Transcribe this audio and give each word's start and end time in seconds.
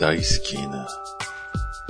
Da 0.00 0.14
Esquina. 0.14 0.86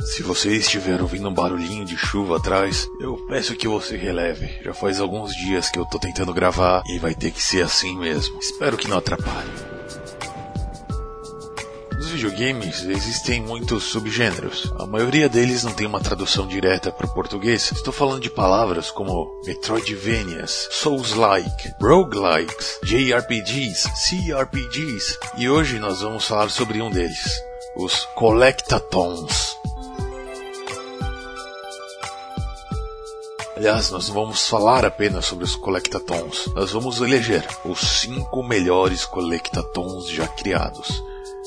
Se 0.01 0.25
você 0.25 0.57
estiver 0.57 1.01
ouvindo 1.01 1.29
um 1.29 1.33
barulhinho 1.33 1.85
de 1.85 1.97
chuva 1.97 2.39
atrás, 2.39 2.85
eu 3.01 3.17
peço 3.29 3.55
que 3.55 3.69
você 3.69 3.97
releve. 3.97 4.61
Já 4.65 4.75
faz 4.75 4.99
alguns 4.99 5.33
dias 5.33 5.71
que 5.71 5.79
eu 5.79 5.85
tô 5.85 5.97
tentando 5.97 6.35
gravar 6.35 6.83
e 6.89 6.99
vai 6.99 7.15
ter 7.15 7.31
que 7.31 7.41
ser 7.41 7.63
assim 7.63 7.97
mesmo. 7.97 8.37
Espero 8.41 8.77
que 8.77 8.89
não 8.89 8.99
atrapalhe. 8.99 9.53
Nos 11.97 12.09
videogames 12.09 12.83
existem 12.83 13.43
muitos 13.43 13.85
subgêneros. 13.85 14.73
A 14.81 14.87
maioria 14.87 15.29
deles 15.29 15.63
não 15.63 15.73
tem 15.73 15.87
uma 15.87 16.01
tradução 16.01 16.49
direta 16.49 16.91
para 16.91 17.07
o 17.07 17.15
português. 17.15 17.71
Estou 17.71 17.93
falando 17.93 18.23
de 18.23 18.31
palavras 18.31 18.91
como 18.91 19.41
Metroidvanias, 19.47 20.67
Souls-like, 20.73 21.75
Roguelikes, 21.81 22.81
JRPGs, 22.83 23.89
CRPGs. 23.89 25.17
E 25.39 25.49
hoje 25.49 25.79
nós 25.79 26.01
vamos 26.01 26.27
falar 26.27 26.51
sobre 26.51 26.83
um 26.83 26.91
deles, 26.91 27.41
os 27.77 28.05
Collectatons. 28.15 29.57
Aliás, 33.57 33.91
nós 33.91 34.09
não 34.09 34.15
vamos 34.15 34.49
falar 34.49 34.85
apenas 34.85 35.27
sobre 35.27 35.45
os 35.45 35.55
Collectatons. 35.57 36.47
Nós 36.55 36.73
vamos 36.73 37.01
eleger 37.01 37.47
os 37.65 37.79
5 37.79 38.43
melhores 38.43 39.05
Collectatons 39.05 40.09
já 40.09 40.27
criados 40.27 41.03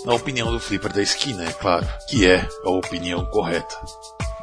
na 0.06 0.14
opinião 0.14 0.52
do 0.52 0.60
Flipper 0.60 0.92
da 0.92 1.02
esquina, 1.02 1.46
é 1.46 1.54
claro, 1.54 1.88
que 2.10 2.28
é 2.28 2.46
a 2.66 2.70
opinião 2.70 3.26
correta, 3.26 3.76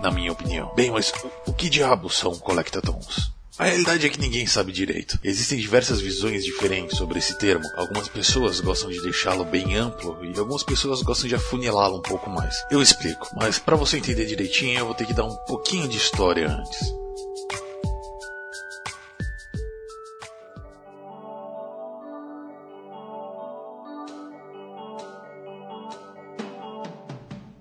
na 0.01 0.11
minha 0.11 0.33
opinião. 0.33 0.73
Bem, 0.75 0.91
mas 0.91 1.13
o 1.47 1.53
que 1.53 1.69
diabos 1.69 2.17
são 2.17 2.35
collectatons? 2.39 3.31
A 3.61 3.65
realidade 3.65 4.07
é 4.07 4.09
que 4.09 4.19
ninguém 4.19 4.47
sabe 4.47 4.73
direito. 4.73 5.19
Existem 5.23 5.59
diversas 5.59 6.01
visões 6.01 6.43
diferentes 6.43 6.97
sobre 6.97 7.19
esse 7.19 7.37
termo. 7.37 7.63
Algumas 7.77 8.09
pessoas 8.09 8.59
gostam 8.59 8.89
de 8.89 9.03
deixá-lo 9.03 9.45
bem 9.45 9.77
amplo 9.77 10.19
e 10.25 10.39
algumas 10.39 10.63
pessoas 10.63 11.03
gostam 11.03 11.29
de 11.29 11.35
afunilá-lo 11.35 11.99
um 11.99 12.03
pouco 12.03 12.31
mais. 12.31 12.57
Eu 12.71 12.81
explico, 12.81 13.29
mas 13.37 13.59
para 13.59 13.77
você 13.77 13.99
entender 13.99 14.25
direitinho, 14.25 14.79
eu 14.79 14.87
vou 14.87 14.95
ter 14.95 15.05
que 15.07 15.13
dar 15.13 15.27
um 15.27 15.37
pouquinho 15.47 15.87
de 15.87 15.99
história 15.99 16.49
antes. 16.49 16.91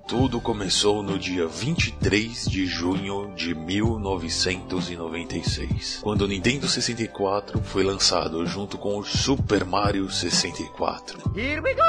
Tudo 0.09 0.41
começou 0.41 1.01
no 1.03 1.19
dia 1.19 1.47
23 1.47 2.49
de 2.49 2.65
junho 2.65 3.31
de 3.35 3.53
1996, 3.53 5.99
quando 6.01 6.23
o 6.23 6.27
Nintendo 6.27 6.67
64 6.67 7.61
foi 7.61 7.83
lançado 7.83 8.43
junto 8.47 8.75
com 8.75 8.97
o 8.97 9.05
Super 9.05 9.63
Mario 9.63 10.09
64. 10.09 11.31
Here 11.37 11.61
we 11.61 11.75
go! 11.75 11.83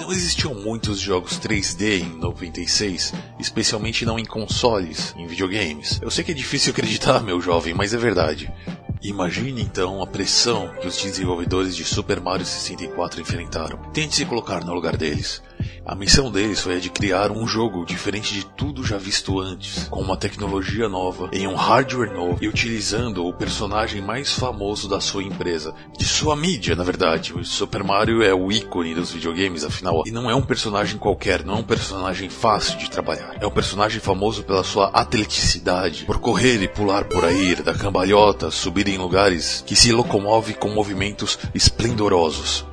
Não 0.00 0.10
existiam 0.10 0.52
muitos 0.52 0.98
jogos 0.98 1.38
3D 1.38 2.00
em 2.00 2.08
96, 2.18 3.12
especialmente 3.38 4.04
não 4.04 4.18
em 4.18 4.24
consoles, 4.24 5.14
em 5.16 5.28
videogames. 5.28 6.00
Eu 6.02 6.10
sei 6.10 6.24
que 6.24 6.32
é 6.32 6.34
difícil 6.34 6.72
acreditar, 6.72 7.22
meu 7.22 7.40
jovem, 7.40 7.72
mas 7.72 7.94
é 7.94 7.98
verdade. 7.98 8.52
Imagine 9.00 9.62
então 9.62 10.02
a 10.02 10.08
pressão 10.08 10.74
que 10.80 10.88
os 10.88 11.00
desenvolvedores 11.00 11.76
de 11.76 11.84
Super 11.84 12.20
Mario 12.20 12.44
64 12.44 13.20
enfrentaram. 13.20 13.78
Tente 13.92 14.16
se 14.16 14.24
colocar 14.24 14.64
no 14.64 14.74
lugar 14.74 14.96
deles. 14.96 15.40
A 15.84 15.94
missão 15.94 16.30
deles 16.30 16.60
foi 16.60 16.76
a 16.76 16.78
de 16.78 16.90
criar 16.90 17.30
um 17.30 17.46
jogo 17.46 17.84
diferente 17.84 18.34
de 18.34 18.44
tudo 18.44 18.84
já 18.84 18.98
visto 18.98 19.40
antes, 19.40 19.88
com 19.88 20.00
uma 20.00 20.16
tecnologia 20.16 20.88
nova, 20.88 21.30
em 21.32 21.46
um 21.46 21.54
hardware 21.54 22.12
novo 22.12 22.38
e 22.40 22.48
utilizando 22.48 23.24
o 23.24 23.32
personagem 23.32 24.02
mais 24.02 24.32
famoso 24.32 24.88
da 24.88 25.00
sua 25.00 25.22
empresa, 25.22 25.74
de 25.96 26.04
sua 26.04 26.36
mídia, 26.36 26.76
na 26.76 26.84
verdade. 26.84 27.32
O 27.32 27.44
Super 27.44 27.82
Mario 27.82 28.22
é 28.22 28.34
o 28.34 28.52
ícone 28.52 28.94
dos 28.94 29.12
videogames, 29.12 29.64
afinal, 29.64 30.02
e 30.06 30.10
não 30.10 30.30
é 30.30 30.34
um 30.34 30.42
personagem 30.42 30.98
qualquer, 30.98 31.44
não 31.44 31.54
é 31.54 31.58
um 31.58 31.64
personagem 31.64 32.28
fácil 32.28 32.78
de 32.78 32.90
trabalhar. 32.90 33.36
É 33.40 33.46
um 33.46 33.50
personagem 33.50 34.00
famoso 34.00 34.44
pela 34.44 34.64
sua 34.64 34.88
atleticidade, 34.88 36.04
por 36.04 36.18
correr 36.18 36.62
e 36.62 36.68
pular 36.68 37.04
por 37.04 37.24
aí, 37.24 37.54
da 37.56 37.74
cambalhota, 37.74 38.50
subir 38.50 38.88
em 38.88 38.98
lugares 38.98 39.64
que 39.66 39.74
se 39.74 39.92
locomove 39.92 40.54
com 40.54 40.68
movimentos 40.68 41.38
esplendorosos. 41.54 42.66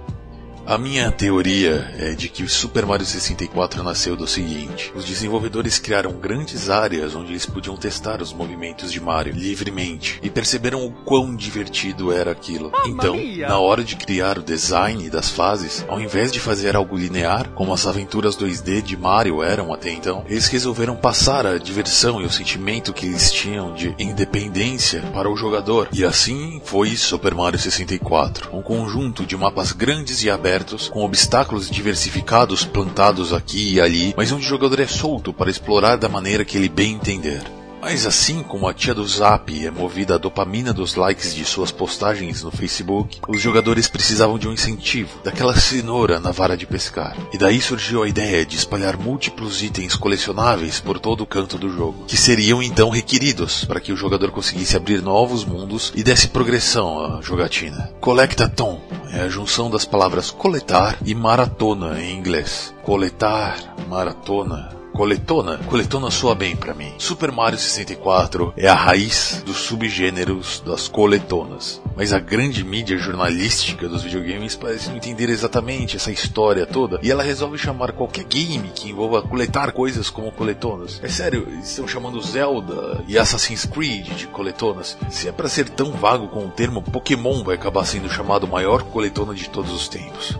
A 0.67 0.79
minha 0.79 1.11
teoria 1.11 1.93
é 1.95 2.13
de 2.13 2.27
que 2.27 2.41
o 2.41 2.49
Super 2.49 2.87
Mario 2.87 3.05
64 3.05 3.83
nasceu 3.83 4.15
do 4.15 4.25
seguinte: 4.25 4.91
os 4.95 5.05
desenvolvedores 5.05 5.77
criaram 5.77 6.13
grandes 6.13 6.71
áreas 6.71 7.13
onde 7.13 7.33
eles 7.33 7.45
podiam 7.45 7.77
testar 7.77 8.19
os 8.19 8.33
movimentos 8.33 8.91
de 8.91 8.99
Mario 8.99 9.31
livremente 9.31 10.19
e 10.23 10.29
perceberam 10.29 10.83
o 10.83 10.91
quão 10.91 11.35
divertido 11.35 12.11
era 12.11 12.31
aquilo. 12.31 12.71
Então, 12.87 13.15
na 13.47 13.59
hora 13.59 13.83
de 13.83 13.95
criar 13.95 14.39
o 14.39 14.43
design 14.43 15.07
das 15.07 15.29
fases, 15.29 15.85
ao 15.87 16.01
invés 16.01 16.31
de 16.31 16.39
fazer 16.39 16.75
algo 16.75 16.97
linear, 16.97 17.51
como 17.51 17.71
as 17.71 17.85
aventuras 17.85 18.35
2D 18.35 18.81
de 18.81 18.97
Mario 18.97 19.43
eram 19.43 19.71
até 19.71 19.91
então, 19.91 20.25
eles 20.27 20.47
resolveram 20.47 20.95
passar 20.95 21.45
a 21.45 21.59
diversão 21.59 22.19
e 22.19 22.25
o 22.25 22.31
sentimento 22.31 22.91
que 22.91 23.05
eles 23.05 23.31
tinham 23.31 23.71
de 23.75 23.93
independência 23.99 25.01
para 25.13 25.29
o 25.29 25.37
jogador. 25.37 25.89
E 25.93 26.03
assim 26.03 26.59
foi 26.65 26.95
Super 26.95 27.35
Mario 27.35 27.59
64, 27.59 28.49
um 28.51 28.63
conjunto 28.63 29.27
de 29.27 29.37
mapas 29.37 29.71
grandes 29.71 30.23
e 30.23 30.29
abertos 30.31 30.54
abertos, 30.55 30.87
com 30.87 31.03
obstáculos 31.03 31.69
diversificados 31.69 32.63
plantados 32.63 33.33
aqui 33.33 33.73
e 33.73 33.81
ali, 33.81 34.13
mas 34.15 34.31
onde 34.31 34.45
o 34.45 34.49
jogador 34.49 34.79
é 34.79 34.87
solto 34.87 35.33
para 35.33 35.49
explorar 35.49 35.97
da 35.97 36.07
maneira 36.07 36.45
que 36.45 36.57
ele 36.57 36.69
bem 36.69 36.93
entender. 36.93 37.43
Mas 37.81 38.05
assim 38.05 38.41
como 38.41 38.67
a 38.67 38.73
tia 38.73 38.93
do 38.93 39.07
Zap 39.07 39.65
é 39.65 39.69
movida 39.69 40.15
à 40.15 40.17
dopamina 40.17 40.73
dos 40.73 40.95
likes 40.95 41.35
de 41.35 41.45
suas 41.45 41.71
postagens 41.71 42.41
no 42.41 42.51
Facebook, 42.51 43.19
os 43.27 43.39
jogadores 43.39 43.87
precisavam 43.87 44.39
de 44.39 44.47
um 44.47 44.53
incentivo, 44.53 45.19
daquela 45.23 45.55
cenoura 45.55 46.19
na 46.19 46.31
vara 46.31 46.57
de 46.57 46.65
pescar. 46.65 47.15
E 47.31 47.37
daí 47.37 47.61
surgiu 47.61 48.01
a 48.03 48.07
ideia 48.07 48.45
de 48.45 48.55
espalhar 48.55 48.97
múltiplos 48.97 49.61
itens 49.61 49.95
colecionáveis 49.95 50.79
por 50.79 50.99
todo 50.99 51.21
o 51.21 51.27
canto 51.27 51.57
do 51.57 51.69
jogo, 51.69 52.05
que 52.07 52.17
seriam 52.17 52.61
então 52.61 52.89
requeridos 52.89 53.65
para 53.65 53.79
que 53.79 53.91
o 53.91 53.97
jogador 53.97 54.31
conseguisse 54.31 54.75
abrir 54.75 55.01
novos 55.01 55.45
mundos 55.45 55.93
e 55.95 56.03
desse 56.03 56.29
progressão 56.29 57.17
à 57.17 57.21
jogatina. 57.21 57.91
Collectathon 58.01 58.81
é 59.11 59.21
a 59.21 59.29
junção 59.29 59.69
das 59.69 59.85
palavras 59.85 60.31
coletar 60.31 60.97
e 61.05 61.13
maratona 61.13 62.01
em 62.01 62.17
inglês. 62.17 62.73
Coletar, 62.83 63.75
maratona, 63.87 64.75
coletona, 64.95 65.57
coletona 65.57 66.09
soa 66.09 66.33
bem 66.33 66.55
para 66.55 66.73
mim. 66.73 66.93
Super 66.97 67.29
Mario 67.29 67.59
64 67.59 68.53
é 68.55 68.67
a 68.67 68.73
raiz 68.73 69.43
dos 69.45 69.57
subgêneros 69.57 70.63
das 70.65 70.87
coletonas. 70.87 71.81
Mas 71.97 72.13
a 72.13 72.19
grande 72.19 72.63
mídia 72.63 72.97
jornalística 72.97 73.89
dos 73.89 74.03
videogames 74.03 74.55
parece 74.55 74.87
não 74.89 74.95
entender 74.95 75.29
exatamente 75.29 75.97
essa 75.97 76.11
história 76.11 76.65
toda 76.65 76.99
e 77.03 77.11
ela 77.11 77.23
resolve 77.23 77.57
chamar 77.57 77.91
qualquer 77.91 78.23
game 78.23 78.71
que 78.73 78.89
envolva 78.89 79.21
coletar 79.21 79.73
coisas 79.73 80.09
como 80.09 80.31
coletonas. 80.31 81.01
É 81.03 81.09
sério, 81.09 81.45
eles 81.49 81.69
estão 81.69 81.87
chamando 81.87 82.21
Zelda 82.21 83.03
e 83.05 83.17
Assassin's 83.17 83.65
Creed 83.65 84.07
de 84.15 84.27
coletonas. 84.27 84.97
Se 85.09 85.27
é 85.27 85.31
para 85.33 85.49
ser 85.49 85.67
tão 85.67 85.91
vago 85.91 86.29
com 86.29 86.45
o 86.45 86.49
termo, 86.49 86.81
Pokémon 86.81 87.43
vai 87.43 87.55
acabar 87.55 87.83
sendo 87.85 88.09
chamado 88.09 88.47
maior 88.47 88.83
coletona 88.83 89.33
de 89.33 89.49
todos 89.49 89.73
os 89.73 89.89
tempos. 89.89 90.39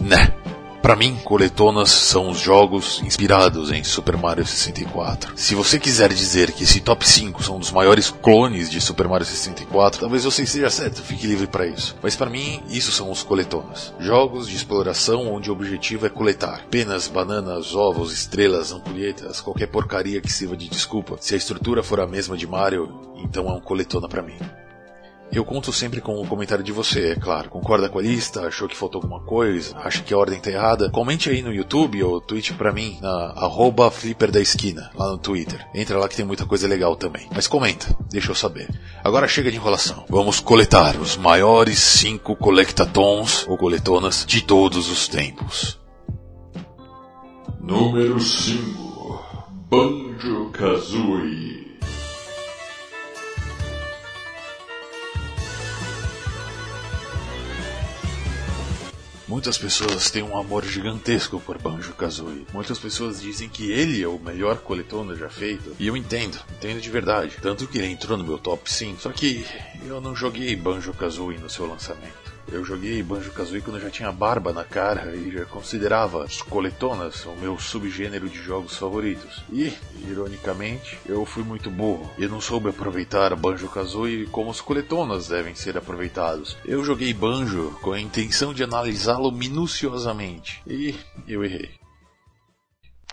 Né? 0.00 0.34
Para 0.84 0.96
mim, 0.96 1.16
coletonas 1.24 1.90
são 1.90 2.28
os 2.28 2.38
jogos 2.38 3.00
inspirados 3.02 3.72
em 3.72 3.82
Super 3.82 4.18
Mario 4.18 4.44
64. 4.44 5.32
Se 5.34 5.54
você 5.54 5.78
quiser 5.80 6.12
dizer 6.12 6.52
que 6.52 6.64
esse 6.64 6.78
top 6.78 7.08
5 7.08 7.42
são 7.42 7.58
dos 7.58 7.72
maiores 7.72 8.10
clones 8.10 8.68
de 8.68 8.82
Super 8.82 9.08
Mario 9.08 9.26
64, 9.26 9.98
talvez 9.98 10.24
você 10.24 10.42
esteja 10.42 10.68
certo, 10.68 11.00
fique 11.00 11.26
livre 11.26 11.46
para 11.46 11.66
isso. 11.66 11.96
Mas 12.02 12.14
para 12.14 12.28
mim, 12.28 12.62
isso 12.68 12.92
são 12.92 13.10
os 13.10 13.22
coletonas. 13.22 13.94
Jogos 13.98 14.46
de 14.46 14.56
exploração 14.56 15.26
onde 15.32 15.48
o 15.48 15.54
objetivo 15.54 16.04
é 16.04 16.10
coletar 16.10 16.66
penas, 16.70 17.08
bananas, 17.08 17.74
ovos, 17.74 18.12
estrelas, 18.12 18.70
ampulhetas, 18.70 19.40
qualquer 19.40 19.68
porcaria 19.68 20.20
que 20.20 20.30
sirva 20.30 20.54
de 20.54 20.68
desculpa. 20.68 21.16
Se 21.18 21.32
a 21.32 21.38
estrutura 21.38 21.82
for 21.82 21.98
a 21.98 22.06
mesma 22.06 22.36
de 22.36 22.46
Mario, 22.46 22.92
então 23.16 23.48
é 23.48 23.52
um 23.54 23.60
coletona 23.60 24.06
para 24.06 24.20
mim. 24.20 24.36
Eu 25.32 25.44
conto 25.44 25.72
sempre 25.72 26.00
com 26.00 26.20
o 26.20 26.26
comentário 26.26 26.62
de 26.62 26.70
você, 26.70 27.12
é 27.12 27.16
claro. 27.16 27.50
Concorda 27.50 27.88
com 27.88 27.98
a 27.98 28.02
lista? 28.02 28.46
Achou 28.46 28.68
que 28.68 28.76
faltou 28.76 29.00
alguma 29.00 29.20
coisa? 29.20 29.76
Acha 29.78 30.02
que 30.02 30.14
a 30.14 30.18
ordem 30.18 30.38
tá 30.38 30.50
errada? 30.50 30.90
Comente 30.90 31.28
aí 31.28 31.42
no 31.42 31.52
YouTube 31.52 32.02
ou 32.04 32.20
tweet 32.20 32.54
pra 32.54 32.72
mim 32.72 32.98
na 33.00 33.32
arroba 33.36 33.90
flipper 33.90 34.30
da 34.30 34.40
esquina, 34.40 34.90
lá 34.94 35.10
no 35.10 35.18
Twitter. 35.18 35.66
Entra 35.74 35.98
lá 35.98 36.08
que 36.08 36.16
tem 36.16 36.24
muita 36.24 36.46
coisa 36.46 36.68
legal 36.68 36.94
também. 36.94 37.28
Mas 37.34 37.48
comenta, 37.48 37.96
deixa 38.10 38.30
eu 38.30 38.34
saber. 38.34 38.68
Agora 39.02 39.26
chega 39.26 39.50
de 39.50 39.56
enrolação. 39.56 40.04
Vamos 40.08 40.38
coletar 40.38 40.96
os 40.96 41.16
maiores 41.16 41.78
5 41.80 42.36
colectatons 42.36 43.44
ou 43.48 43.58
coletonas 43.58 44.24
de 44.24 44.40
todos 44.40 44.88
os 44.88 45.08
tempos. 45.08 45.80
Número 47.60 48.20
5 48.20 48.84
Banjo 49.68 50.50
Kazooie 50.50 51.63
Muitas 59.34 59.58
pessoas 59.58 60.12
têm 60.12 60.22
um 60.22 60.38
amor 60.38 60.64
gigantesco 60.64 61.40
por 61.40 61.60
Banjo-Kazooie. 61.60 62.46
Muitas 62.52 62.78
pessoas 62.78 63.20
dizem 63.20 63.48
que 63.48 63.68
ele 63.68 64.00
é 64.00 64.06
o 64.06 64.16
melhor 64.16 64.58
coletona 64.58 65.16
já 65.16 65.28
feito. 65.28 65.74
E 65.76 65.88
eu 65.88 65.96
entendo, 65.96 66.38
entendo 66.52 66.80
de 66.80 66.88
verdade. 66.88 67.36
Tanto 67.42 67.66
que 67.66 67.78
ele 67.78 67.88
entrou 67.88 68.16
no 68.16 68.22
meu 68.22 68.38
top 68.38 68.72
5. 68.72 69.00
Só 69.00 69.10
que 69.10 69.44
eu 69.84 70.00
não 70.00 70.14
joguei 70.14 70.54
Banjo-Kazooie 70.54 71.38
no 71.38 71.50
seu 71.50 71.66
lançamento. 71.66 72.23
Eu 72.50 72.64
joguei 72.64 73.02
Banjo-Kazooie 73.02 73.62
quando 73.62 73.76
eu 73.76 73.82
já 73.82 73.90
tinha 73.90 74.12
barba 74.12 74.52
na 74.52 74.64
cara 74.64 75.14
e 75.16 75.30
já 75.30 75.44
considerava 75.44 76.24
os 76.24 76.42
coletonas 76.42 77.24
o 77.24 77.34
meu 77.36 77.58
subgênero 77.58 78.28
de 78.28 78.42
jogos 78.42 78.76
favoritos. 78.76 79.42
E, 79.52 79.72
ironicamente, 80.08 80.98
eu 81.06 81.24
fui 81.24 81.42
muito 81.42 81.70
burro 81.70 82.10
e 82.18 82.26
não 82.26 82.40
soube 82.40 82.68
aproveitar 82.68 83.34
Banjo-Kazooie 83.34 84.26
como 84.26 84.50
os 84.50 84.60
coletonas 84.60 85.28
devem 85.28 85.54
ser 85.54 85.76
aproveitados. 85.76 86.56
Eu 86.64 86.84
joguei 86.84 87.12
Banjo 87.12 87.76
com 87.82 87.92
a 87.92 88.00
intenção 88.00 88.52
de 88.52 88.62
analisá-lo 88.62 89.32
minuciosamente 89.32 90.62
e 90.66 90.94
eu 91.26 91.44
errei. 91.44 91.70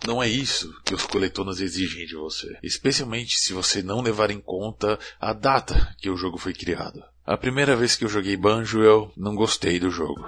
Não 0.06 0.22
é 0.22 0.28
isso 0.28 0.74
que 0.84 0.96
os 0.96 1.06
coletonas 1.06 1.60
exigem 1.60 2.08
de 2.08 2.16
você, 2.16 2.58
especialmente 2.64 3.38
se 3.38 3.54
você 3.54 3.84
não 3.84 4.02
levar 4.02 4.32
em 4.32 4.40
conta 4.40 4.98
a 5.20 5.32
data 5.32 5.96
que 6.00 6.10
o 6.10 6.18
jogo 6.18 6.40
foi 6.40 6.54
criado. 6.54 7.04
A 7.24 7.38
primeira 7.38 7.76
vez 7.76 7.96
que 7.96 8.04
eu 8.04 8.10
joguei 8.10 8.36
Banjo 8.36 8.82
eu 8.82 9.12
não 9.16 9.36
gostei 9.36 9.80
do 9.80 9.92
jogo. 9.92 10.26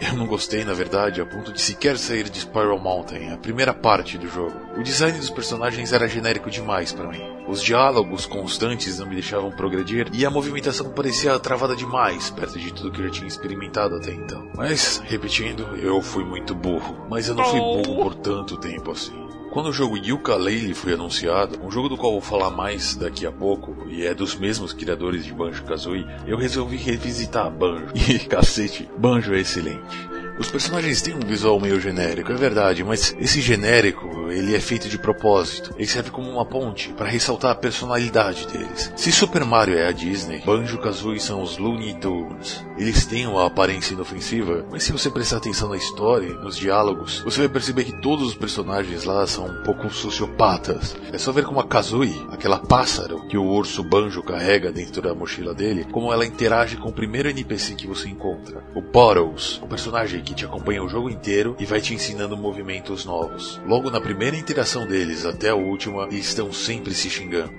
Eu 0.00 0.14
não 0.16 0.26
gostei, 0.26 0.64
na 0.64 0.72
verdade, 0.72 1.20
a 1.20 1.26
ponto 1.26 1.52
de 1.52 1.60
sequer 1.60 1.98
sair 1.98 2.28
de 2.28 2.38
Spiral 2.38 2.78
Mountain, 2.78 3.32
a 3.32 3.38
primeira 3.38 3.74
parte 3.74 4.16
do 4.16 4.28
jogo. 4.28 4.54
O 4.76 4.84
design 4.84 5.18
dos 5.18 5.30
personagens 5.30 5.92
era 5.92 6.06
genérico 6.06 6.48
demais 6.48 6.92
para 6.92 7.08
mim. 7.08 7.22
Os 7.48 7.60
diálogos 7.60 8.24
constantes 8.24 9.00
não 9.00 9.08
me 9.08 9.14
deixavam 9.14 9.50
progredir 9.50 10.08
e 10.12 10.24
a 10.24 10.30
movimentação 10.30 10.92
parecia 10.92 11.36
travada 11.40 11.74
demais 11.74 12.30
perto 12.30 12.56
de 12.56 12.72
tudo 12.72 12.92
que 12.92 13.00
eu 13.00 13.06
já 13.06 13.10
tinha 13.10 13.28
experimentado 13.28 13.96
até 13.96 14.12
então. 14.12 14.48
Mas, 14.56 15.02
repetindo, 15.04 15.76
eu 15.76 16.00
fui 16.00 16.24
muito 16.24 16.54
burro. 16.54 17.04
Mas 17.10 17.28
eu 17.28 17.34
não 17.34 17.44
fui 17.44 17.58
burro 17.58 18.02
por 18.02 18.14
tanto 18.14 18.56
tempo 18.58 18.92
assim. 18.92 19.24
Quando 19.54 19.68
o 19.68 19.72
jogo 19.72 19.96
Yooka-Laylee 19.96 20.74
foi 20.74 20.94
anunciado, 20.94 21.60
um 21.64 21.70
jogo 21.70 21.88
do 21.88 21.96
qual 21.96 22.10
vou 22.10 22.20
falar 22.20 22.50
mais 22.50 22.96
daqui 22.96 23.24
a 23.24 23.30
pouco, 23.30 23.86
e 23.88 24.04
é 24.04 24.12
dos 24.12 24.34
mesmos 24.34 24.72
criadores 24.72 25.24
de 25.24 25.32
Banjo-Kazooie, 25.32 26.04
eu 26.26 26.36
resolvi 26.36 26.76
revisitar 26.76 27.48
Banjo. 27.52 27.86
E 27.94 28.18
cacete, 28.18 28.90
Banjo 28.98 29.32
é 29.32 29.38
excelente. 29.38 30.13
Os 30.36 30.50
personagens 30.50 31.00
têm 31.00 31.14
um 31.14 31.20
visual 31.20 31.60
meio 31.60 31.80
genérico, 31.80 32.32
é 32.32 32.34
verdade, 32.34 32.82
mas 32.82 33.14
esse 33.20 33.40
genérico, 33.40 34.32
ele 34.32 34.54
é 34.54 34.58
feito 34.58 34.88
de 34.88 34.98
propósito. 34.98 35.72
Ele 35.76 35.86
serve 35.86 36.10
como 36.10 36.28
uma 36.28 36.44
ponte 36.44 36.92
para 36.92 37.06
ressaltar 37.06 37.52
a 37.52 37.54
personalidade 37.54 38.48
deles. 38.48 38.92
Se 38.96 39.12
Super 39.12 39.44
Mario 39.44 39.78
é 39.78 39.86
a 39.86 39.92
Disney, 39.92 40.42
Banjo-Kazooie 40.44 41.20
são 41.20 41.40
os 41.40 41.56
Looney 41.56 41.94
Tunes. 41.94 42.64
Eles 42.76 43.06
têm 43.06 43.28
uma 43.28 43.46
aparência 43.46 43.94
inofensiva, 43.94 44.66
mas 44.72 44.82
se 44.82 44.90
você 44.90 45.08
prestar 45.08 45.36
atenção 45.36 45.68
na 45.68 45.76
história, 45.76 46.34
nos 46.34 46.56
diálogos, 46.56 47.20
você 47.20 47.40
vai 47.40 47.48
perceber 47.48 47.84
que 47.84 48.00
todos 48.00 48.26
os 48.26 48.34
personagens 48.34 49.04
lá 49.04 49.24
são 49.28 49.46
um 49.46 49.62
pouco 49.62 49.88
sociopatas. 49.88 50.96
É 51.12 51.18
só 51.18 51.30
ver 51.30 51.44
como 51.44 51.60
a 51.60 51.66
Kazooie, 51.66 52.26
aquela 52.32 52.58
pássaro 52.58 53.24
que 53.28 53.38
o 53.38 53.44
urso 53.44 53.84
Banjo 53.84 54.20
carrega 54.20 54.72
dentro 54.72 55.00
da 55.00 55.14
mochila 55.14 55.54
dele, 55.54 55.86
como 55.92 56.12
ela 56.12 56.26
interage 56.26 56.76
com 56.76 56.88
o 56.88 56.92
primeiro 56.92 57.30
NPC 57.30 57.76
que 57.76 57.86
você 57.86 58.08
encontra. 58.08 58.64
O 58.74 58.80
Bottles, 58.80 59.60
o 59.62 59.68
personagem 59.68 60.23
que 60.24 60.34
te 60.34 60.44
acompanha 60.44 60.82
o 60.82 60.88
jogo 60.88 61.08
inteiro 61.08 61.54
e 61.60 61.66
vai 61.66 61.80
te 61.80 61.94
ensinando 61.94 62.36
movimentos 62.36 63.04
novos. 63.04 63.60
Logo 63.66 63.90
na 63.90 64.00
primeira 64.00 64.36
interação 64.36 64.86
deles 64.86 65.24
até 65.24 65.50
a 65.50 65.54
última, 65.54 66.08
estão 66.08 66.52
sempre 66.52 66.94
se 66.94 67.08
xingando. 67.08 67.52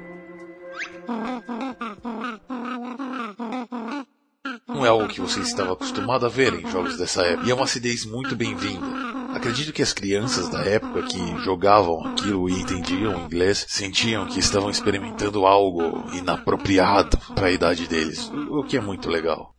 Não 4.68 4.86
é 4.86 4.90
algo 4.90 5.08
que 5.08 5.22
você 5.22 5.40
estava 5.40 5.74
acostumado 5.74 6.26
a 6.26 6.30
ver 6.30 6.54
em 6.54 6.70
jogos 6.70 6.98
dessa 6.98 7.22
época, 7.22 7.48
e 7.48 7.52
é 7.52 7.54
uma 7.54 7.64
acidez 7.64 8.06
muito 8.06 8.36
bem-vinda. 8.36 8.86
Acredito 9.34 9.74
que 9.74 9.82
as 9.82 9.94
crianças 9.94 10.50
da 10.50 10.64
época 10.64 11.04
que 11.04 11.38
jogavam 11.44 12.06
aquilo 12.08 12.50
e 12.50 12.54
entendiam 12.54 13.26
inglês 13.26 13.66
sentiam 13.70 14.26
que 14.26 14.40
estavam 14.40 14.70
experimentando 14.70 15.46
algo 15.46 16.06
inapropriado 16.14 17.18
para 17.34 17.48
a 17.48 17.52
idade 17.52 17.88
deles, 17.88 18.32
o 18.50 18.64
que 18.64 18.78
é 18.78 18.82
muito 18.82 19.10
legal. 19.10 19.55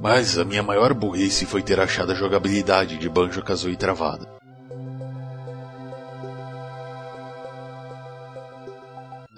Mas 0.00 0.38
a 0.38 0.44
minha 0.44 0.62
maior 0.62 0.92
burrice 0.94 1.46
foi 1.46 1.62
ter 1.62 1.80
achado 1.80 2.12
a 2.12 2.14
jogabilidade 2.14 2.98
de 2.98 3.08
Banjo-Kazooie 3.08 3.76
travada. 3.76 4.34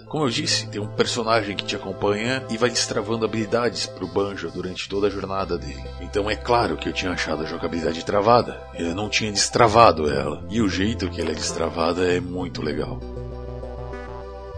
Como 0.07 0.23
eu 0.23 0.29
disse, 0.29 0.67
tem 0.67 0.79
um 0.79 0.87
personagem 0.87 1.53
que 1.53 1.65
te 1.65 1.75
acompanha 1.75 2.41
e 2.49 2.57
vai 2.57 2.69
destravando 2.69 3.25
habilidades 3.25 3.85
pro 3.85 4.07
Banjo 4.07 4.49
durante 4.49 4.87
toda 4.87 5.07
a 5.07 5.09
jornada 5.09 5.57
dele. 5.57 5.83
Então 5.99 6.29
é 6.29 6.35
claro 6.35 6.77
que 6.77 6.87
eu 6.87 6.93
tinha 6.93 7.11
achado 7.11 7.43
a 7.43 7.45
jogabilidade 7.45 8.05
travada, 8.05 8.57
eu 8.73 8.95
não 8.95 9.09
tinha 9.09 9.31
destravado 9.31 10.09
ela. 10.09 10.45
E 10.49 10.61
o 10.61 10.69
jeito 10.69 11.09
que 11.09 11.19
ela 11.19 11.31
é 11.31 11.35
destravada 11.35 12.09
é 12.09 12.21
muito 12.21 12.61
legal. 12.61 13.01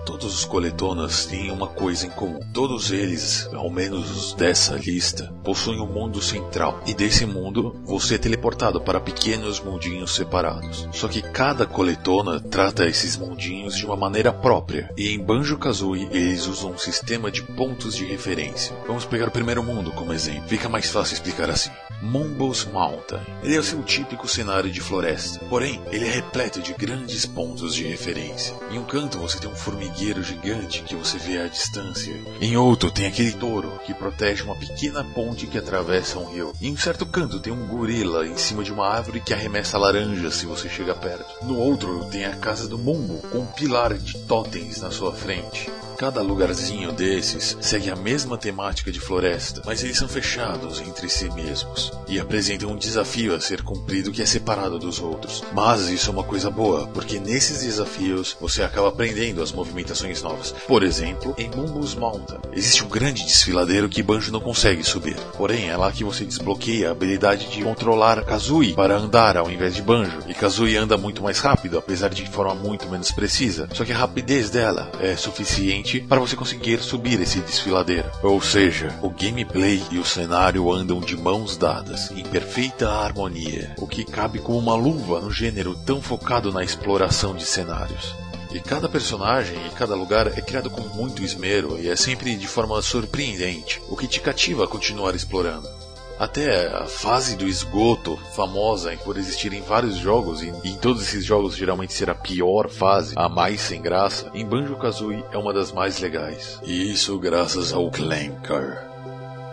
Todos 0.10 0.40
os 0.40 0.44
coletonas 0.44 1.28
têm 1.28 1.52
uma 1.52 1.68
coisa 1.68 2.08
em 2.08 2.10
comum. 2.10 2.40
Todos 2.52 2.90
eles, 2.90 3.48
ao 3.54 3.70
menos 3.70 4.10
os 4.10 4.34
dessa 4.34 4.74
lista, 4.74 5.32
possuem 5.44 5.80
um 5.80 5.86
mundo 5.86 6.20
central. 6.20 6.82
E 6.88 6.96
desse 6.96 7.28
mundo, 7.28 7.80
você 7.86 8.16
é 8.16 8.18
teleportado 8.18 8.82
para 8.82 9.00
pequenos 9.00 9.60
mundinhos 9.60 10.16
separados. 10.16 10.90
Só 10.92 11.08
que 11.08 11.22
cada 11.22 11.68
coletona 11.68 12.40
trata 12.40 12.88
esses 12.88 13.18
mundinhos 13.18 13.78
de 13.78 13.86
uma 13.86 13.96
maneira 13.96 14.34
própria. 14.34 14.92
E 14.98 15.14
em 15.14 15.24
Banjo-Kazooie, 15.24 16.10
eles 16.12 16.48
usam 16.48 16.72
um 16.72 16.78
sistema 16.80 17.30
de 17.30 17.44
pontos 17.44 17.96
de 17.96 18.04
referência. 18.04 18.76
Vamos 18.88 19.06
pegar 19.06 19.28
o 19.28 19.32
primeiro 19.32 19.62
mundo 19.62 19.92
como 19.92 20.12
exemplo. 20.12 20.50
Fica 20.50 20.68
mais 20.68 20.90
fácil 20.90 21.14
explicar 21.14 21.52
assim. 21.52 21.70
Mumbles 22.02 22.66
Mountain. 22.66 23.22
Ele 23.44 23.56
é 23.56 23.60
o 23.60 23.64
seu 23.64 23.82
típico 23.84 24.28
cenário 24.28 24.72
de 24.72 24.82
floresta. 24.82 25.40
Porém, 25.46 25.82
ele 25.92 26.08
é 26.08 26.12
repleto 26.12 26.62
de 26.62 26.74
grandes 26.74 27.26
pontos 27.26 27.76
de 27.76 27.86
referência. 27.86 28.56
Em 28.72 28.80
um 28.80 28.84
canto 28.84 29.18
você 29.18 29.40
tem 29.40 29.50
um 29.50 29.56
formigueiro 29.56 30.24
gigante 30.24 30.84
que 30.84 30.96
você 30.96 31.18
vê 31.18 31.40
à 31.40 31.48
distância. 31.48 32.14
Em 32.40 32.56
outro 32.58 32.92
tem 32.92 33.08
aquele 33.08 33.32
touro 33.32 33.80
que 33.86 33.94
protege 33.94 34.44
uma 34.44 34.56
pequena 34.56 35.04
ponte 35.04 35.48
que 35.48 35.58
atravessa 35.58 36.20
um 36.20 36.32
rio. 36.32 36.54
Em 36.62 36.74
um 36.74 36.78
certo 36.78 37.06
canto 37.06 37.40
tem 37.40 37.52
um 37.52 37.68
gorila 37.68 38.26
em 38.26 38.38
cima 38.38 38.64
de 38.64 38.72
uma 38.72 38.88
árvore 38.88 39.22
que 39.22 39.34
arremessa 39.34 39.78
laranja 39.78 40.32
se 40.32 40.46
você 40.46 40.70
chega 40.70 40.96
perto. 40.96 41.46
No 41.46 41.58
outro 41.58 42.06
tem 42.06 42.26
a 42.26 42.36
casa 42.36 42.68
do 42.68 42.78
Mumbo 42.78 43.20
com 43.30 43.40
um 43.40 43.46
pilar 43.46 43.98
de 43.98 44.18
totens 44.20 44.82
na 44.82 44.92
sua 44.92 45.14
frente. 45.14 45.70
Cada 46.00 46.22
lugarzinho 46.22 46.94
desses 46.94 47.58
segue 47.60 47.90
a 47.90 47.96
mesma 47.98 48.38
temática 48.38 48.90
de 48.90 49.02
floresta, 49.02 49.62
mas 49.66 49.84
eles 49.84 49.98
são 49.98 50.08
fechados 50.08 50.80
entre 50.80 51.10
si 51.10 51.30
mesmos 51.32 51.92
e 52.08 52.18
apresentam 52.18 52.72
um 52.72 52.78
desafio 52.78 53.36
a 53.36 53.42
ser 53.42 53.64
cumprido 53.64 54.10
que 54.10 54.22
é 54.22 54.26
separado 54.26 54.80
dos 54.80 55.02
outros. 55.02 55.44
Mas 55.54 55.90
isso 55.90 56.10
é 56.10 56.14
uma 56.14 56.24
coisa 56.24 56.50
boa, 56.50 56.88
porque 56.88 57.20
nesses 57.20 57.64
desafios 57.64 58.38
você 58.40 58.64
acaba 58.64 58.88
aprendendo 58.88 59.44
as 59.44 59.52
movimentações 59.52 60.22
novas. 60.22 60.56
Por 60.66 60.84
exemplo, 60.84 61.36
em 61.38 61.50
Mumbo's 61.50 61.96
Mountain 61.96 62.40
existe 62.54 62.82
um 62.82 62.88
grande 62.88 63.26
desfiladeiro 63.26 63.90
que 63.90 64.02
Banjo 64.02 64.32
não 64.32 64.40
consegue 64.40 64.86
subir. 64.86 65.18
Porém, 65.36 65.68
é 65.68 65.76
lá 65.76 65.92
que 65.92 66.06
você 66.06 66.24
desbloqueia 66.24 66.88
a 66.88 66.92
habilidade 66.92 67.50
de 67.50 67.62
controlar 67.62 68.24
Kazooie 68.24 68.74
para 68.74 68.96
andar 68.96 69.36
ao 69.36 69.52
invés 69.52 69.76
de 69.76 69.82
Banjo. 69.82 70.20
E 70.30 70.34
Kazooie 70.34 70.78
anda 70.78 70.98
muito 70.98 71.22
mais 71.22 71.40
rápido, 71.40 71.78
apesar 71.78 72.08
de 72.08 72.26
forma 72.30 72.56
muito 72.56 72.88
menos 72.88 73.12
precisa. 73.12 73.68
Só 73.74 73.84
que 73.84 73.92
a 73.92 73.98
rapidez 73.98 74.50
dela 74.50 74.90
é 75.02 75.18
suficiente 75.18 75.89
para 75.98 76.20
você 76.20 76.36
conseguir 76.36 76.80
subir 76.80 77.20
esse 77.22 77.40
desfiladeiro. 77.40 78.12
Ou 78.22 78.42
seja, 78.42 78.94
o 79.02 79.10
gameplay 79.10 79.82
e 79.90 79.98
o 79.98 80.06
cenário 80.06 80.72
andam 80.72 81.00
de 81.00 81.16
mãos 81.16 81.56
dadas, 81.56 82.12
em 82.12 82.24
perfeita 82.24 82.90
harmonia, 82.90 83.74
o 83.78 83.88
que 83.88 84.04
cabe 84.04 84.40
como 84.40 84.60
uma 84.60 84.76
luva 84.76 85.22
no 85.22 85.32
gênero 85.32 85.74
tão 85.86 86.02
focado 86.02 86.52
na 86.52 86.64
exploração 86.64 87.34
de 87.34 87.46
cenários. 87.46 88.14
E 88.52 88.60
cada 88.60 88.90
personagem 88.90 89.58
e 89.68 89.70
cada 89.70 89.96
lugar 89.96 90.28
é 90.28 90.42
criado 90.42 90.70
com 90.70 90.82
muito 90.96 91.24
esmero 91.24 91.80
e 91.80 91.88
é 91.88 91.96
sempre 91.96 92.36
de 92.36 92.48
forma 92.48 92.82
surpreendente, 92.82 93.82
o 93.88 93.96
que 93.96 94.08
te 94.08 94.20
cativa 94.20 94.64
a 94.66 94.68
continuar 94.68 95.16
explorando. 95.16 95.79
Até 96.20 96.68
a 96.68 96.86
fase 96.86 97.38
do 97.38 97.48
esgoto, 97.48 98.18
famosa 98.36 98.92
por 99.06 99.18
existir 99.18 99.54
em 99.54 99.62
vários 99.62 99.96
jogos, 99.96 100.42
e 100.42 100.50
em 100.66 100.76
todos 100.76 101.02
esses 101.02 101.24
jogos 101.24 101.56
geralmente 101.56 101.94
ser 101.94 102.10
a 102.10 102.16
pior 102.16 102.70
fase, 102.70 103.14
a 103.16 103.30
mais 103.30 103.62
sem 103.62 103.82
graça, 103.82 104.30
em 104.34 104.46
Banjo-Kazooie 104.46 105.24
é 105.32 105.38
uma 105.38 105.54
das 105.54 105.72
mais 105.72 106.00
legais. 106.00 106.60
Isso 106.64 107.18
graças 107.18 107.72
ao 107.72 107.90
Clanker 107.90 108.89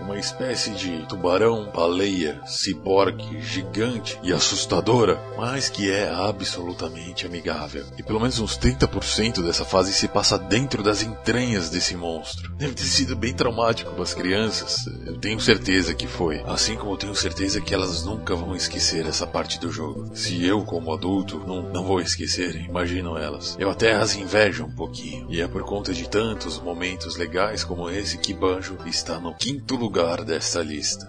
uma 0.00 0.18
espécie 0.18 0.70
de 0.70 1.06
tubarão, 1.06 1.70
baleia, 1.74 2.40
ciborgue, 2.46 3.40
gigante 3.40 4.18
e 4.22 4.32
assustadora, 4.32 5.20
mas 5.36 5.68
que 5.68 5.90
é 5.90 6.08
absolutamente 6.10 7.26
amigável. 7.26 7.84
E 7.98 8.02
pelo 8.02 8.20
menos 8.20 8.38
uns 8.38 8.58
30% 8.58 9.44
dessa 9.44 9.64
fase 9.64 9.92
se 9.92 10.08
passa 10.08 10.38
dentro 10.38 10.82
das 10.82 11.02
entranhas 11.02 11.70
desse 11.70 11.96
monstro. 11.96 12.54
Deve 12.56 12.74
ter 12.74 12.84
sido 12.84 13.16
bem 13.16 13.34
traumático 13.34 13.92
para 13.92 14.02
as 14.02 14.14
crianças, 14.14 14.86
eu 15.04 15.18
tenho 15.18 15.40
certeza 15.40 15.94
que 15.94 16.06
foi. 16.06 16.42
Assim 16.46 16.76
como 16.76 16.92
eu 16.92 16.96
tenho 16.96 17.14
certeza 17.14 17.60
que 17.60 17.74
elas 17.74 18.04
nunca 18.04 18.34
vão 18.34 18.54
esquecer 18.54 19.06
essa 19.06 19.26
parte 19.26 19.58
do 19.58 19.70
jogo. 19.70 20.10
Se 20.14 20.44
eu, 20.44 20.62
como 20.62 20.92
adulto, 20.92 21.42
não, 21.46 21.62
não 21.62 21.84
vou 21.84 22.00
esquecer, 22.00 22.56
imaginam 22.56 23.18
elas. 23.18 23.56
Eu 23.58 23.70
até 23.70 23.94
as 23.94 24.14
invejo 24.14 24.64
um 24.64 24.70
pouquinho. 24.70 25.26
E 25.30 25.40
é 25.40 25.48
por 25.48 25.62
conta 25.64 25.92
de 25.92 26.08
tantos 26.08 26.60
momentos 26.60 27.16
legais 27.16 27.64
como 27.64 27.90
esse 27.90 28.18
que 28.18 28.34
Banjo 28.34 28.76
está 28.86 29.18
no 29.18 29.34
quinto 29.34 29.74
lugar 29.76 29.95
lugar 29.96 30.24
desta 30.26 30.62
lista. 30.62 31.08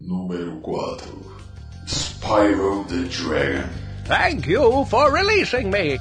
Número 0.00 0.60
4 0.60 1.06
Spyro 1.86 2.84
the 2.88 3.04
Dragon 3.04 3.68
Thank 4.06 4.48
you 4.48 4.84
for 4.86 5.12
releasing 5.12 5.70
me. 5.70 6.00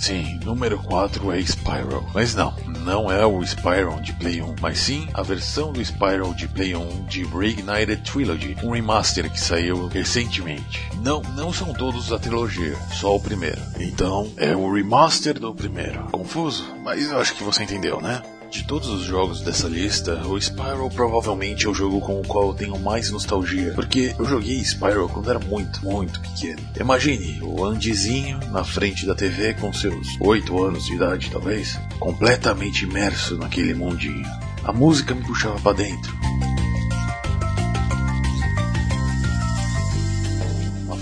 Sim, 0.00 0.40
número 0.44 0.76
4 0.82 1.30
é 1.30 1.40
Spyro. 1.42 2.04
Mas 2.12 2.34
não, 2.34 2.52
não 2.84 3.10
é 3.10 3.24
o 3.24 3.42
Spyro 3.42 4.00
de 4.02 4.12
Play 4.12 4.42
1, 4.42 4.56
mas 4.60 4.78
sim 4.78 5.08
a 5.14 5.22
versão 5.22 5.72
do 5.72 5.80
Spyro 5.80 6.34
de 6.34 6.46
Play 6.46 6.76
1 6.76 7.06
de 7.06 7.24
Reignited 7.24 8.02
Trilogy, 8.02 8.56
um 8.62 8.72
remaster 8.72 9.30
que 9.30 9.40
saiu 9.40 9.88
recentemente. 9.88 10.82
Não, 11.02 11.22
não 11.34 11.52
são 11.52 11.72
todos 11.72 12.08
da 12.08 12.18
trilogia, 12.18 12.76
só 12.92 13.16
o 13.16 13.20
primeiro. 13.20 13.60
Então, 13.80 14.30
é 14.36 14.54
o 14.54 14.70
remaster 14.70 15.38
do 15.40 15.54
primeiro. 15.54 16.04
Confuso? 16.12 16.74
Mas 16.84 17.10
eu 17.10 17.18
acho 17.18 17.34
que 17.34 17.42
você 17.42 17.62
entendeu, 17.62 18.00
né? 18.00 18.22
De 18.54 18.62
todos 18.62 18.88
os 18.88 19.02
jogos 19.02 19.40
dessa 19.40 19.66
lista, 19.66 20.24
o 20.28 20.40
Spyro 20.40 20.88
provavelmente 20.88 21.66
é 21.66 21.68
o 21.68 21.74
jogo 21.74 22.00
com 22.00 22.20
o 22.20 22.24
qual 22.24 22.46
eu 22.46 22.54
tenho 22.54 22.78
mais 22.78 23.10
nostalgia, 23.10 23.72
porque 23.74 24.14
eu 24.16 24.24
joguei 24.24 24.60
Spyro 24.60 25.08
quando 25.08 25.28
era 25.28 25.40
muito, 25.40 25.84
muito 25.84 26.20
pequeno. 26.20 26.62
Imagine 26.78 27.40
o 27.42 27.64
Andizinho 27.64 28.38
na 28.52 28.62
frente 28.62 29.06
da 29.06 29.14
TV 29.14 29.54
com 29.54 29.72
seus 29.72 30.06
8 30.20 30.62
anos 30.62 30.84
de 30.84 30.94
idade, 30.94 31.30
talvez, 31.32 31.76
completamente 31.98 32.84
imerso 32.84 33.36
naquele 33.36 33.74
mundinho. 33.74 34.24
A 34.62 34.72
música 34.72 35.16
me 35.16 35.24
puxava 35.24 35.58
para 35.58 35.78
dentro. 35.78 36.16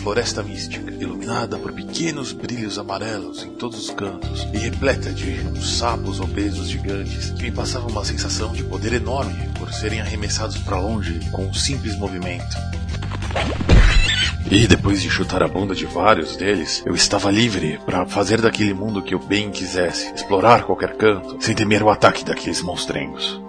Floresta 0.03 0.43
mística, 0.43 0.91
iluminada 0.91 1.57
por 1.57 1.73
pequenos 1.73 2.33
brilhos 2.33 2.77
amarelos 2.77 3.45
em 3.45 3.51
todos 3.51 3.79
os 3.79 3.91
cantos 3.91 4.49
e 4.53 4.59
repleta 4.59 5.13
de 5.13 5.65
sapos 5.65 6.19
obesos 6.19 6.69
gigantes 6.69 7.31
que 7.31 7.45
me 7.45 7.53
passavam 7.53 7.89
uma 7.89 8.05
sensação 8.05 8.53
de 8.53 8.65
poder 8.65 8.95
enorme 8.95 9.49
por 9.57 9.73
serem 9.73 10.01
arremessados 10.01 10.59
para 10.59 10.81
longe 10.81 11.21
com 11.31 11.47
um 11.47 11.55
simples 11.55 11.97
movimento. 11.97 12.57
E 14.51 14.67
depois 14.67 15.01
de 15.01 15.09
chutar 15.09 15.43
a 15.43 15.49
bunda 15.49 15.75
de 15.75 15.87
vários 15.87 16.37
deles, 16.37 16.83
eu 16.85 16.95
estava 16.95 17.31
livre 17.31 17.79
para 17.87 18.05
fazer 18.05 18.41
daquele 18.41 18.75
mundo 18.75 19.03
que 19.03 19.15
eu 19.15 19.21
bem 19.21 19.53
quisesse, 19.53 20.13
explorar 20.13 20.65
qualquer 20.65 20.97
canto, 20.97 21.39
sem 21.41 21.55
temer 21.55 21.83
o 21.83 21.89
ataque 21.89 22.25
daqueles 22.25 22.61
monstrengos. 22.61 23.41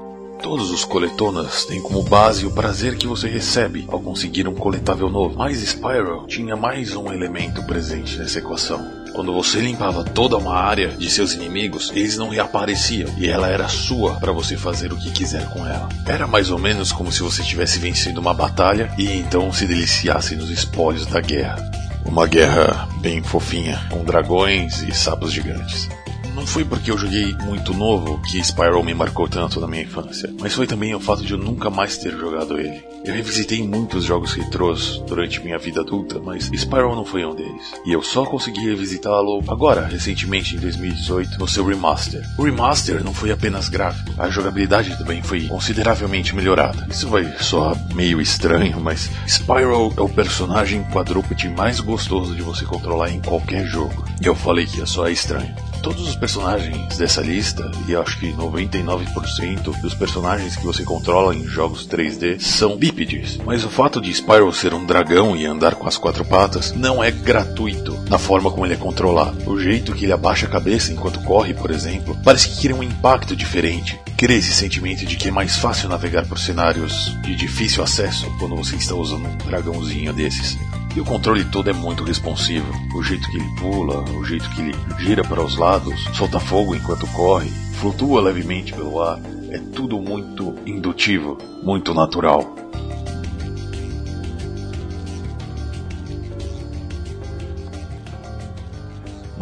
Todos 0.43 0.71
os 0.71 0.83
coletonas 0.83 1.63
têm 1.63 1.81
como 1.81 2.03
base 2.03 2.45
o 2.45 2.51
prazer 2.51 2.97
que 2.97 3.07
você 3.07 3.29
recebe 3.29 3.85
ao 3.87 4.01
conseguir 4.01 4.45
um 4.45 4.53
coletável 4.53 5.09
novo, 5.09 5.37
mas 5.37 5.61
Spyro 5.61 6.27
tinha 6.27 6.53
mais 6.53 6.93
um 6.97 7.13
elemento 7.13 7.63
presente 7.63 8.17
nessa 8.17 8.39
equação. 8.39 8.85
Quando 9.13 9.31
você 9.31 9.61
limpava 9.61 10.03
toda 10.03 10.37
uma 10.37 10.55
área 10.55 10.89
de 10.89 11.09
seus 11.09 11.33
inimigos, 11.33 11.93
eles 11.95 12.17
não 12.17 12.27
reapareciam 12.27 13.09
e 13.17 13.29
ela 13.29 13.47
era 13.47 13.69
sua 13.69 14.15
para 14.15 14.33
você 14.33 14.57
fazer 14.57 14.91
o 14.91 14.97
que 14.97 15.11
quiser 15.11 15.49
com 15.49 15.65
ela. 15.65 15.87
Era 16.05 16.27
mais 16.27 16.51
ou 16.51 16.59
menos 16.59 16.91
como 16.91 17.09
se 17.09 17.23
você 17.23 17.41
tivesse 17.41 17.79
vencido 17.79 18.19
uma 18.19 18.33
batalha 18.33 18.93
e 18.97 19.09
então 19.13 19.51
se 19.53 19.65
deliciasse 19.65 20.35
nos 20.35 20.49
espólios 20.49 21.05
da 21.05 21.21
guerra. 21.21 21.71
Uma 22.05 22.27
guerra 22.27 22.89
bem 22.99 23.23
fofinha, 23.23 23.81
com 23.89 24.03
dragões 24.03 24.81
e 24.81 24.93
sapos 24.93 25.31
gigantes. 25.31 25.87
Não 26.33 26.47
foi 26.47 26.65
porque 26.65 26.89
eu 26.89 26.97
joguei 26.97 27.35
muito 27.43 27.75
novo 27.75 28.19
que 28.23 28.43
Spyro 28.43 28.83
me 28.83 28.93
marcou 28.93 29.27
tanto 29.27 29.59
na 29.59 29.67
minha 29.67 29.83
infância, 29.83 30.33
mas 30.39 30.53
foi 30.53 30.65
também 30.65 30.95
o 30.95 30.99
fato 30.99 31.23
de 31.23 31.33
eu 31.33 31.37
nunca 31.37 31.69
mais 31.69 31.97
ter 31.97 32.11
jogado 32.17 32.59
ele. 32.59 32.83
Eu 33.05 33.13
revisitei 33.13 33.61
muitos 33.61 34.03
jogos 34.03 34.33
retrôs 34.33 34.97
durante 35.07 35.41
minha 35.41 35.59
vida 35.59 35.81
adulta, 35.81 36.19
mas 36.19 36.49
Spyro 36.51 36.95
não 36.95 37.05
foi 37.05 37.23
um 37.23 37.35
deles. 37.35 37.73
E 37.85 37.93
eu 37.93 38.01
só 38.01 38.25
consegui 38.25 38.61
revisitá-lo 38.65 39.43
agora, 39.47 39.85
recentemente 39.85 40.55
em 40.55 40.59
2018, 40.59 41.37
no 41.37 41.47
seu 41.47 41.65
remaster. 41.65 42.27
O 42.37 42.43
remaster 42.43 43.03
não 43.03 43.13
foi 43.13 43.31
apenas 43.31 43.69
gráfico, 43.69 44.11
a 44.17 44.27
jogabilidade 44.29 44.97
também 44.97 45.21
foi 45.21 45.47
consideravelmente 45.47 46.35
melhorada. 46.35 46.87
Isso 46.89 47.07
vai 47.09 47.31
soar 47.39 47.77
meio 47.93 48.19
estranho, 48.19 48.79
mas 48.81 49.09
Spyro 49.27 49.93
é 49.95 50.01
o 50.01 50.09
personagem 50.09 50.83
quadrúpede 50.85 51.47
mais 51.47 51.79
gostoso 51.79 52.35
de 52.35 52.41
você 52.41 52.65
controlar 52.65 53.11
em 53.11 53.21
qualquer 53.21 53.67
jogo. 53.67 54.03
E 54.19 54.25
eu 54.25 54.35
falei 54.35 54.65
que 54.65 54.79
ia 54.79 54.85
soar 54.87 55.11
estranho 55.11 55.53
todos 55.83 56.07
os 56.07 56.15
personagens 56.23 56.97
dessa 56.97 57.19
lista, 57.19 57.69
e 57.85 57.93
acho 57.93 58.17
que 58.17 58.31
99% 58.31 59.81
dos 59.81 59.93
personagens 59.93 60.55
que 60.55 60.65
você 60.65 60.81
controla 60.81 61.35
em 61.35 61.45
jogos 61.45 61.85
3D 61.85 62.39
são 62.39 62.77
bípedes. 62.77 63.37
Mas 63.45 63.65
o 63.65 63.69
fato 63.69 63.99
de 63.99 64.09
Spyro 64.09 64.53
ser 64.53 64.73
um 64.73 64.85
dragão 64.85 65.35
e 65.35 65.45
andar 65.45 65.75
com 65.75 65.85
as 65.85 65.97
quatro 65.97 66.23
patas 66.23 66.71
não 66.71 67.03
é 67.03 67.11
gratuito 67.11 68.01
na 68.09 68.17
forma 68.17 68.49
como 68.49 68.65
ele 68.65 68.75
é 68.75 68.77
controlado. 68.77 69.37
O 69.51 69.59
jeito 69.59 69.91
que 69.91 70.05
ele 70.05 70.13
abaixa 70.13 70.45
a 70.45 70.49
cabeça 70.49 70.93
enquanto 70.93 71.19
corre, 71.25 71.53
por 71.53 71.69
exemplo, 71.69 72.17
parece 72.23 72.47
que 72.47 72.61
cria 72.61 72.75
um 72.77 72.83
impacto 72.83 73.35
diferente. 73.35 73.99
Cria 74.15 74.37
esse 74.37 74.53
sentimento 74.53 75.05
de 75.05 75.17
que 75.17 75.27
é 75.27 75.31
mais 75.31 75.57
fácil 75.57 75.89
navegar 75.89 76.25
por 76.25 76.39
cenários 76.39 77.13
de 77.21 77.35
difícil 77.35 77.83
acesso 77.83 78.33
quando 78.39 78.55
você 78.55 78.77
está 78.77 78.95
usando 78.95 79.27
um 79.27 79.37
dragãozinho 79.39 80.13
desses. 80.13 80.57
E 80.95 81.01
o 81.01 81.05
controle 81.05 81.43
todo 81.45 81.69
é 81.69 81.73
muito 81.73 82.03
responsivo. 82.03 82.71
O 82.95 83.01
jeito 83.01 83.27
que 83.29 83.37
ele 83.37 83.55
pula, 83.59 84.03
o 84.11 84.23
jeito 84.23 84.47
que 84.51 84.61
ele 84.61 84.75
gira 84.99 85.23
para 85.23 85.43
os 85.43 85.57
lados, 85.57 86.03
solta 86.13 86.39
fogo 86.39 86.75
enquanto 86.75 87.07
corre, 87.07 87.49
flutua 87.79 88.21
levemente 88.21 88.73
pelo 88.73 89.01
ar. 89.01 89.19
É 89.49 89.57
tudo 89.57 89.99
muito 89.99 90.55
indutivo, 90.65 91.37
muito 91.63 91.93
natural. 91.93 92.55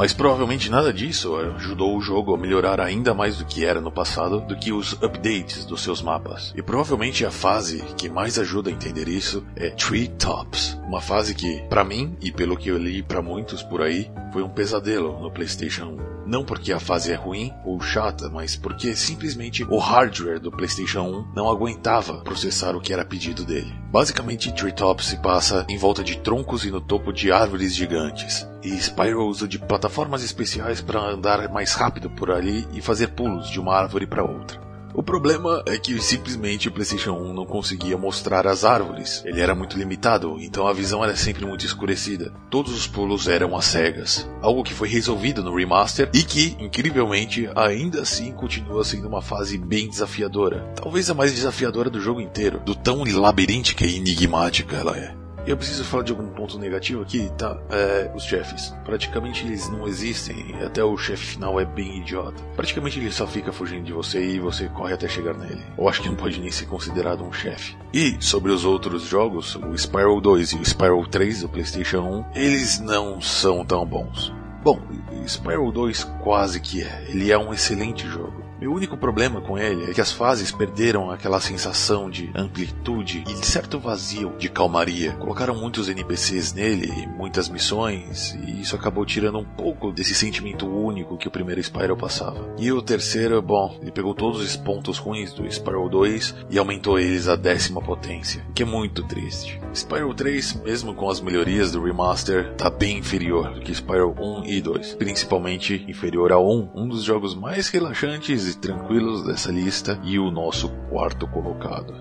Mas 0.02 0.14
provavelmente 0.14 0.68
nada 0.68 0.92
disso 0.92 1.36
ajudou 1.36 1.96
o 1.96 2.02
jogo 2.02 2.34
a 2.34 2.38
melhorar 2.38 2.82
ainda 2.82 3.14
mais 3.14 3.38
do 3.38 3.46
que 3.46 3.64
era 3.64 3.80
no 3.80 3.92
passado 3.92 4.42
do 4.42 4.58
que 4.58 4.72
os 4.72 4.94
updates 4.94 5.64
dos 5.64 5.84
seus 5.84 6.02
mapas. 6.02 6.52
E 6.58 6.64
provavelmente 6.64 7.24
a 7.24 7.30
fase 7.30 7.84
que 7.96 8.10
mais 8.10 8.40
ajuda 8.40 8.72
a 8.72 8.74
entender 8.74 9.08
isso 9.08 9.46
é 9.56 9.70
Tree 9.70 10.08
Tops, 10.08 10.76
uma 10.88 11.02
fase 11.02 11.36
que, 11.36 11.62
para 11.70 11.84
mim 11.84 12.18
e 12.20 12.32
pelo 12.32 12.58
que 12.58 12.70
eu 12.70 12.80
li 12.80 13.04
para 13.04 13.22
muitos 13.22 13.62
por 13.62 13.80
aí, 13.80 14.12
foi 14.34 14.42
um 14.42 14.50
pesadelo 14.50 15.20
no 15.20 15.30
PlayStation 15.30 15.96
1. 16.26 16.26
Não 16.26 16.44
porque 16.44 16.74
a 16.74 16.80
fase 16.80 17.12
é 17.12 17.16
ruim 17.16 17.54
ou 17.64 17.80
chata, 17.80 18.28
mas 18.28 18.56
porque 18.56 18.96
simplesmente 18.96 19.64
o 19.66 19.78
hardware 19.78 20.40
do 20.40 20.50
PlayStation 20.50 21.02
1 21.02 21.34
não 21.36 21.48
aguentava 21.48 22.24
processar 22.24 22.76
o 22.76 22.82
que 22.82 22.92
era 22.92 23.06
pedido 23.06 23.46
dele. 23.46 23.72
Basicamente, 23.92 24.54
Treetop 24.54 25.04
se 25.04 25.18
passa 25.18 25.66
em 25.68 25.78
volta 25.78 26.02
de 26.02 26.18
troncos 26.18 26.64
e 26.64 26.72
no 26.72 26.80
topo 26.80 27.12
de 27.12 27.30
árvores 27.30 27.76
gigantes. 27.76 28.48
E 28.64 28.70
Spyro 28.78 29.28
usa 29.28 29.46
de 29.46 29.60
plataformas 29.60 30.24
especiais 30.24 30.80
para 30.80 31.02
andar 31.02 31.50
mais 31.50 31.74
rápido 31.74 32.10
por 32.10 32.32
ali 32.32 32.66
e 32.72 32.82
fazer 32.82 33.08
pulos 33.08 33.50
de 33.50 33.60
uma 33.60 33.76
árvore 33.76 34.08
para 34.08 34.24
outra. 34.24 34.71
O 34.94 35.02
problema 35.02 35.64
é 35.66 35.78
que 35.78 36.00
simplesmente 36.02 36.68
o 36.68 36.72
PlayStation 36.72 37.14
1 37.14 37.34
não 37.34 37.46
conseguia 37.46 37.98
mostrar 37.98 38.46
as 38.46 38.66
árvores. 38.66 39.22
Ele 39.26 39.40
era 39.40 39.56
muito 39.56 39.78
limitado, 39.78 40.38
então 40.40 40.68
a 40.68 40.74
visão 40.74 41.04
era 41.04 41.16
sempre 41.16 41.46
muito 41.46 41.66
escurecida. 41.66 42.34
Todos 42.50 42.74
os 42.74 42.88
pulos 42.88 43.28
eram 43.28 43.56
às 43.56 43.66
cegas. 43.66 44.30
Algo 44.42 44.64
que 44.64 44.74
foi 44.74 44.90
resolvido 44.90 45.44
no 45.44 45.56
remaster 45.56 46.10
e 46.14 46.24
que, 46.24 46.56
incrivelmente, 46.60 47.50
ainda 47.56 48.02
assim 48.02 48.32
continua 48.32 48.84
sendo 48.84 49.08
uma 49.08 49.22
fase 49.22 49.58
bem 49.58 49.90
desafiadora. 49.90 50.74
Talvez 50.76 51.10
a 51.10 51.14
mais 51.14 51.34
desafiadora 51.34 51.90
do 51.90 52.02
jogo 52.02 52.20
inteiro, 52.20 52.60
do 52.60 52.76
tão 52.76 53.04
labiríntica 53.04 53.86
e 53.86 53.96
enigmática 53.96 54.76
ela 54.76 54.98
é. 54.98 55.21
Eu 55.46 55.58
preciso 55.58 55.84
falar 55.84 56.04
de 56.04 56.12
algum 56.12 56.28
ponto 56.30 56.60
negativo 56.60 57.02
aqui, 57.02 57.32
tá? 57.38 57.58
É, 57.70 58.12
os 58.16 58.24
chefes. 58.24 58.74
Praticamente 58.86 59.46
eles 59.46 59.70
não 59.70 59.88
existem, 59.88 60.56
até 60.64 60.84
o 60.84 60.98
chefe 60.98 61.26
final 61.26 61.60
é 61.60 61.66
bem 61.66 62.00
idiota. 62.00 62.42
Praticamente 62.56 63.00
ele 63.00 63.12
só 63.12 63.26
fica 63.26 63.52
fugindo 63.52 63.84
de 63.84 63.94
você 63.94 64.24
e 64.24 64.40
você 64.40 64.68
corre 64.68 64.94
até 64.94 65.08
chegar 65.08 65.34
nele. 65.34 65.62
Eu 65.78 65.90
acho 65.90 66.02
que 66.02 66.10
não 66.10 66.16
pode 66.16 66.40
nem 66.40 66.52
ser 66.52 66.66
considerado 66.66 67.24
um 67.24 67.34
chefe. 67.34 67.76
E 67.94 68.18
sobre 68.20 68.52
os 68.52 68.66
outros 68.66 69.04
jogos, 69.04 69.56
o 69.56 69.78
Spiral 69.78 70.22
2 70.22 70.52
e 70.52 70.56
o 70.58 70.66
Spiral 70.66 71.06
3 71.08 71.42
do 71.42 71.50
PlayStation 71.50 72.26
1, 72.36 72.40
eles 72.40 72.80
não 72.80 73.20
são 73.20 73.66
tão 73.66 73.86
bons. 73.86 74.32
Bom, 74.64 74.80
Spiral 75.28 75.72
2 75.72 76.04
quase 76.22 76.60
que 76.60 76.84
é. 76.84 77.06
Ele 77.10 77.32
é 77.32 77.38
um 77.38 77.54
excelente 77.54 78.08
jogo. 78.08 78.51
Meu 78.62 78.72
único 78.72 78.96
problema 78.96 79.42
com 79.42 79.58
ele 79.58 79.90
é 79.90 79.94
que 79.96 80.00
as 80.00 80.12
fases 80.12 80.52
perderam 80.52 81.10
aquela 81.10 81.42
sensação 81.42 82.12
de 82.12 82.30
amplitude 82.36 83.24
e 83.28 83.34
de 83.34 83.44
certo 83.44 83.80
vazio 83.80 84.36
de 84.38 84.50
calmaria. 84.50 85.14
Colocaram 85.14 85.56
muitos 85.56 85.90
NPCs 85.90 86.54
nele, 86.54 87.08
muitas 87.18 87.50
missões, 87.50 88.36
e 88.36 88.62
isso 88.62 88.76
acabou 88.76 89.04
tirando 89.04 89.40
um 89.40 89.44
pouco 89.44 89.92
desse 89.92 90.14
sentimento 90.14 90.68
único 90.68 91.18
que 91.18 91.28
o 91.28 91.32
primeiro 91.32 91.60
Spyro 91.60 91.98
passava. 91.98 92.54
E 92.60 92.72
o 92.72 92.84
terceiro, 92.84 93.42
bom, 93.42 93.80
ele 93.82 93.90
pegou 93.90 94.14
todos 94.14 94.40
os 94.40 94.56
pontos 94.56 95.00
ruins 95.00 95.34
do 95.34 95.52
Spyro 95.52 95.90
2 95.90 96.36
e 96.52 96.60
aumentou 96.60 97.00
eles 97.00 97.28
à 97.28 97.36
décima 97.36 97.82
potência, 97.82 98.46
o 98.48 98.54
que 98.54 98.62
é 98.62 98.66
muito 98.66 99.02
triste. 99.08 99.60
Spyro 99.74 100.14
3, 100.14 100.62
mesmo 100.62 100.94
com 100.94 101.10
as 101.10 101.20
melhorias 101.20 101.72
do 101.72 101.82
remaster, 101.82 102.54
tá 102.54 102.70
bem 102.70 103.00
inferior 103.00 103.56
do 103.56 103.62
que 103.62 103.74
Spyro 103.74 104.14
1 104.20 104.46
e 104.46 104.62
2, 104.62 104.94
principalmente 104.94 105.84
inferior 105.88 106.32
ao 106.32 106.48
1, 106.48 106.70
um 106.76 106.88
dos 106.88 107.04
jogos 107.04 107.34
mais 107.34 107.68
relaxantes 107.68 108.51
e 108.52 108.58
tranquilos 108.58 109.24
dessa 109.24 109.52
lista 109.52 110.00
e 110.04 110.20
o 110.20 110.30
nosso 110.30 110.70
quarto 110.90 111.28
colocado. 111.28 111.94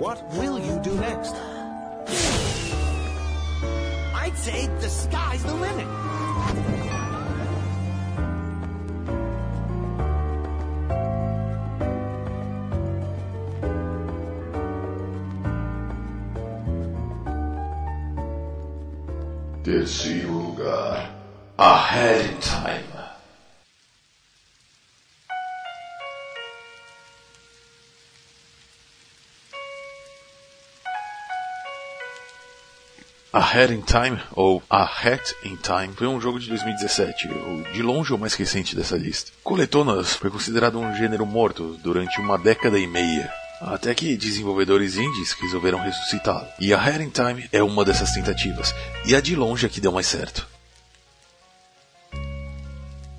What 0.00 0.22
will 0.36 0.58
you 0.58 0.78
do 0.80 0.94
next? 0.94 1.34
I'd 4.14 4.36
say 4.36 4.68
the 4.80 4.88
sky's 4.88 5.42
the 5.42 5.54
limit. 5.54 5.86
Terceiro 19.64 20.32
lugar. 20.32 21.10
In 21.58 22.40
Time. 22.40 22.91
Ahead 33.34 33.72
in 33.72 33.80
Time, 33.80 34.20
ou 34.32 34.62
Ahead 34.68 35.22
in 35.42 35.56
Time, 35.56 35.94
foi 35.96 36.06
um 36.06 36.20
jogo 36.20 36.38
de 36.38 36.50
2017, 36.50 37.28
o 37.28 37.64
de 37.72 37.82
longe 37.82 38.12
o 38.12 38.18
mais 38.18 38.34
recente 38.34 38.76
dessa 38.76 38.94
lista. 38.94 39.32
Coletonas 39.42 40.12
foi 40.12 40.28
considerado 40.30 40.78
um 40.78 40.94
gênero 40.94 41.24
morto 41.24 41.78
durante 41.82 42.20
uma 42.20 42.36
década 42.36 42.78
e 42.78 42.86
meia, 42.86 43.32
até 43.62 43.94
que 43.94 44.18
desenvolvedores 44.18 44.96
indies 44.96 45.32
resolveram 45.32 45.80
ressuscitá-lo. 45.80 46.46
E 46.60 46.74
Ahead 46.74 47.02
in 47.02 47.08
Time 47.08 47.48
é 47.50 47.62
uma 47.62 47.86
dessas 47.86 48.12
tentativas, 48.12 48.74
e 49.06 49.14
a 49.14 49.20
de 49.22 49.34
longe 49.34 49.64
é 49.64 49.68
que 49.70 49.80
deu 49.80 49.92
mais 49.92 50.08
certo. 50.08 50.51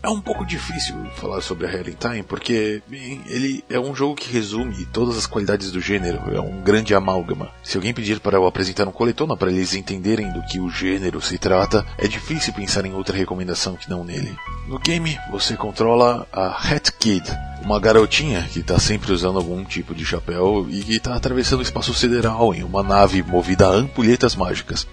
É 0.04 0.10
um 0.10 0.20
pouco 0.20 0.46
difícil 0.46 0.98
falar 1.16 1.40
sobre 1.40 1.66
a 1.66 1.72
Hell 1.72 1.96
Time 1.98 2.24
porque 2.24 2.84
bem, 2.90 3.22
ele 3.26 3.64
é 3.70 3.80
um 3.80 3.96
jogo 3.96 4.16
que 4.16 4.30
resume 4.30 4.86
todas 4.88 5.18
as 5.18 5.26
qualidades 5.26 5.72
do 5.72 5.80
gênero, 5.80 6.20
é 6.36 6.42
um 6.42 6.62
grande 6.62 6.94
amálgama. 6.94 7.50
Se 7.64 7.78
alguém 7.78 7.94
pedir 7.94 8.20
para 8.20 8.36
eu 8.36 8.46
apresentar 8.46 8.86
um 8.86 8.92
coletona 8.92 9.38
para 9.38 9.50
eles 9.50 9.74
entenderem 9.74 10.30
do 10.34 10.42
que 10.44 10.60
o 10.60 10.70
gênero 10.70 11.22
se 11.22 11.38
trata, 11.38 11.86
é 11.98 12.06
difícil 12.06 12.52
pensar 12.52 12.86
em 12.86 12.94
outra 12.94 13.16
recomendação 13.16 13.78
que 13.78 13.90
não 13.90 14.04
nele. 14.04 14.36
No 14.68 14.78
game, 14.78 15.18
você 15.32 15.56
controla 15.56 16.28
a 16.34 16.48
Hat 16.48 16.92
Kid, 17.00 17.26
uma 17.62 17.80
garotinha 17.80 18.44
que 18.52 18.60
está 18.60 18.78
sempre 18.78 19.14
usando 19.14 19.38
algum 19.38 19.64
tipo 19.64 19.96
de 19.96 20.06
chapéu 20.06 20.68
e 20.70 20.84
que 20.84 20.96
está 20.98 21.16
atravessando 21.16 21.60
o 21.60 21.64
espaço 21.64 21.94
sideral 21.94 22.54
em 22.54 22.64
uma 22.64 22.84
nave 22.84 23.24
movida 23.24 23.68
a 23.68 23.72
ampulhetas 23.72 24.36
mágicas. 24.36 24.86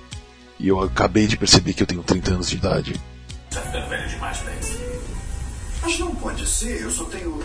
E 0.57 0.69
eu 0.69 0.81
acabei 0.81 1.27
de 1.27 1.37
perceber 1.37 1.73
que 1.73 1.83
eu 1.83 1.87
tenho 1.87 2.05
30 2.05 2.35
anos 2.35 2.49
de 2.49 2.57
idade. 2.57 3.01
Tá 3.51 3.61
ficando 3.63 3.89
velho 3.89 4.09
demais 4.09 4.39
isso. 4.39 4.50
Mas 5.91 5.99
não 5.99 6.15
pode 6.15 6.47
ser, 6.47 6.83
eu 6.83 6.91
só 6.93 7.03
tenho. 7.07 7.43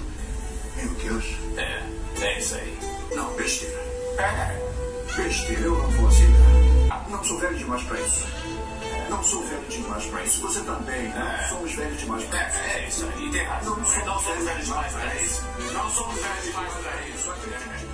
Meu 0.75 0.93
Deus. 1.01 1.25
É, 1.57 1.81
é 2.21 2.37
isso 2.37 2.53
aí. 2.53 2.77
Não, 3.15 3.33
besteira. 3.33 3.75
É, 4.19 5.15
Besteira, 5.15 5.61
eu 5.61 5.75
não 5.75 5.89
vou 5.89 6.07
aceitar. 6.07 7.09
Não 7.09 7.23
sou 7.23 7.39
velho 7.39 7.57
demais 7.57 7.81
pra 7.81 7.99
isso. 7.99 8.27
Não 9.09 9.23
sou 9.23 9.41
velho 9.47 9.65
demais 9.67 10.05
pra 10.05 10.23
isso. 10.23 10.41
Você 10.41 10.59
também. 10.59 11.09
Não 11.09 11.49
somos 11.49 11.73
velhos 11.73 11.99
demais 11.99 12.23
pra 12.25 12.47
isso. 12.47 12.57
é, 12.59 12.83
é 12.83 12.87
isso 12.87 13.05
aí, 13.05 13.31
tem 13.31 13.43
razão. 13.45 13.77
Não 13.77 13.83
somos 13.83 14.05
Não 14.05 14.19
somos 14.19 14.43
velhos 14.45 14.65
demais 14.67 14.93
pra 14.93 15.15
isso. 15.15 15.43
Não 15.73 15.89
somos 15.89 16.21
velhos 16.21 16.43
demais 16.43 16.73
pra 16.73 17.07
isso. 17.07 17.84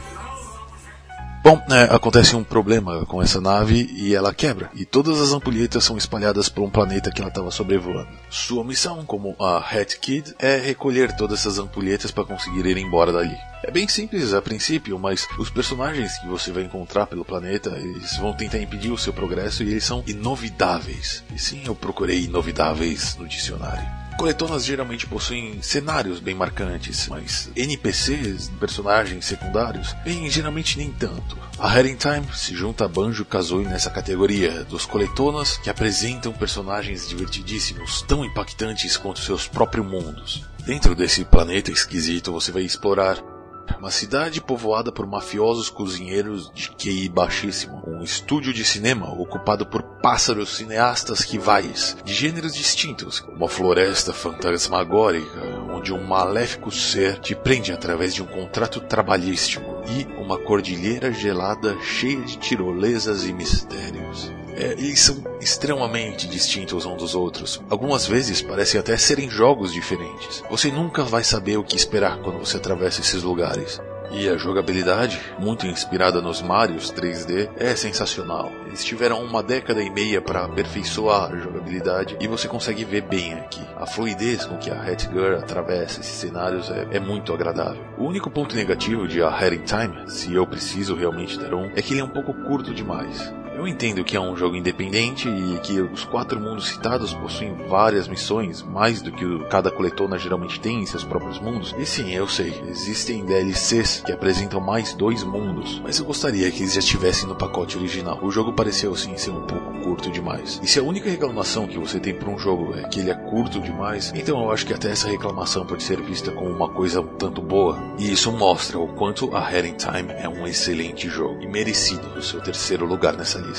Bom, 1.44 1.60
é, 1.72 1.96
acontece 1.96 2.36
um 2.36 2.44
problema 2.44 3.04
com 3.08 3.20
essa 3.20 3.42
nave 3.42 3.90
e 3.96 4.14
ela 4.14 4.32
quebra, 4.32 4.70
e 4.76 4.86
todas 4.86 5.20
as 5.20 5.32
ampulhetas 5.34 5.84
são 5.84 5.98
espalhadas 5.98 6.48
por 6.48 6.64
um 6.64 6.70
planeta 6.70 7.10
que 7.10 7.20
ela 7.20 7.30
estava 7.30 7.50
sobrevoando. 7.50 8.10
Sua 8.30 8.64
missão, 8.64 9.04
como 9.04 9.36
a 9.40 9.58
Hat 9.58 9.98
Kid, 10.00 10.36
é 10.38 10.58
recolher 10.58 11.16
todas 11.16 11.40
essas 11.40 11.58
ampulhetas 11.58 12.12
para 12.12 12.26
conseguir 12.26 12.68
ir 12.68 12.78
embora 12.78 13.12
dali. 13.12 13.36
É 13.64 13.72
bem 13.72 13.88
simples 13.88 14.36
a 14.36 14.42
princípio, 14.42 15.00
mas 15.00 15.28
os 15.40 15.50
personagens 15.50 16.16
que 16.20 16.28
você 16.28 16.52
vai 16.52 16.62
encontrar 16.62 17.08
pelo 17.08 17.26
planeta, 17.26 17.72
eles 17.72 18.18
vão 18.18 18.34
tentar 18.34 18.60
impedir 18.60 18.92
o 18.92 18.98
seu 18.98 19.12
progresso 19.12 19.64
e 19.64 19.72
eles 19.72 19.84
são 19.84 20.04
inovidáveis. 20.06 21.24
E 21.34 21.40
sim, 21.40 21.64
eu 21.66 21.74
procurei 21.74 22.26
inovidáveis 22.26 23.16
no 23.18 23.28
dicionário. 23.28 24.01
Coletonas 24.18 24.64
geralmente 24.64 25.08
possuem 25.08 25.62
cenários 25.62 26.20
bem 26.20 26.36
marcantes, 26.36 27.08
mas 27.08 27.50
NPCs, 27.56 28.50
personagens 28.60 29.26
secundários, 29.26 29.94
bem, 30.04 30.30
geralmente 30.30 30.78
nem 30.78 30.92
tanto. 30.92 31.38
A 31.58 31.68
Heading 31.70 31.96
Time 31.96 32.28
se 32.34 32.56
junta 32.56 32.86
a 32.86 32.88
Banjo 32.88 33.26
Kazooie 33.26 33.68
nessa 33.68 33.90
categoria 33.90 34.64
dos 34.64 34.86
coletonas 34.86 35.58
que 35.58 35.70
apresentam 35.70 36.32
personagens 36.34 37.08
divertidíssimos, 37.08 38.04
tão 38.04 38.24
impactantes 38.24 38.98
quanto 38.98 39.20
seus 39.20 39.48
próprios 39.48 39.86
mundos. 39.86 40.46
Dentro 40.66 40.94
desse 40.94 41.26
planeta 41.26 41.72
esquisito 41.72 42.32
você 42.32 42.52
vai 42.52 42.62
explorar 42.62 43.31
uma 43.80 43.92
cidade 43.92 44.42
povoada 44.42 44.92
por 44.92 45.06
mafiosos 45.06 45.70
cozinheiros 45.70 46.52
de 46.54 46.72
QI 46.72 47.10
baixíssimo. 47.10 47.82
Um 47.88 48.04
estúdio 48.04 48.54
de 48.54 48.64
cinema 48.64 49.12
ocupado 49.12 49.66
por 49.66 49.84
pássaros 50.02 50.56
cineastas 50.56 51.22
rivais, 51.22 51.98
de 52.04 52.14
gêneros 52.14 52.54
distintos. 52.54 53.22
Uma 53.36 53.48
floresta 53.48 54.14
fantasmagórica, 54.14 55.42
onde 55.70 55.94
um 55.94 56.06
maléfico 56.06 56.72
ser 56.72 57.20
te 57.20 57.36
prende 57.36 57.72
através 57.72 58.14
de 58.14 58.22
um 58.22 58.28
contrato 58.28 58.80
trabalhístico. 58.82 59.64
E 59.88 60.04
uma 60.22 60.38
cordilheira 60.38 61.12
gelada 61.12 61.78
cheia 61.82 62.22
de 62.22 62.38
tirolesas 62.38 63.26
e 63.26 63.34
mistérios. 63.34 64.32
É, 64.62 64.74
eles 64.74 65.00
são 65.00 65.24
extremamente 65.42 66.28
distintos 66.28 66.86
uns 66.86 66.98
dos 66.98 67.16
outros. 67.16 67.60
Algumas 67.68 68.06
vezes 68.06 68.44
parecem 68.44 68.80
até 68.80 68.96
serem 68.96 69.28
jogos 69.28 69.74
diferentes. 69.74 70.44
Você 70.52 70.72
nunca 70.72 71.04
vai 71.04 71.24
saber 71.24 71.58
o 71.58 71.64
que 71.64 71.76
esperar 71.76 72.20
quando 72.20 72.38
você 72.38 72.58
atravessa 72.58 73.02
esses 73.02 73.24
lugares. 73.24 73.82
E 74.12 74.30
a 74.30 74.38
jogabilidade, 74.38 75.20
muito 75.40 75.66
inspirada 75.66 76.22
nos 76.22 76.44
Marios 76.44 76.92
3D, 76.92 77.50
é 77.58 77.76
sensacional. 77.76 78.52
Eles 78.68 78.84
tiveram 78.84 79.24
uma 79.24 79.42
década 79.42 79.82
e 79.82 79.90
meia 79.90 80.22
para 80.22 80.46
aperfeiçoar 80.46 81.32
a 81.32 81.38
jogabilidade 81.38 82.18
e 82.20 82.28
você 82.28 82.48
consegue 82.48 82.86
ver 82.86 83.02
bem 83.02 83.34
aqui. 83.34 83.66
A 83.78 83.88
fluidez 83.88 84.46
com 84.46 84.58
que 84.58 84.70
a 84.70 84.80
Hat 84.80 85.10
Girl 85.12 85.40
atravessa 85.40 86.02
esses 86.02 86.18
cenários 86.18 86.70
é, 86.70 86.88
é 86.92 87.00
muito 87.00 87.34
agradável. 87.34 87.82
O 87.98 88.04
único 88.04 88.30
ponto 88.30 88.56
negativo 88.56 89.08
de 89.08 89.24
A 89.24 89.30
Hat 89.30 89.56
in 89.56 89.64
Time, 89.64 90.12
se 90.12 90.32
eu 90.36 90.46
preciso 90.46 90.94
realmente 90.94 91.40
dar 91.40 91.56
um, 91.56 91.72
é 91.74 91.82
que 91.82 91.94
ele 91.94 92.02
é 92.02 92.06
um 92.06 92.10
pouco 92.10 92.32
curto 92.44 92.74
demais. 92.76 93.34
Eu 93.62 93.68
entendo 93.68 94.04
que 94.04 94.18
é 94.18 94.20
um 94.20 94.36
jogo 94.36 94.56
independente 94.56 95.30
e 95.30 95.60
que 95.60 95.80
os 95.80 96.04
quatro 96.04 96.40
mundos 96.40 96.70
citados 96.70 97.14
possuem 97.14 97.54
várias 97.68 98.08
missões, 98.08 98.64
mais 98.64 99.04
do 99.04 99.12
que 99.12 99.24
cada 99.52 99.70
coletona 99.70 100.18
geralmente 100.18 100.60
tem 100.60 100.80
em 100.80 100.86
seus 100.88 101.04
próprios 101.04 101.40
mundos. 101.40 101.76
E 101.78 101.86
sim, 101.86 102.12
eu 102.12 102.28
sei, 102.28 102.60
existem 102.68 103.24
DLCs 103.24 104.02
que 104.04 104.12
apresentam 104.12 104.60
mais 104.60 104.96
dois 104.96 105.24
mundos, 105.24 105.80
mas 105.84 106.00
eu 106.00 106.06
gostaria 106.06 106.50
que 106.50 106.64
eles 106.64 106.74
já 106.74 106.80
estivessem 106.80 107.28
no 107.28 107.36
pacote 107.36 107.78
original. 107.78 108.18
O 108.24 108.32
jogo 108.32 108.52
pareceu 108.52 108.96
sim 108.96 109.16
ser 109.16 109.30
um 109.30 109.46
pouco 109.46 109.80
curto 109.84 110.10
demais. 110.10 110.60
E 110.64 110.68
se 110.68 110.80
a 110.80 110.84
única 110.84 111.08
reclamação 111.08 111.68
que 111.68 111.78
você 111.78 112.00
tem 112.00 112.16
por 112.16 112.30
um 112.30 112.40
jogo 112.40 112.74
é 112.76 112.90
que 112.90 113.00
ele 113.00 113.12
é 113.12 113.16
curto 113.16 113.60
demais, 113.60 114.12
então 114.16 114.42
eu 114.42 114.52
acho 114.52 114.66
que 114.66 114.74
até 114.74 114.90
essa 114.90 115.08
reclamação 115.08 115.68
pode 115.68 115.84
ser 115.84 116.02
vista 116.02 116.32
como 116.32 116.50
uma 116.50 116.70
coisa 116.70 117.02
um 117.02 117.16
tanto 117.16 117.44
boa. 117.44 117.78
E 118.00 118.12
isso 118.12 118.32
mostra 118.32 118.80
o 118.80 118.88
quanto 118.88 119.36
a 119.36 119.48
Head 119.48 119.68
in 119.68 119.76
Time 119.76 120.14
é 120.14 120.28
um 120.28 120.48
excelente 120.48 121.08
jogo 121.08 121.44
e 121.44 121.48
merecido 121.48 122.08
o 122.18 122.24
seu 122.24 122.42
terceiro 122.42 122.88
lugar 122.88 123.16
nessa 123.16 123.38
lista. 123.38 123.51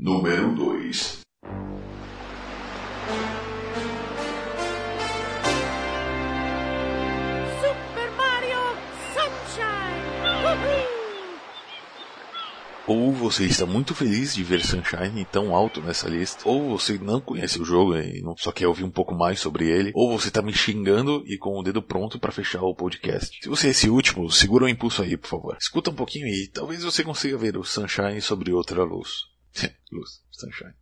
Número 0.00 0.54
2. 0.54 1.19
Ou 12.90 13.12
você 13.12 13.44
está 13.44 13.64
muito 13.64 13.94
feliz 13.94 14.34
de 14.34 14.42
ver 14.42 14.64
Sunshine 14.64 15.24
tão 15.24 15.54
alto 15.54 15.80
nessa 15.80 16.08
lista, 16.08 16.42
ou 16.44 16.76
você 16.76 16.98
não 16.98 17.20
conhece 17.20 17.62
o 17.62 17.64
jogo 17.64 17.96
e 17.96 18.20
só 18.36 18.50
quer 18.50 18.66
ouvir 18.66 18.82
um 18.82 18.90
pouco 18.90 19.14
mais 19.14 19.38
sobre 19.38 19.68
ele, 19.68 19.92
ou 19.94 20.18
você 20.18 20.26
está 20.26 20.42
me 20.42 20.52
xingando 20.52 21.22
e 21.24 21.38
com 21.38 21.56
o 21.56 21.62
dedo 21.62 21.80
pronto 21.80 22.18
para 22.18 22.32
fechar 22.32 22.62
o 22.62 22.74
podcast. 22.74 23.38
Se 23.40 23.48
você 23.48 23.68
é 23.68 23.70
esse 23.70 23.88
último, 23.88 24.28
segura 24.28 24.64
o 24.64 24.68
impulso 24.68 25.02
aí, 25.02 25.16
por 25.16 25.28
favor. 25.28 25.56
Escuta 25.56 25.92
um 25.92 25.94
pouquinho 25.94 26.26
e 26.26 26.48
talvez 26.48 26.82
você 26.82 27.04
consiga 27.04 27.38
ver 27.38 27.56
o 27.56 27.62
Sunshine 27.62 28.20
sobre 28.20 28.52
outra 28.52 28.82
luz. 28.82 29.20
luz, 29.92 30.24
Sunshine. 30.32 30.74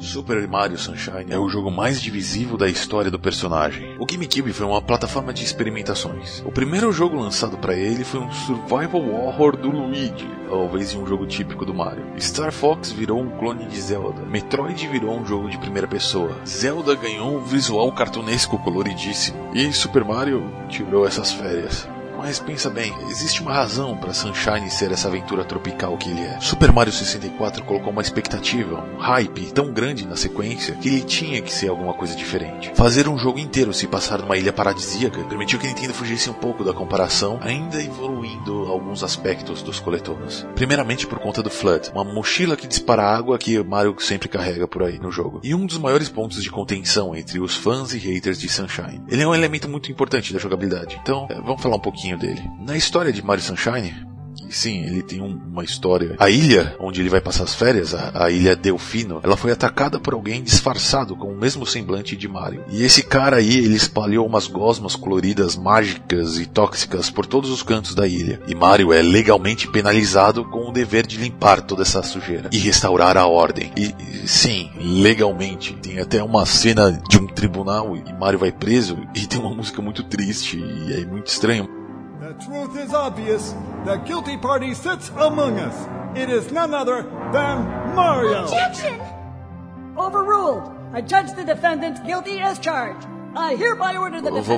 Super 0.00 0.48
Mario 0.48 0.78
Sunshine 0.78 1.26
é 1.28 1.38
o 1.38 1.48
jogo 1.48 1.70
mais 1.70 2.00
divisivo 2.00 2.56
da 2.56 2.68
história 2.68 3.10
do 3.10 3.18
personagem. 3.18 3.96
O 3.98 4.06
GameCube 4.06 4.52
foi 4.52 4.66
uma 4.66 4.80
plataforma 4.80 5.32
de 5.32 5.44
experimentações. 5.44 6.42
O 6.44 6.50
primeiro 6.50 6.90
jogo 6.90 7.20
lançado 7.20 7.58
para 7.58 7.74
ele 7.74 8.02
foi 8.02 8.18
um 8.18 8.32
survival 8.32 9.02
horror 9.02 9.56
do 9.56 9.70
Luigi, 9.70 10.26
de 10.90 10.98
um 10.98 11.06
jogo 11.06 11.26
típico 11.26 11.66
do 11.66 11.74
Mario. 11.74 12.04
Star 12.18 12.50
Fox 12.50 12.90
virou 12.90 13.20
um 13.20 13.30
clone 13.30 13.66
de 13.66 13.80
Zelda. 13.80 14.22
Metroid 14.22 14.88
virou 14.88 15.20
um 15.20 15.24
jogo 15.24 15.50
de 15.50 15.58
primeira 15.58 15.86
pessoa. 15.86 16.34
Zelda 16.46 16.94
ganhou 16.94 17.36
um 17.36 17.44
visual 17.44 17.92
cartunesco 17.92 18.58
coloridíssimo. 18.58 19.50
E 19.54 19.70
Super 19.72 20.04
Mario 20.04 20.42
tirou 20.68 21.06
essas 21.06 21.30
férias. 21.30 21.86
Mas 22.22 22.38
pensa 22.38 22.68
bem, 22.68 22.94
existe 23.08 23.40
uma 23.40 23.50
razão 23.50 23.96
para 23.96 24.12
Sunshine 24.12 24.70
ser 24.70 24.92
essa 24.92 25.08
aventura 25.08 25.42
tropical 25.42 25.96
que 25.96 26.10
ele 26.10 26.20
é. 26.20 26.38
Super 26.38 26.70
Mario 26.70 26.92
64 26.92 27.64
colocou 27.64 27.90
uma 27.90 28.02
expectativa, 28.02 28.84
um 28.94 28.98
hype 28.98 29.50
tão 29.52 29.72
grande 29.72 30.06
na 30.06 30.16
sequência 30.16 30.74
que 30.74 30.88
ele 30.88 31.00
tinha 31.00 31.40
que 31.40 31.50
ser 31.50 31.68
alguma 31.68 31.94
coisa 31.94 32.14
diferente. 32.14 32.72
Fazer 32.74 33.08
um 33.08 33.16
jogo 33.16 33.38
inteiro 33.38 33.72
se 33.72 33.86
passar 33.86 34.18
numa 34.18 34.36
ilha 34.36 34.52
paradisíaca 34.52 35.24
permitiu 35.24 35.58
que 35.58 35.66
Nintendo 35.66 35.94
fugisse 35.94 36.28
um 36.28 36.34
pouco 36.34 36.62
da 36.62 36.74
comparação, 36.74 37.38
ainda 37.40 37.82
evoluindo 37.82 38.66
alguns 38.66 39.02
aspectos 39.02 39.62
dos 39.62 39.80
coletonas. 39.80 40.46
Primeiramente 40.54 41.06
por 41.06 41.18
conta 41.20 41.42
do 41.42 41.48
Flood, 41.48 41.90
uma 41.94 42.04
mochila 42.04 42.54
que 42.54 42.68
dispara 42.68 43.02
água 43.02 43.38
que 43.38 43.64
Mario 43.64 43.96
sempre 43.98 44.28
carrega 44.28 44.68
por 44.68 44.82
aí 44.82 44.98
no 44.98 45.10
jogo. 45.10 45.40
E 45.42 45.54
um 45.54 45.64
dos 45.64 45.78
maiores 45.78 46.10
pontos 46.10 46.42
de 46.42 46.50
contenção 46.50 47.16
entre 47.16 47.40
os 47.40 47.54
fãs 47.54 47.94
e 47.94 47.98
haters 47.98 48.38
de 48.38 48.48
Sunshine. 48.50 49.00
Ele 49.08 49.22
é 49.22 49.26
um 49.26 49.34
elemento 49.34 49.70
muito 49.70 49.90
importante 49.90 50.34
da 50.34 50.38
jogabilidade. 50.38 51.00
Então, 51.02 51.26
é, 51.30 51.40
vamos 51.40 51.62
falar 51.62 51.76
um 51.76 51.80
pouquinho 51.80 52.09
dele. 52.16 52.42
Na 52.60 52.76
história 52.76 53.12
de 53.12 53.24
Mario 53.24 53.42
Sunshine, 53.42 53.94
sim, 54.50 54.82
ele 54.84 55.02
tem 55.02 55.20
um, 55.20 55.38
uma 55.50 55.64
história. 55.64 56.16
A 56.18 56.28
ilha 56.28 56.76
onde 56.80 57.00
ele 57.00 57.08
vai 57.08 57.20
passar 57.20 57.44
as 57.44 57.54
férias, 57.54 57.94
a, 57.94 58.24
a, 58.24 58.30
ilha 58.30 58.56
Delfino, 58.56 59.20
ela 59.22 59.36
foi 59.36 59.52
atacada 59.52 59.98
por 59.98 60.14
alguém 60.14 60.42
disfarçado 60.42 61.16
com 61.16 61.28
o 61.28 61.36
mesmo 61.36 61.66
semblante 61.66 62.16
de 62.16 62.28
Mario. 62.28 62.64
E 62.70 62.82
esse 62.82 63.02
cara 63.02 63.36
aí, 63.36 63.58
ele 63.58 63.76
espalhou 63.76 64.26
umas 64.26 64.46
gosmas 64.46 64.96
coloridas 64.96 65.56
mágicas 65.56 66.38
e 66.38 66.46
tóxicas 66.46 67.10
por 67.10 67.26
todos 67.26 67.50
os 67.50 67.62
cantos 67.62 67.94
da 67.94 68.06
ilha. 68.06 68.40
E 68.46 68.54
Mario 68.54 68.92
é 68.92 69.02
legalmente 69.02 69.68
penalizado 69.68 70.44
com 70.44 70.68
o 70.68 70.72
dever 70.72 71.06
de 71.06 71.16
limpar 71.16 71.62
toda 71.62 71.82
essa 71.82 72.02
sujeira 72.02 72.50
e 72.52 72.58
restaurar 72.58 73.16
a 73.16 73.26
ordem. 73.26 73.72
E 73.76 73.94
sim, 74.26 74.70
legalmente. 74.78 75.74
Tem 75.74 75.98
até 75.98 76.22
uma 76.22 76.44
cena 76.46 76.90
de 77.08 77.18
um 77.18 77.26
tribunal 77.26 77.96
e 77.96 78.12
Mario 78.14 78.38
vai 78.38 78.52
preso 78.52 78.98
e 79.14 79.26
tem 79.26 79.40
uma 79.40 79.54
música 79.54 79.80
muito 79.80 80.02
triste 80.02 80.58
e 80.58 80.92
é 80.92 81.06
muito 81.06 81.28
estranho. 81.28 81.79
Truth 82.46 82.78
is 82.78 82.94
obvious. 82.94 83.54
The 83.84 83.96
guilty 84.06 84.38
party 84.38 84.72
sits 84.72 85.10
among 85.10 85.58
us. 85.58 86.18
It 86.18 86.30
is 86.30 86.50
none 86.50 86.72
other 86.72 87.02
than 87.32 87.94
Mario. 87.94 88.44
Objection! 88.44 88.98
Overruled. 89.98 90.74
I 90.94 91.02
judge 91.02 91.34
the 91.36 91.44
defendant 91.44 92.04
guilty 92.06 92.38
as 92.38 92.58
charged. 92.58 93.06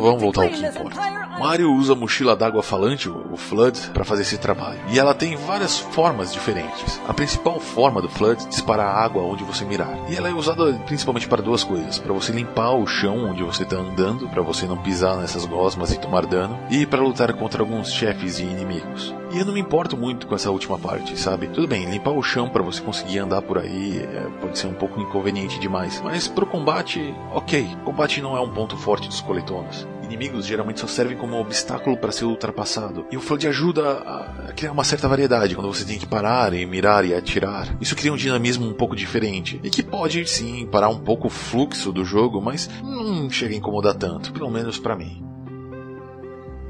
Vamos 0.01 0.23
voltar 0.23 0.45
ao 0.45 0.49
que 0.51 0.65
importa. 0.65 1.23
Mario 1.39 1.73
usa 1.73 1.93
a 1.93 1.97
mochila 1.97 2.37
d'água 2.37 2.63
falante, 2.63 3.09
o 3.09 3.37
Flood, 3.37 3.91
para 3.93 4.05
fazer 4.05 4.23
esse 4.23 4.39
trabalho. 4.39 4.81
E 4.89 4.99
ela 4.99 5.15
tem 5.15 5.37
várias 5.37 5.79
formas 5.79 6.33
diferentes. 6.33 7.01
A 7.07 7.13
principal 7.13 7.59
forma 7.61 8.01
do 8.01 8.09
Flood 8.09 8.45
é 8.45 8.49
disparar 8.49 8.97
água 8.97 9.23
onde 9.23 9.45
você 9.45 9.65
mirar. 9.65 9.95
E 10.09 10.17
ela 10.17 10.29
é 10.29 10.33
usada 10.33 10.73
principalmente 10.87 11.29
para 11.29 11.43
duas 11.43 11.65
coisas: 11.65 11.99
para 11.99 12.13
você 12.13 12.33
limpar 12.33 12.73
o 12.73 12.87
chão 12.87 13.31
onde 13.31 13.43
você 13.43 13.63
está 13.63 13.77
andando, 13.77 14.29
para 14.29 14.43
você 14.43 14.67
não 14.67 14.77
pisar 14.77 15.17
nessas 15.17 15.45
gosmas 15.45 15.93
e 15.93 15.99
tomar 15.99 16.27
dano, 16.27 16.59
e 16.71 16.87
para 16.87 17.03
lutar 17.03 17.33
contra 17.35 17.63
alguns 17.63 17.93
chefes 17.93 18.39
e 18.39 18.45
inimigos. 18.45 19.15
E 19.33 19.39
eu 19.39 19.47
não 19.47 19.55
me 19.55 19.61
importo 19.61 19.97
muito 19.97 20.27
com 20.27 20.35
essa 20.35 20.51
última 20.51 20.79
parte, 20.79 21.19
sabe? 21.19 21.47
Tudo 21.47 21.67
bem, 21.67 21.91
limpar 21.91 22.11
o 22.11 22.23
chão 22.23 22.51
para 22.51 22.63
você 22.63 22.83
conseguir 22.83 23.19
andar 23.19 23.41
por 23.41 23.57
aí 23.57 24.01
é, 24.01 24.29
pode 24.43 24.59
ser 24.59 24.67
um 24.67 24.75
pouco 24.75 25.01
inconveniente 25.01 25.59
demais. 25.59 26.03
Mas 26.05 26.29
pro 26.29 26.45
combate, 26.45 27.15
ok. 27.33 27.67
Combate 27.83 28.21
não 28.21 28.37
é 28.37 28.41
um 28.41 28.53
ponto 28.53 28.77
forte 28.77 29.09
dos 29.09 29.23
coletonas. 29.23 29.89
Inimigos 30.03 30.45
geralmente 30.45 30.81
só 30.81 30.87
servem 30.87 31.17
como 31.17 31.41
obstáculo 31.41 31.97
para 31.97 32.13
ser 32.13 32.27
ultrapassado. 32.27 33.07
E 33.11 33.17
o 33.17 33.21
Flood 33.23 33.49
ajuda 33.49 33.93
a 33.93 34.53
criar 34.53 34.73
uma 34.73 34.85
certa 34.85 35.09
variedade 35.09 35.55
quando 35.55 35.73
você 35.73 35.87
tem 35.87 35.99
que 35.99 36.07
parar 36.07 36.53
e 36.53 36.67
mirar 36.67 37.03
e 37.07 37.15
atirar. 37.15 37.75
Isso 37.81 37.97
cria 37.97 38.13
um 38.13 38.17
dinamismo 38.17 38.69
um 38.69 38.75
pouco 38.75 38.95
diferente. 38.95 39.59
E 39.65 39.71
que 39.71 39.83
pode 39.83 40.27
sim 40.29 40.67
parar 40.67 40.91
um 40.91 40.99
pouco 40.99 41.29
o 41.29 41.31
fluxo 41.31 41.91
do 41.91 42.05
jogo, 42.05 42.43
mas 42.43 42.69
não 42.83 43.31
chega 43.31 43.55
a 43.55 43.59
incomodar 43.59 43.95
tanto, 43.95 44.31
pelo 44.31 44.51
menos 44.51 44.79
para 44.79 44.95
mim. 44.95 45.32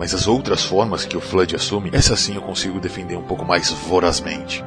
Mas 0.03 0.13
as 0.13 0.27
outras 0.27 0.65
formas 0.65 1.05
que 1.05 1.17
o 1.17 1.21
Flood 1.21 1.55
assume, 1.55 1.89
essa 1.93 2.17
sim 2.17 2.35
eu 2.35 2.43
consigo 2.43 2.81
defender 2.81 3.15
um 3.15 3.23
pouco 3.23 3.45
mais 3.45 3.71
vorazmente 3.71 4.65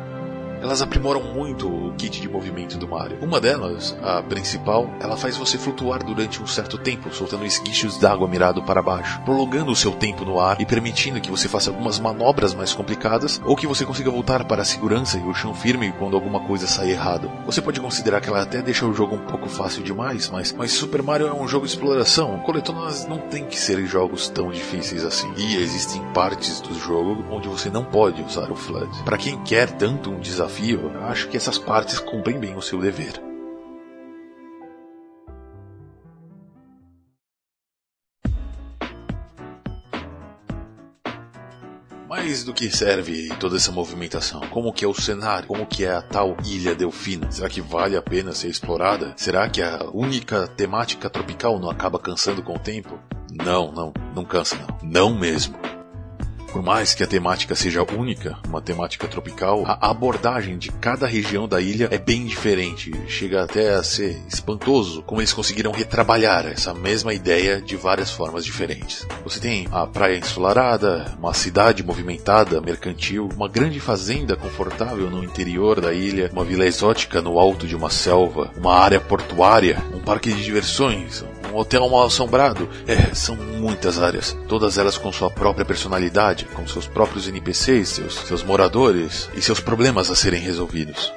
elas 0.65 0.82
aprimoram 0.82 1.21
muito 1.21 1.67
o 1.67 1.93
kit 1.93 2.19
de 2.19 2.28
movimento 2.28 2.75
do 2.75 2.88
Mario. 2.88 3.19
Uma 3.21 3.39
delas, 3.39 3.95
a 4.01 4.23
principal, 4.23 4.89
ela 4.99 5.15
faz 5.15 5.38
você 5.38 5.60
flutuar 5.60 6.04
durante 6.04 6.41
um 6.41 6.47
certo 6.47 6.78
tempo, 6.80 7.13
soltando 7.13 7.45
esguichos 7.45 7.99
d'água 7.99 8.28
mirado 8.28 8.63
para 8.63 8.82
baixo, 8.82 9.21
prolongando 9.23 9.71
o 9.71 9.75
seu 9.75 9.91
tempo 9.91 10.25
no 10.25 10.39
ar 10.39 10.60
e 10.60 10.65
permitindo 10.65 11.21
que 11.21 11.30
você 11.30 11.47
faça 11.47 11.69
algumas 11.69 11.99
manobras 11.99 12.56
mais 12.56 12.73
complicadas 12.73 13.39
ou 13.45 13.56
que 13.56 13.67
você 13.67 13.86
consiga 13.86 14.10
voltar 14.10 14.43
para 14.45 14.63
a 14.63 14.65
segurança 14.65 15.19
e 15.19 15.21
o 15.21 15.36
chão 15.36 15.54
firme 15.54 15.93
quando 15.99 16.15
alguma 16.15 16.39
coisa 16.39 16.65
sai 16.65 16.89
errado. 16.89 17.32
Você 17.45 17.62
pode 17.62 17.80
considerar 17.80 18.19
que 18.19 18.30
ela 18.30 18.41
até 18.41 18.60
deixa 18.60 18.88
o 18.88 18.93
jogo 18.93 19.15
um 19.15 19.25
pouco 19.25 19.47
fácil 19.47 19.84
demais, 19.84 20.30
mas, 20.30 20.51
mas 20.51 20.71
Super 20.71 21.04
Mario 21.04 21.28
é 21.28 21.34
um 21.34 21.47
jogo 21.47 21.67
de 21.67 21.73
exploração. 21.73 22.39
Coletonas 22.39 23.06
não 23.06 23.19
tem 23.19 23.45
que 23.45 23.60
ser 23.60 23.86
jogos 23.86 24.30
tão 24.30 24.49
difíceis 24.49 25.06
assim. 25.06 25.32
E 25.38 25.58
existem 25.58 26.01
partes 26.12 26.60
do 26.60 26.73
jogo 26.73 27.23
onde 27.30 27.47
você 27.47 27.69
não 27.69 27.84
pode 27.84 28.23
usar 28.23 28.51
o 28.51 28.56
Flood. 28.56 29.04
Para 29.04 29.17
quem 29.17 29.38
quer 29.43 29.69
tanto 29.69 30.10
um 30.10 30.19
desafio 30.19 30.54
desafio, 30.55 30.91
acho 31.03 31.27
que 31.27 31.37
essas 31.37 31.57
partes 31.57 31.99
cumprem 31.99 32.39
bem 32.39 32.55
o 32.55 32.61
seu 32.61 32.79
dever. 32.79 33.21
mais 42.07 42.45
do 42.45 42.53
que 42.53 42.71
serve 42.71 43.29
toda 43.39 43.57
essa 43.57 43.73
movimentação? 43.73 44.39
Como 44.49 44.71
que 44.71 44.85
é 44.85 44.87
o 44.87 44.93
cenário? 44.93 45.47
Como 45.47 45.65
que 45.65 45.83
é 45.83 45.91
a 45.91 46.01
tal 46.01 46.37
Ilha 46.45 46.73
Delfina? 46.73 47.29
Será 47.29 47.49
que 47.49 47.59
vale 47.59 47.97
a 47.97 48.01
pena 48.01 48.31
ser 48.31 48.47
explorada? 48.47 49.13
Será 49.17 49.49
que 49.49 49.61
a 49.61 49.89
única 49.93 50.47
temática 50.47 51.09
tropical 51.09 51.59
não 51.59 51.69
acaba 51.69 51.99
cansando 51.99 52.41
com 52.41 52.55
o 52.55 52.59
tempo? 52.59 52.97
Não, 53.31 53.71
não, 53.71 53.93
não 54.15 54.23
cansa 54.23 54.55
não. 54.55 54.79
Não 54.81 55.19
mesmo. 55.19 55.74
Por 56.55 56.63
mais 56.63 56.93
que 56.93 57.03
a 57.03 57.07
temática 57.07 57.53
seja 57.53 57.83
única, 57.83 58.37
uma 58.47 58.61
temática 58.61 59.09
tropical, 59.09 59.65
a 59.65 59.91
abordagem 59.91 60.57
de 60.57 60.71
cada 60.71 61.05
região 61.05 61.49
da 61.49 61.59
ilha 61.59 61.89
é 61.91 61.97
bem 61.97 62.25
diferente. 62.25 62.93
Chega 63.09 63.43
até 63.43 63.73
a 63.73 63.83
ser 63.83 64.17
espantoso 64.25 65.03
como 65.03 65.19
eles 65.19 65.33
conseguiram 65.33 65.73
retrabalhar 65.73 66.45
essa 66.45 66.73
mesma 66.73 67.13
ideia 67.13 67.61
de 67.61 67.75
várias 67.75 68.09
formas 68.09 68.45
diferentes. 68.45 69.05
Você 69.25 69.41
tem 69.41 69.67
a 69.69 69.85
praia 69.85 70.17
ensolarada, 70.17 71.13
uma 71.19 71.33
cidade 71.33 71.83
movimentada, 71.83 72.61
mercantil, 72.61 73.27
uma 73.35 73.49
grande 73.49 73.81
fazenda 73.81 74.37
confortável 74.37 75.09
no 75.09 75.25
interior 75.25 75.81
da 75.81 75.91
ilha, 75.91 76.29
uma 76.31 76.45
vila 76.45 76.65
exótica 76.65 77.21
no 77.21 77.37
alto 77.37 77.67
de 77.67 77.75
uma 77.75 77.89
selva, 77.89 78.49
uma 78.55 78.77
área 78.77 79.01
portuária, 79.01 79.83
um 79.93 79.99
parque 79.99 80.31
de 80.31 80.41
diversões, 80.41 81.21
um 81.55 81.57
hotel 81.57 81.89
mal 81.89 82.05
assombrado. 82.05 82.69
É, 82.87 83.13
são 83.15 83.35
muitas 83.35 84.01
áreas, 84.01 84.37
todas 84.47 84.77
elas 84.77 84.97
com 84.97 85.11
sua 85.11 85.29
própria 85.29 85.65
personalidade, 85.65 86.44
com 86.53 86.67
seus 86.67 86.88
próprios 86.88 87.27
NPCs, 87.27 87.89
seus, 87.89 88.13
seus 88.13 88.43
moradores 88.43 89.29
e 89.36 89.41
seus 89.41 89.60
problemas 89.60 90.10
a 90.10 90.15
serem 90.15 90.41
resolvidos. 90.41 91.12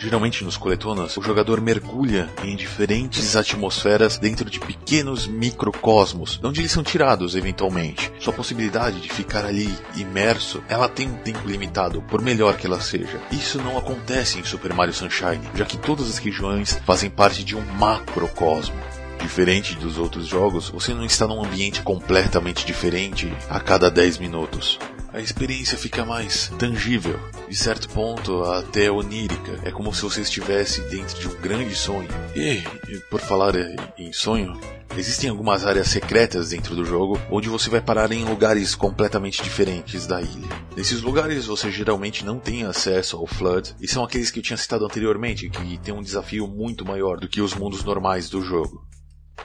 Geralmente 0.00 0.42
nos 0.42 0.56
coletonas, 0.56 1.14
o 1.18 1.22
jogador 1.22 1.60
mergulha 1.60 2.30
em 2.42 2.56
diferentes 2.56 3.36
atmosferas 3.36 4.16
dentro 4.16 4.48
de 4.48 4.58
pequenos 4.58 5.26
microcosmos, 5.26 6.40
onde 6.42 6.62
eles 6.62 6.72
são 6.72 6.82
tirados 6.82 7.36
eventualmente. 7.36 8.10
Sua 8.18 8.32
possibilidade 8.32 8.98
de 8.98 9.10
ficar 9.10 9.44
ali 9.44 9.70
imerso, 9.96 10.64
ela 10.70 10.88
tem 10.88 11.06
um 11.06 11.18
tempo 11.18 11.46
limitado, 11.46 12.00
por 12.08 12.22
melhor 12.22 12.56
que 12.56 12.66
ela 12.66 12.80
seja. 12.80 13.20
Isso 13.30 13.58
não 13.58 13.76
acontece 13.76 14.38
em 14.38 14.44
Super 14.44 14.72
Mario 14.72 14.94
Sunshine, 14.94 15.46
já 15.54 15.66
que 15.66 15.76
todas 15.76 16.08
as 16.08 16.16
regiões 16.16 16.80
fazem 16.86 17.10
parte 17.10 17.44
de 17.44 17.54
um 17.54 17.64
macrocosmo. 17.74 18.76
Diferente 19.20 19.74
dos 19.76 19.98
outros 19.98 20.26
jogos, 20.26 20.68
você 20.68 20.92
não 20.92 21.04
está 21.04 21.26
num 21.26 21.44
ambiente 21.44 21.82
completamente 21.82 22.64
diferente 22.64 23.32
a 23.48 23.60
cada 23.60 23.90
10 23.90 24.18
minutos 24.18 24.78
a 25.12 25.20
experiência 25.20 25.76
fica 25.76 26.04
mais 26.04 26.52
tangível, 26.58 27.18
de 27.48 27.56
certo 27.56 27.88
ponto 27.88 28.44
até 28.44 28.90
onírica. 28.90 29.58
É 29.64 29.70
como 29.70 29.92
se 29.92 30.02
você 30.02 30.20
estivesse 30.20 30.82
dentro 30.82 31.18
de 31.18 31.28
um 31.28 31.40
grande 31.40 31.74
sonho. 31.74 32.08
E, 32.34 32.62
por 33.10 33.20
falar 33.20 33.54
em 33.98 34.12
sonho, 34.12 34.58
Existem 34.96 35.30
algumas 35.30 35.64
áreas 35.64 35.86
secretas 35.86 36.48
dentro 36.48 36.74
do 36.74 36.84
jogo 36.84 37.16
onde 37.30 37.48
você 37.48 37.70
vai 37.70 37.80
parar 37.80 38.10
em 38.10 38.24
lugares 38.24 38.74
completamente 38.74 39.40
diferentes 39.40 40.04
da 40.04 40.20
ilha. 40.20 40.48
Nesses 40.76 41.00
lugares 41.00 41.46
você 41.46 41.70
geralmente 41.70 42.24
não 42.24 42.40
tem 42.40 42.64
acesso 42.64 43.16
ao 43.16 43.24
Flood 43.24 43.76
e 43.80 43.86
são 43.86 44.02
aqueles 44.02 44.32
que 44.32 44.40
eu 44.40 44.42
tinha 44.42 44.56
citado 44.56 44.84
anteriormente, 44.84 45.48
que 45.48 45.78
tem 45.78 45.94
um 45.94 46.02
desafio 46.02 46.48
muito 46.48 46.84
maior 46.84 47.20
do 47.20 47.28
que 47.28 47.40
os 47.40 47.54
mundos 47.54 47.84
normais 47.84 48.28
do 48.28 48.42
jogo. 48.42 48.84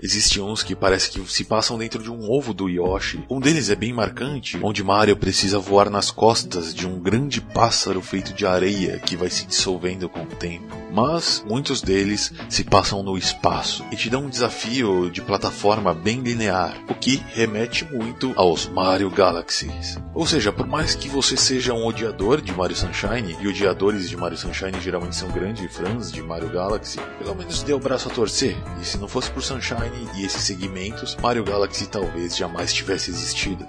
Existem 0.02 0.42
uns 0.42 0.64
que 0.64 0.76
parece 0.76 1.10
que 1.10 1.32
se 1.32 1.44
passam 1.44 1.78
dentro 1.78 2.02
de 2.02 2.12
um 2.12 2.30
ovo 2.30 2.54
do 2.54 2.70
Yoshi. 2.70 3.24
Um 3.30 3.40
deles 3.40 3.70
é 3.70 3.76
bem 3.76 3.94
marcante, 3.94 4.60
onde 4.62 4.84
Mario 4.84 5.16
precisa 5.18 5.60
voar 5.60 5.90
nas 5.90 6.12
costas 6.12 6.74
de 6.74 6.88
um 6.88 7.00
grande 7.00 7.42
pássaro 7.42 8.02
feito 8.02 8.34
de 8.34 8.46
areia 8.46 9.00
que 9.00 9.16
vai 9.16 9.30
se 9.30 9.46
dissolvendo 9.46 10.10
com 10.10 10.24
o 10.24 10.28
tempo. 10.28 10.76
mas 10.96 11.44
muitos 11.46 11.82
deles 11.82 12.32
se 12.50 12.64
passam 12.64 13.04
no 13.04 13.18
espaço 13.18 13.84
e 13.92 13.98
te 13.98 14.10
dão 14.10 14.24
um 14.26 14.30
desafio 14.30 15.12
de 15.12 15.22
plataforma 15.22 15.94
bem 15.94 16.22
linear, 16.22 16.74
o 16.88 16.96
que 16.96 17.22
remete 17.34 17.84
muito 17.84 18.32
aos 18.38 18.66
Mario 18.68 19.10
Galaxies. 19.10 19.98
Ou 20.14 20.26
seja, 20.26 20.54
por 20.54 20.66
mais 20.66 20.96
que 20.96 21.10
você 21.10 21.36
seja 21.36 21.74
um 21.74 21.86
odiador 21.86 22.40
de 22.40 22.54
Mario 22.54 22.78
Sunshine, 22.78 23.36
e 23.42 23.48
odiadores 23.48 24.10
de 24.10 24.16
Mario 24.16 24.38
Sunshine 24.38 24.80
geralmente 24.80 25.18
são 25.18 25.30
grandes 25.30 25.76
fãs 25.76 26.10
de 26.10 26.22
Mario 26.22 26.50
Galaxy, 26.50 26.98
pelo 27.20 27.36
menos 27.36 27.62
dê 27.62 27.74
o 27.74 27.80
braço 27.80 28.08
a 28.08 28.12
torcer. 28.12 28.56
E 28.82 28.86
se 28.86 28.98
não 28.98 29.10
fosse 29.10 29.30
por 29.32 29.44
Sunshine 29.44 29.85
e 30.16 30.26
esses 30.26 30.44
segmentos, 30.44 31.16
Mario 31.22 31.44
Galaxy 31.44 31.88
talvez 31.88 32.36
jamais 32.36 32.74
tivesse 32.74 33.12
existido. 33.12 33.66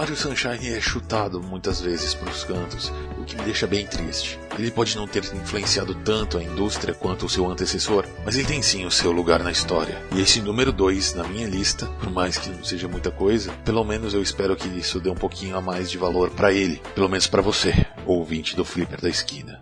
Mario 0.00 0.16
Sunshine 0.16 0.68
é 0.70 0.80
chutado 0.80 1.42
muitas 1.42 1.80
vezes 1.80 2.14
para 2.14 2.30
os 2.30 2.42
cantos, 2.42 2.90
o 3.18 3.24
que 3.24 3.36
me 3.36 3.42
deixa 3.42 3.66
bem 3.66 3.86
triste. 3.86 4.38
Ele 4.58 4.70
pode 4.70 4.96
não 4.96 5.06
ter 5.06 5.22
influenciado 5.34 5.94
tanto 5.94 6.38
a 6.38 6.42
indústria 6.42 6.94
quanto 6.94 7.26
o 7.26 7.28
seu 7.28 7.46
antecessor, 7.50 8.06
mas 8.24 8.34
ele 8.34 8.46
tem 8.46 8.62
sim 8.62 8.86
o 8.86 8.90
seu 8.90 9.12
lugar 9.12 9.42
na 9.42 9.52
história. 9.52 10.02
E 10.12 10.22
esse 10.22 10.40
número 10.40 10.72
2 10.72 11.12
na 11.14 11.24
minha 11.24 11.46
lista, 11.46 11.84
por 12.00 12.10
mais 12.10 12.38
que 12.38 12.48
não 12.48 12.64
seja 12.64 12.88
muita 12.88 13.10
coisa, 13.10 13.52
pelo 13.62 13.84
menos 13.84 14.14
eu 14.14 14.22
espero 14.22 14.56
que 14.56 14.68
isso 14.68 15.00
dê 15.00 15.10
um 15.10 15.14
pouquinho 15.14 15.54
a 15.56 15.60
mais 15.60 15.90
de 15.90 15.98
valor 15.98 16.30
para 16.30 16.50
ele, 16.50 16.80
pelo 16.94 17.08
menos 17.08 17.26
para 17.26 17.42
você, 17.42 17.74
ouvinte 18.06 18.56
do 18.56 18.64
Flipper 18.64 19.02
da 19.02 19.08
esquina. 19.10 19.60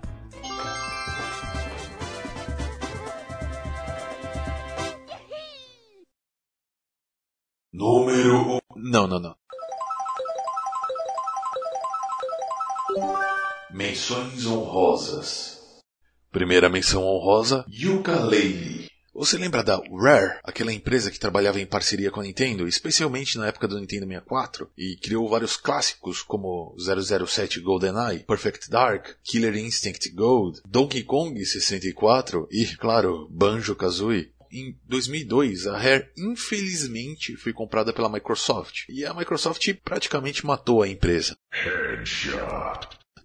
Número 7.72 8.62
Não, 8.74 9.06
não, 9.06 9.20
não. 9.20 9.36
Menções 13.70 14.46
honrosas. 14.46 15.60
Primeira 16.32 16.70
menção 16.70 17.04
honrosa, 17.04 17.66
Yooka-Laylee. 17.68 18.88
Você 19.14 19.36
lembra 19.36 19.62
da 19.62 19.76
Rare, 19.76 20.38
aquela 20.44 20.72
empresa 20.72 21.10
que 21.10 21.18
trabalhava 21.18 21.60
em 21.60 21.66
parceria 21.66 22.10
com 22.10 22.20
a 22.20 22.22
Nintendo, 22.22 22.66
especialmente 22.66 23.36
na 23.36 23.48
época 23.48 23.68
do 23.68 23.78
Nintendo 23.78 24.06
64, 24.06 24.70
e 24.78 24.96
criou 24.96 25.28
vários 25.28 25.58
clássicos 25.58 26.22
como 26.22 26.74
007 26.78 27.60
GoldenEye, 27.60 28.24
Perfect 28.24 28.70
Dark, 28.70 29.08
Killer 29.22 29.56
Instinct 29.56 30.08
Gold, 30.14 30.62
Donkey 30.66 31.02
Kong 31.02 31.44
64 31.44 32.48
e, 32.50 32.64
claro, 32.76 33.28
Banjo-Kazooie? 33.30 34.32
Em 34.50 34.76
2002, 34.88 35.66
a 35.66 35.78
Rare 35.78 36.08
infelizmente 36.16 37.36
foi 37.36 37.52
comprada 37.52 37.92
pela 37.92 38.08
Microsoft, 38.08 38.84
e 38.88 39.04
a 39.04 39.12
Microsoft 39.12 39.74
praticamente 39.84 40.46
matou 40.46 40.82
a 40.82 40.88
empresa. 40.88 41.36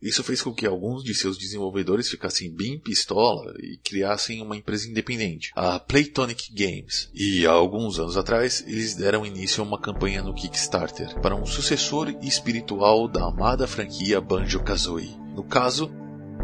Isso 0.03 0.21
fez 0.21 0.41
com 0.41 0.53
que 0.53 0.65
alguns 0.65 1.01
de 1.01 1.13
seus 1.13 1.37
desenvolvedores 1.37 2.09
ficassem 2.09 2.53
bem 2.53 2.77
pistola 2.77 3.53
e 3.57 3.77
criassem 3.77 4.41
uma 4.41 4.57
empresa 4.57 4.89
independente, 4.89 5.51
a 5.55 5.79
Playtonic 5.79 6.53
Games. 6.53 7.09
E 7.13 7.47
há 7.47 7.51
alguns 7.51 7.99
anos 7.99 8.17
atrás, 8.17 8.61
eles 8.67 8.95
deram 8.95 9.25
início 9.25 9.63
a 9.63 9.65
uma 9.65 9.79
campanha 9.79 10.21
no 10.21 10.35
Kickstarter 10.35 11.17
para 11.21 11.35
um 11.35 11.45
sucessor 11.45 12.09
espiritual 12.21 13.07
da 13.07 13.23
amada 13.23 13.65
franquia 13.65 14.19
Banjo-Kazooie. 14.19 15.15
No 15.33 15.43
caso, 15.45 15.89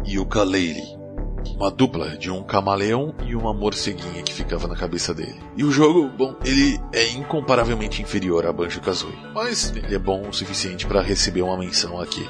Yooka-Laylee. 0.06 0.99
Uma 1.56 1.70
dupla 1.70 2.16
de 2.16 2.30
um 2.30 2.42
camaleão 2.42 3.14
e 3.26 3.34
uma 3.34 3.52
morceguinha 3.52 4.22
que 4.22 4.32
ficava 4.32 4.66
na 4.66 4.76
cabeça 4.76 5.14
dele. 5.14 5.40
E 5.56 5.64
o 5.64 5.70
jogo, 5.70 6.08
bom, 6.08 6.34
ele 6.44 6.80
é 6.92 7.10
incomparavelmente 7.10 8.02
inferior 8.02 8.46
a 8.46 8.52
Banjo-Kazooie, 8.52 9.18
mas 9.34 9.72
ele 9.74 9.94
é 9.94 9.98
bom 9.98 10.28
o 10.28 10.32
suficiente 10.32 10.86
para 10.86 11.02
receber 11.02 11.42
uma 11.42 11.56
menção 11.56 12.00
aqui. 12.00 12.26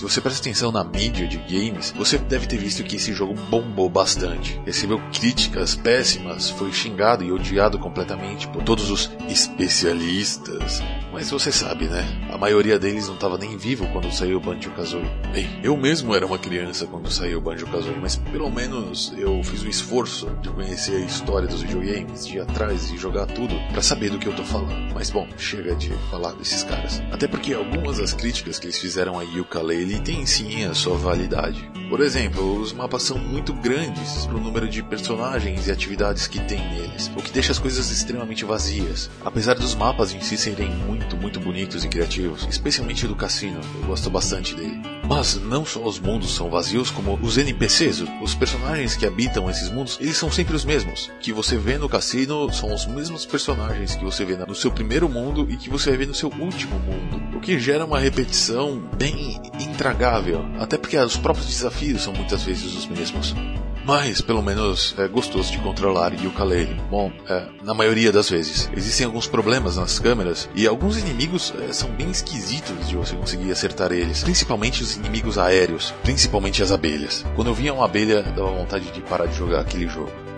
Se 0.00 0.04
você 0.04 0.18
presta 0.18 0.40
atenção 0.40 0.72
na 0.72 0.82
mídia 0.82 1.28
de 1.28 1.36
games, 1.36 1.92
você 1.94 2.16
deve 2.16 2.46
ter 2.46 2.56
visto 2.56 2.82
que 2.82 2.96
esse 2.96 3.12
jogo 3.12 3.34
bombou 3.34 3.86
bastante. 3.86 4.58
Recebeu 4.64 4.98
críticas 5.12 5.74
péssimas, 5.74 6.48
foi 6.48 6.72
xingado 6.72 7.22
e 7.22 7.30
odiado 7.30 7.78
completamente 7.78 8.48
por 8.48 8.62
todos 8.62 8.90
os 8.90 9.10
especialistas. 9.28 10.80
Mas 11.12 11.30
você 11.30 11.50
sabe, 11.50 11.86
né? 11.86 12.04
A 12.32 12.38
maioria 12.38 12.78
deles 12.78 13.08
não 13.08 13.14
estava 13.14 13.36
nem 13.36 13.56
vivo 13.56 13.86
quando 13.92 14.12
saiu 14.12 14.38
o 14.38 14.40
Banjo-Kazooie. 14.40 15.10
Bem, 15.32 15.48
eu 15.62 15.76
mesmo 15.76 16.14
era 16.14 16.24
uma 16.24 16.38
criança 16.38 16.86
quando 16.86 17.10
saiu 17.10 17.38
o 17.38 17.40
Banjo-Kazooie, 17.40 17.98
mas 18.00 18.16
pelo 18.16 18.50
menos 18.50 19.12
eu 19.16 19.42
fiz 19.42 19.62
o 19.62 19.68
esforço 19.68 20.30
de 20.40 20.48
conhecer 20.50 20.96
a 20.96 21.00
história 21.00 21.48
dos 21.48 21.62
videogames, 21.62 22.26
de 22.26 22.36
ir 22.36 22.40
atrás 22.40 22.90
e 22.90 22.96
jogar 22.96 23.26
tudo 23.26 23.54
para 23.72 23.82
saber 23.82 24.10
do 24.10 24.18
que 24.18 24.28
eu 24.28 24.34
tô 24.34 24.44
falando. 24.44 24.94
Mas 24.94 25.10
bom, 25.10 25.28
chega 25.36 25.74
de 25.74 25.90
falar 26.10 26.32
desses 26.32 26.62
caras. 26.62 27.02
Até 27.10 27.26
porque 27.26 27.52
algumas 27.52 27.98
das 27.98 28.14
críticas 28.14 28.58
que 28.58 28.66
eles 28.66 28.78
fizeram 28.78 29.18
a 29.18 29.22
Yooka-Laylee 29.22 30.00
têm 30.00 30.24
sim 30.26 30.64
a 30.64 30.74
sua 30.74 30.96
validade. 30.96 31.68
Por 31.90 32.00
exemplo, 32.00 32.60
os 32.60 32.72
mapas 32.72 33.02
são 33.02 33.18
muito 33.18 33.52
grandes 33.52 34.24
para 34.24 34.36
o 34.36 34.40
número 34.40 34.68
de 34.68 34.80
personagens 34.80 35.66
e 35.66 35.72
atividades 35.72 36.28
que 36.28 36.38
tem 36.38 36.60
neles, 36.70 37.10
o 37.16 37.20
que 37.20 37.32
deixa 37.32 37.50
as 37.50 37.58
coisas 37.58 37.90
extremamente 37.90 38.44
vazias. 38.44 39.10
Apesar 39.24 39.54
dos 39.54 39.74
mapas 39.74 40.14
em 40.14 40.20
si 40.20 40.36
serem 40.36 40.70
muito, 40.70 41.16
muito 41.16 41.40
bonitos 41.40 41.84
e 41.84 41.88
criativos, 41.88 42.46
especialmente 42.48 43.08
do 43.08 43.16
cassino, 43.16 43.60
eu 43.82 43.88
gosto 43.88 44.08
bastante 44.08 44.54
dele. 44.54 44.80
Mas 45.04 45.34
não 45.34 45.66
só 45.66 45.82
os 45.82 45.98
mundos 45.98 46.32
são 46.32 46.48
vazios, 46.48 46.92
como 46.92 47.18
os 47.20 47.36
NPCs, 47.36 48.04
os 48.22 48.36
personagens 48.36 48.94
que 48.94 49.04
habitam 49.04 49.50
esses 49.50 49.68
mundos, 49.68 49.98
eles 50.00 50.16
são 50.16 50.30
sempre 50.30 50.54
os 50.54 50.64
mesmos. 50.64 51.10
Que 51.18 51.32
você 51.32 51.56
vê 51.56 51.76
no 51.76 51.88
cassino 51.88 52.52
são 52.52 52.72
os 52.72 52.86
mesmos 52.86 53.26
personagens 53.26 53.96
que 53.96 54.04
você 54.04 54.24
vê 54.24 54.36
no 54.36 54.54
seu 54.54 54.70
primeiro 54.70 55.08
mundo 55.08 55.48
e 55.50 55.56
que 55.56 55.68
você 55.68 55.96
ver 55.96 56.06
no 56.06 56.14
seu 56.14 56.28
último 56.28 56.78
mundo. 56.78 57.36
O 57.36 57.40
que 57.40 57.58
gera 57.58 57.84
uma 57.84 57.98
repetição 57.98 58.80
bem 58.96 59.42
intragável, 59.58 60.44
até 60.60 60.78
porque 60.78 60.96
os 60.96 61.16
próprios 61.16 61.48
desafios 61.48 61.79
são 61.98 62.12
muitas 62.12 62.42
vezes 62.42 62.74
os 62.74 62.86
mesmos. 62.86 63.34
Mas, 63.84 64.20
pelo 64.20 64.42
menos, 64.42 64.94
é 64.98 65.08
gostoso 65.08 65.50
de 65.50 65.58
controlar 65.58 66.12
Yooka-Laylee. 66.12 66.80
Bom, 66.90 67.10
é, 67.28 67.46
na 67.62 67.72
maioria 67.72 68.12
das 68.12 68.28
vezes. 68.28 68.70
Existem 68.76 69.06
alguns 69.06 69.26
problemas 69.26 69.76
nas 69.76 69.98
câmeras 69.98 70.48
e 70.54 70.66
alguns 70.66 70.98
inimigos 70.98 71.52
é, 71.58 71.72
são 71.72 71.90
bem 71.90 72.10
esquisitos 72.10 72.88
de 72.88 72.96
você 72.96 73.16
conseguir 73.16 73.50
acertar 73.50 73.90
eles. 73.90 74.22
Principalmente 74.22 74.82
os 74.82 74.96
inimigos 74.96 75.38
aéreos, 75.38 75.94
principalmente 76.02 76.62
as 76.62 76.70
abelhas. 76.70 77.24
Quando 77.34 77.48
eu 77.48 77.54
via 77.54 77.72
uma 77.72 77.86
abelha, 77.86 78.22
dava 78.22 78.50
vontade 78.50 78.90
de 78.92 79.00
parar 79.00 79.26
de 79.26 79.36
jogar 79.36 79.60
aquele 79.60 79.88
jogo. 79.88 80.29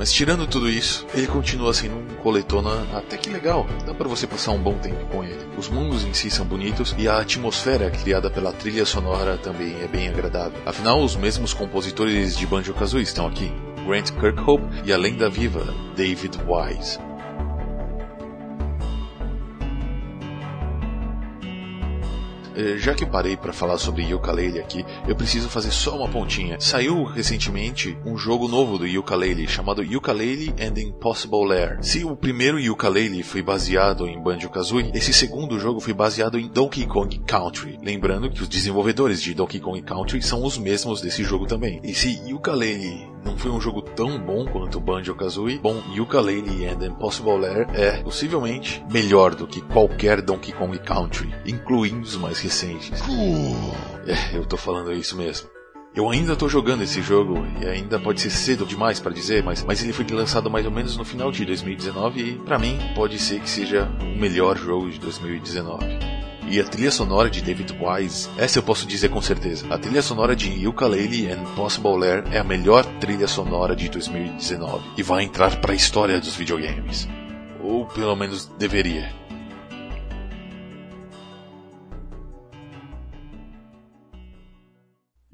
Mas 0.00 0.10
tirando 0.10 0.46
tudo 0.46 0.66
isso, 0.66 1.06
ele 1.12 1.26
continua 1.26 1.74
sendo 1.74 1.96
um 1.96 2.06
coletona 2.22 2.70
até 2.96 3.18
que 3.18 3.28
legal. 3.28 3.66
Dá 3.84 3.92
para 3.92 4.08
você 4.08 4.26
passar 4.26 4.52
um 4.52 4.58
bom 4.58 4.78
tempo 4.78 5.04
com 5.12 5.22
ele. 5.22 5.46
Os 5.58 5.68
mundos 5.68 6.06
em 6.06 6.14
si 6.14 6.30
são 6.30 6.46
bonitos 6.46 6.94
e 6.96 7.06
a 7.06 7.18
atmosfera 7.18 7.90
criada 7.90 8.30
pela 8.30 8.50
trilha 8.50 8.86
sonora 8.86 9.36
também 9.36 9.76
é 9.82 9.86
bem 9.86 10.08
agradável. 10.08 10.58
Afinal, 10.64 11.02
os 11.02 11.16
mesmos 11.16 11.52
compositores 11.52 12.34
de 12.34 12.46
Banjo-Kazooie 12.46 13.02
estão 13.02 13.26
aqui. 13.26 13.52
Grant 13.86 14.10
Kirkhope 14.12 14.64
e 14.86 14.90
a 14.90 14.96
lenda 14.96 15.28
viva 15.28 15.66
David 15.94 16.38
Wise. 16.48 17.09
Já 22.78 22.94
que 22.94 23.04
eu 23.04 23.08
parei 23.08 23.36
para 23.36 23.52
falar 23.52 23.78
sobre 23.78 24.02
Yooka-Laylee 24.02 24.60
aqui, 24.60 24.84
eu 25.06 25.14
preciso 25.14 25.48
fazer 25.48 25.70
só 25.70 25.96
uma 25.96 26.08
pontinha. 26.08 26.58
Saiu 26.60 27.04
recentemente 27.04 27.96
um 28.04 28.16
jogo 28.16 28.48
novo 28.48 28.78
do 28.78 28.86
Yooka-Laylee 28.86 29.48
chamado 29.48 29.82
Yooka-Laylee 29.82 30.54
and 30.60 30.72
the 30.72 30.82
Impossible 30.82 31.46
Lair. 31.46 31.78
Se 31.82 32.04
o 32.04 32.16
primeiro 32.16 32.58
Yooka-Laylee 32.58 33.22
foi 33.22 33.42
baseado 33.42 34.06
em 34.06 34.20
Banjo-Kazooie, 34.20 34.90
esse 34.94 35.12
segundo 35.12 35.58
jogo 35.58 35.80
foi 35.80 35.94
baseado 35.94 36.38
em 36.38 36.48
Donkey 36.48 36.86
Kong 36.86 37.20
Country. 37.26 37.78
Lembrando 37.82 38.30
que 38.30 38.42
os 38.42 38.48
desenvolvedores 38.48 39.20
de 39.22 39.34
Donkey 39.34 39.60
Kong 39.60 39.80
Country 39.82 40.22
são 40.22 40.44
os 40.44 40.58
mesmos 40.58 41.00
desse 41.00 41.22
jogo 41.24 41.46
também. 41.46 41.80
E 41.82 41.94
se 41.94 42.20
Yooka-Laylee 42.26 43.08
não 43.24 43.36
foi 43.36 43.50
um 43.50 43.60
jogo 43.60 43.82
tão 43.82 44.18
bom 44.18 44.46
quanto 44.46 44.80
Banjo-Kazooie, 44.80 45.58
bom, 45.58 45.82
Yooka-Laylee 45.94 46.66
and 46.66 46.78
the 46.78 46.86
Impossible 46.86 47.38
Lair 47.38 47.66
é 47.72 48.02
possivelmente 48.02 48.84
melhor 48.90 49.34
do 49.34 49.46
que 49.46 49.60
qualquer 49.60 50.20
Donkey 50.22 50.52
Kong 50.52 50.78
Country, 50.78 51.32
incluindo 51.46 52.02
os 52.02 52.16
mais 52.16 52.38
recentes. 52.38 53.00
É, 54.06 54.36
eu 54.36 54.44
tô 54.44 54.56
falando 54.56 54.92
isso 54.92 55.16
mesmo. 55.16 55.48
Eu 55.94 56.08
ainda 56.08 56.36
tô 56.36 56.48
jogando 56.48 56.82
esse 56.82 57.02
jogo 57.02 57.44
e 57.60 57.66
ainda 57.66 57.98
pode 57.98 58.20
ser 58.20 58.30
cedo 58.30 58.64
demais 58.64 59.00
para 59.00 59.12
dizer, 59.12 59.42
mas, 59.42 59.64
mas 59.64 59.82
ele 59.82 59.92
foi 59.92 60.06
lançado 60.06 60.48
mais 60.48 60.64
ou 60.64 60.70
menos 60.70 60.96
no 60.96 61.04
final 61.04 61.32
de 61.32 61.44
2019 61.44 62.20
e 62.20 62.34
para 62.36 62.60
mim 62.60 62.78
pode 62.94 63.18
ser 63.18 63.40
que 63.40 63.50
seja 63.50 63.90
o 64.00 64.18
melhor 64.18 64.56
jogo 64.56 64.88
de 64.88 65.00
2019. 65.00 66.19
E 66.50 66.58
a 66.58 66.64
trilha 66.64 66.90
sonora 66.90 67.30
de 67.30 67.40
David 67.40 67.76
Wise, 67.80 68.28
essa 68.36 68.58
eu 68.58 68.62
posso 68.64 68.84
dizer 68.84 69.08
com 69.08 69.22
certeza. 69.22 69.72
A 69.72 69.78
trilha 69.78 70.02
sonora 70.02 70.34
de 70.34 70.50
Yooka-Laylee 70.50 71.30
and 71.30 71.44
Possible 71.54 71.96
Lair 71.96 72.24
é 72.32 72.40
a 72.40 72.44
melhor 72.44 72.84
trilha 72.98 73.28
sonora 73.28 73.76
de 73.76 73.88
2019 73.88 74.84
e 74.98 75.02
vai 75.04 75.22
entrar 75.22 75.60
para 75.60 75.70
a 75.70 75.76
história 75.76 76.18
dos 76.18 76.34
videogames. 76.34 77.08
Ou 77.62 77.86
pelo 77.86 78.16
menos 78.16 78.46
deveria. 78.58 79.14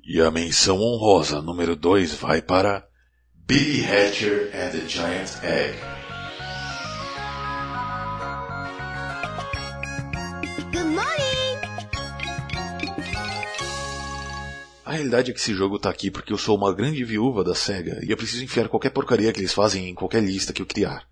E 0.05 0.21
a 0.21 0.31
menção 0.31 0.79
honrosa 0.79 1.41
número 1.41 1.75
2 1.75 2.13
vai 2.13 2.43
para 2.43 2.87
Billy 3.33 3.87
Hatcher 3.87 4.51
and 4.55 4.79
the 4.79 4.87
Giant 4.87 5.43
Egg. 5.43 5.79
A 14.87 14.93
realidade 14.93 15.33
é 15.33 15.35
que 15.35 15.41
esse 15.41 15.53
jogo 15.53 15.81
tá 15.81 15.91
aqui 15.91 16.13
porque 16.13 16.33
eu 16.33 16.39
sou 16.39 16.57
uma 16.57 16.73
grande 16.73 17.03
viúva 17.03 17.43
da 17.43 17.57
SEGA 17.57 17.99
e 18.05 18.11
eu 18.13 18.17
preciso 18.17 18.45
enfiar 18.45 18.69
qualquer 18.69 18.91
porcaria 18.91 19.33
que 19.33 19.41
eles 19.41 19.53
fazem 19.53 19.89
em 19.89 19.95
qualquer 19.97 20.23
lista 20.23 20.53
que 20.53 20.63
eu 20.63 20.67
criar. 20.67 21.03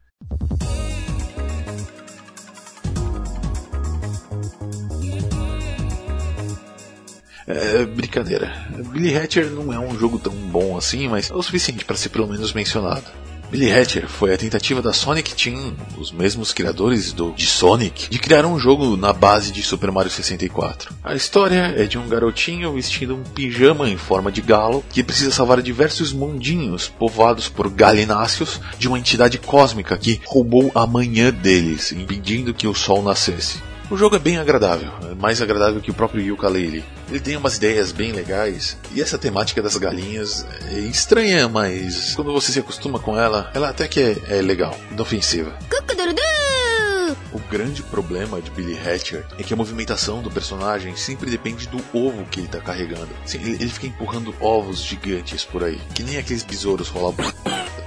É, 7.48 7.84
brincadeira. 7.84 8.54
Billy 8.92 9.16
Hatcher 9.16 9.50
não 9.50 9.72
é 9.72 9.78
um 9.80 9.98
jogo 9.98 10.20
tão 10.20 10.32
bom 10.32 10.76
assim, 10.76 11.08
mas 11.08 11.28
é 11.28 11.34
o 11.34 11.42
suficiente 11.42 11.84
para 11.84 11.96
ser 11.96 12.10
pelo 12.10 12.28
menos 12.28 12.52
mencionado. 12.52 13.10
Billy 13.54 13.72
Hatcher 13.72 14.08
foi 14.08 14.34
a 14.34 14.36
tentativa 14.36 14.82
da 14.82 14.92
Sonic 14.92 15.32
Team, 15.32 15.76
os 15.96 16.10
mesmos 16.10 16.52
criadores 16.52 17.12
do, 17.12 17.30
de 17.30 17.46
Sonic, 17.46 18.10
de 18.10 18.18
criar 18.18 18.44
um 18.44 18.58
jogo 18.58 18.96
na 18.96 19.12
base 19.12 19.52
de 19.52 19.62
Super 19.62 19.92
Mario 19.92 20.10
64. 20.10 20.92
A 21.04 21.14
história 21.14 21.72
é 21.76 21.84
de 21.84 21.96
um 21.96 22.08
garotinho 22.08 22.72
vestindo 22.72 23.14
um 23.14 23.22
pijama 23.22 23.88
em 23.88 23.96
forma 23.96 24.32
de 24.32 24.40
galo 24.40 24.84
que 24.90 25.04
precisa 25.04 25.30
salvar 25.30 25.62
diversos 25.62 26.12
mundinhos 26.12 26.88
povoados 26.88 27.48
por 27.48 27.70
galináceos 27.70 28.60
de 28.76 28.88
uma 28.88 28.98
entidade 28.98 29.38
cósmica 29.38 29.96
que 29.96 30.20
roubou 30.26 30.72
a 30.74 30.84
manhã 30.84 31.32
deles, 31.32 31.92
impedindo 31.92 32.52
que 32.52 32.66
o 32.66 32.74
sol 32.74 33.04
nascesse. 33.04 33.62
O 33.90 33.96
jogo 33.98 34.16
é 34.16 34.18
bem 34.18 34.38
agradável, 34.38 34.90
é 35.10 35.14
mais 35.14 35.42
agradável 35.42 35.80
que 35.80 35.90
o 35.90 35.94
próprio 35.94 36.22
Yooka-Laylee. 36.22 36.84
Ele 37.10 37.20
tem 37.20 37.36
umas 37.36 37.56
ideias 37.56 37.92
bem 37.92 38.12
legais, 38.12 38.78
e 38.94 39.00
essa 39.00 39.18
temática 39.18 39.62
das 39.62 39.76
galinhas 39.76 40.46
é 40.72 40.78
estranha, 40.80 41.48
mas 41.48 42.14
quando 42.14 42.32
você 42.32 42.50
se 42.50 42.58
acostuma 42.58 42.98
com 42.98 43.18
ela, 43.18 43.50
ela 43.54 43.68
até 43.68 43.86
que 43.86 44.00
é, 44.00 44.38
é 44.38 44.42
legal, 44.42 44.74
inofensiva. 44.90 45.56
O 47.32 47.38
grande 47.50 47.82
problema 47.82 48.40
de 48.40 48.50
Billy 48.52 48.78
Hatcher 48.78 49.26
é 49.38 49.42
que 49.42 49.52
a 49.52 49.56
movimentação 49.56 50.22
do 50.22 50.30
personagem 50.30 50.96
sempre 50.96 51.30
depende 51.30 51.68
do 51.68 51.78
ovo 51.92 52.24
que 52.26 52.40
ele 52.40 52.46
está 52.46 52.60
carregando. 52.60 53.08
Sim, 53.26 53.38
ele, 53.42 53.54
ele 53.54 53.68
fica 53.68 53.86
empurrando 53.86 54.34
ovos 54.40 54.82
gigantes 54.82 55.44
por 55.44 55.62
aí, 55.62 55.80
que 55.94 56.02
nem 56.02 56.16
aqueles 56.16 56.42
besouros 56.42 56.88
rolavam. 56.88 57.26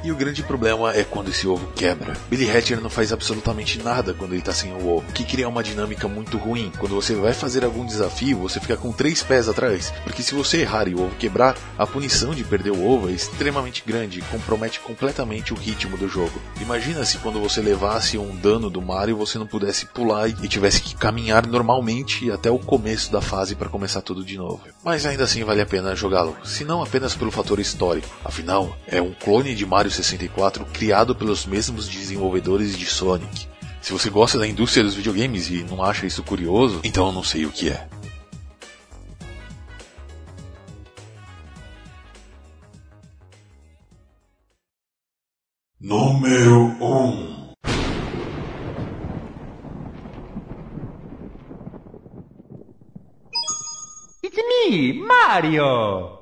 E 0.04 0.12
o 0.12 0.16
grande 0.16 0.44
problema 0.44 0.94
é 0.94 1.04
quando 1.04 1.30
esse 1.30 1.48
ovo 1.48 1.68
quebra. 1.76 2.14
Billy 2.30 2.50
Hatcher 2.50 2.80
não 2.82 2.90
faz 2.90 3.12
absolutamente 3.12 3.82
nada 3.82 4.14
quando 4.14 4.34
ele 4.34 4.42
tá 4.42 4.54
sem 4.54 4.72
o 4.74 4.88
ovo, 4.88 5.12
que 5.12 5.24
cria 5.24 5.50
uma 5.50 5.64
dinâmica 5.64 6.08
muito 6.08 6.38
ruim. 6.38 6.72
Quando 6.78 6.96
você 6.96 7.16
vai 7.16 7.34
fazer 7.34 7.66
algum 7.66 7.86
desafio, 7.86 8.38
você 8.38 8.60
fica 8.60 8.78
com 8.78 8.92
três 8.92 9.24
pés 9.24 9.50
atrás, 9.50 9.92
porque 10.04 10.24
se 10.24 10.36
você 10.36 10.62
errar 10.62 10.88
e 10.88 10.96
o 10.96 11.04
ovo 11.04 11.16
quebrar, 11.16 11.58
a 11.78 11.88
punição 11.88 12.34
de 12.34 12.44
perder 12.44 12.72
o 12.72 12.86
ovo 12.88 13.10
é 13.10 13.14
extremamente 13.14 13.84
grande 13.86 14.20
e 14.20 14.24
compromete 14.24 14.80
completamente 14.80 15.54
o 15.54 15.58
ritmo 15.58 15.98
do 15.98 16.08
jogo. 16.08 16.42
Imagina 16.62 17.04
se 17.04 17.18
quando 17.18 17.40
você 17.40 17.62
levasse 17.62 18.18
um 18.18 18.36
dano 18.36 18.70
do 18.70 18.82
Mario 18.82 19.18
você 19.18 19.38
não 19.38 19.48
pudesse 19.48 19.86
pular 19.88 20.30
e 20.30 20.48
tivesse 20.48 20.82
que 20.82 20.96
caminhar 20.96 21.46
normalmente 21.48 22.32
até 22.32 22.50
o 22.50 22.60
começo 22.60 23.12
da 23.12 23.22
fase 23.22 23.56
para 23.56 23.70
começar 23.70 24.02
tudo 24.02 24.24
de 24.24 24.38
novo. 24.38 24.62
Mas 24.84 25.06
ainda 25.06 25.24
assim 25.24 25.44
vale 25.44 25.62
a 25.62 25.66
pena 25.66 25.96
jogá-lo, 25.96 26.36
se 26.44 26.64
não 26.64 26.82
apenas 26.82 27.16
pelo 27.16 27.32
fator 27.32 27.60
histórico. 27.60 28.08
Afinal, 28.24 28.78
é 28.88 29.02
um 29.02 29.14
clone 29.14 29.56
de 29.56 29.66
Mario 29.66 29.87
64 29.90 30.66
criado 30.66 31.16
pelos 31.16 31.46
mesmos 31.46 31.88
desenvolvedores 31.88 32.78
de 32.78 32.86
Sonic. 32.86 33.48
Se 33.82 33.94
você 33.94 34.10
gosta 34.10 34.38
da 34.38 34.48
indústria 34.48 34.84
dos 34.84 34.96
videogames 34.96 35.50
e 35.50 35.64
não 35.64 35.84
acha 35.84 36.06
isso 36.06 36.22
curioso, 36.24 36.82
então 36.84 37.08
eu 37.08 37.14
não 37.14 37.24
sei 37.24 37.46
o 37.46 37.52
que 37.52 37.70
é. 37.70 37.88
Número 45.80 46.76
1 46.82 47.54
It's 54.24 54.38
me, 54.38 54.94
Mario! 54.94 56.17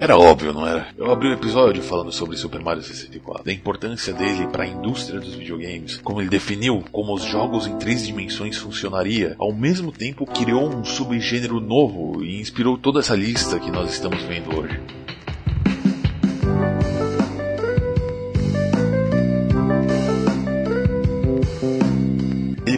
Era 0.00 0.16
óbvio, 0.16 0.52
não 0.52 0.64
era? 0.64 0.86
Eu 0.96 1.10
abri 1.10 1.26
o 1.26 1.30
um 1.32 1.34
episódio 1.34 1.82
falando 1.82 2.12
sobre 2.12 2.36
Super 2.36 2.60
Mario 2.60 2.84
64, 2.84 3.44
da 3.44 3.52
importância 3.52 4.14
dele 4.14 4.46
para 4.46 4.62
a 4.62 4.66
indústria 4.66 5.18
dos 5.18 5.34
videogames, 5.34 5.98
como 5.98 6.20
ele 6.20 6.30
definiu 6.30 6.84
como 6.92 7.12
os 7.12 7.24
jogos 7.24 7.66
em 7.66 7.76
três 7.78 8.06
dimensões 8.06 8.56
funcionaria, 8.56 9.34
ao 9.38 9.52
mesmo 9.52 9.90
tempo 9.90 10.24
criou 10.24 10.68
um 10.68 10.84
subgênero 10.84 11.58
novo 11.58 12.22
e 12.22 12.40
inspirou 12.40 12.78
toda 12.78 13.00
essa 13.00 13.16
lista 13.16 13.58
que 13.58 13.72
nós 13.72 13.90
estamos 13.90 14.22
vendo 14.22 14.56
hoje. 14.56 14.80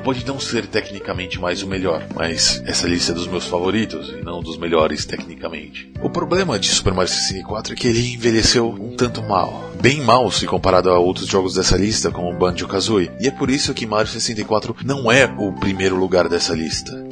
Ele 0.01 0.05
pode 0.07 0.27
não 0.27 0.41
ser 0.41 0.67
tecnicamente 0.67 1.39
mais 1.39 1.63
o 1.63 1.67
melhor, 1.67 2.07
mas 2.15 2.63
essa 2.65 2.89
lista 2.89 3.13
é 3.13 3.15
dos 3.15 3.27
meus 3.27 3.45
favoritos 3.45 4.09
e 4.09 4.25
não 4.25 4.41
dos 4.41 4.57
melhores 4.57 5.05
tecnicamente. 5.05 5.93
O 6.03 6.09
problema 6.09 6.59
de 6.59 6.71
Super 6.71 6.95
Mario 6.95 7.13
64 7.13 7.75
é 7.75 7.77
que 7.77 7.87
ele 7.87 8.15
envelheceu 8.15 8.71
um 8.71 8.97
tanto 8.97 9.23
mal. 9.23 9.71
Bem 9.79 10.01
mal 10.01 10.31
se 10.31 10.47
comparado 10.47 10.89
a 10.89 10.99
outros 10.99 11.27
jogos 11.27 11.55
dessa 11.55 11.77
lista, 11.77 12.11
como 12.11 12.33
Banjo-Kazooie, 12.33 13.11
e 13.21 13.29
é 13.29 13.31
por 13.31 13.51
isso 13.51 13.75
que 13.75 13.85
Mario 13.85 14.11
64 14.11 14.75
não 14.87 15.13
é 15.13 15.27
o 15.27 15.53
primeiro 15.53 15.97
lugar 15.97 16.31
dessa 16.31 16.55
lista 16.55 17.07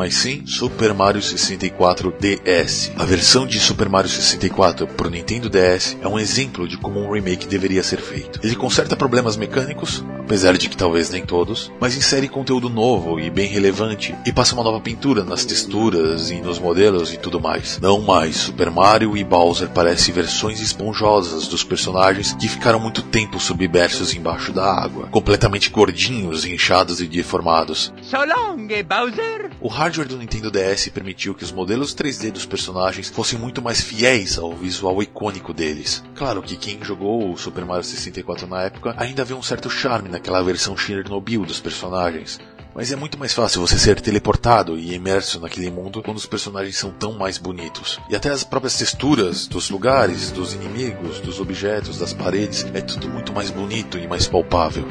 mas 0.00 0.14
sim 0.14 0.46
Super 0.46 0.94
Mario 0.94 1.20
64 1.20 2.14
DS. 2.18 2.90
A 2.96 3.04
versão 3.04 3.46
de 3.46 3.60
Super 3.60 3.86
Mario 3.86 4.08
64 4.08 4.86
para 4.86 5.08
o 5.08 5.10
Nintendo 5.10 5.50
DS 5.50 5.94
é 6.00 6.08
um 6.08 6.18
exemplo 6.18 6.66
de 6.66 6.78
como 6.78 6.98
um 6.98 7.12
remake 7.12 7.46
deveria 7.46 7.82
ser 7.82 8.00
feito. 8.00 8.40
Ele 8.42 8.56
conserta 8.56 8.96
problemas 8.96 9.36
mecânicos, 9.36 10.02
apesar 10.18 10.56
de 10.56 10.70
que 10.70 10.76
talvez 10.76 11.10
nem 11.10 11.26
todos, 11.26 11.70
mas 11.78 11.98
insere 11.98 12.28
conteúdo 12.28 12.70
novo 12.70 13.20
e 13.20 13.28
bem 13.28 13.46
relevante 13.46 14.14
e 14.24 14.32
passa 14.32 14.54
uma 14.54 14.64
nova 14.64 14.80
pintura 14.80 15.22
nas 15.22 15.44
texturas 15.44 16.30
e 16.30 16.36
nos 16.36 16.58
modelos 16.58 17.12
e 17.12 17.18
tudo 17.18 17.38
mais. 17.38 17.78
Não 17.78 18.00
mais 18.00 18.36
Super 18.36 18.70
Mario 18.70 19.18
e 19.18 19.22
Bowser 19.22 19.68
parecem 19.68 20.14
versões 20.14 20.60
esponjosas 20.60 21.46
dos 21.46 21.62
personagens 21.62 22.32
que 22.40 22.48
ficaram 22.48 22.80
muito 22.80 23.02
tempo 23.02 23.38
submersos 23.38 24.14
embaixo 24.14 24.50
da 24.50 24.64
água, 24.64 25.08
completamente 25.08 25.68
gordinhos, 25.68 26.46
inchados 26.46 27.02
e 27.02 27.06
deformados. 27.06 27.92
So 28.00 28.16
long, 28.16 28.66
Bowser! 28.88 29.50
O 29.60 29.68
hardware 29.90 30.06
do 30.06 30.18
Nintendo 30.18 30.52
DS 30.52 30.88
permitiu 30.90 31.34
que 31.34 31.42
os 31.42 31.50
modelos 31.50 31.92
3D 31.92 32.30
dos 32.30 32.46
personagens 32.46 33.08
fossem 33.08 33.36
muito 33.36 33.60
mais 33.60 33.80
fiéis 33.80 34.38
ao 34.38 34.52
visual 34.52 35.02
icônico 35.02 35.52
deles. 35.52 36.00
Claro 36.14 36.40
que 36.42 36.56
quem 36.56 36.82
jogou 36.84 37.32
o 37.32 37.36
Super 37.36 37.64
Mario 37.64 37.82
64 37.82 38.46
na 38.46 38.62
época 38.62 38.94
ainda 38.96 39.24
vê 39.24 39.34
um 39.34 39.42
certo 39.42 39.68
charme 39.68 40.08
naquela 40.08 40.44
versão 40.44 40.76
Chernobyl 40.76 41.44
dos 41.44 41.58
personagens. 41.58 42.38
Mas 42.72 42.92
é 42.92 42.96
muito 42.96 43.18
mais 43.18 43.34
fácil 43.34 43.60
você 43.60 43.76
ser 43.76 44.00
teleportado 44.00 44.78
e 44.78 44.94
imerso 44.94 45.40
naquele 45.40 45.72
mundo 45.72 46.04
quando 46.04 46.18
os 46.18 46.26
personagens 46.26 46.78
são 46.78 46.92
tão 46.92 47.18
mais 47.18 47.36
bonitos. 47.36 47.98
E 48.08 48.14
até 48.14 48.30
as 48.30 48.44
próprias 48.44 48.78
texturas 48.78 49.48
dos 49.48 49.70
lugares, 49.70 50.30
dos 50.30 50.54
inimigos, 50.54 51.18
dos 51.18 51.40
objetos, 51.40 51.98
das 51.98 52.12
paredes, 52.12 52.64
é 52.72 52.80
tudo 52.80 53.08
muito 53.08 53.32
mais 53.32 53.50
bonito 53.50 53.98
e 53.98 54.06
mais 54.06 54.28
palpável. 54.28 54.86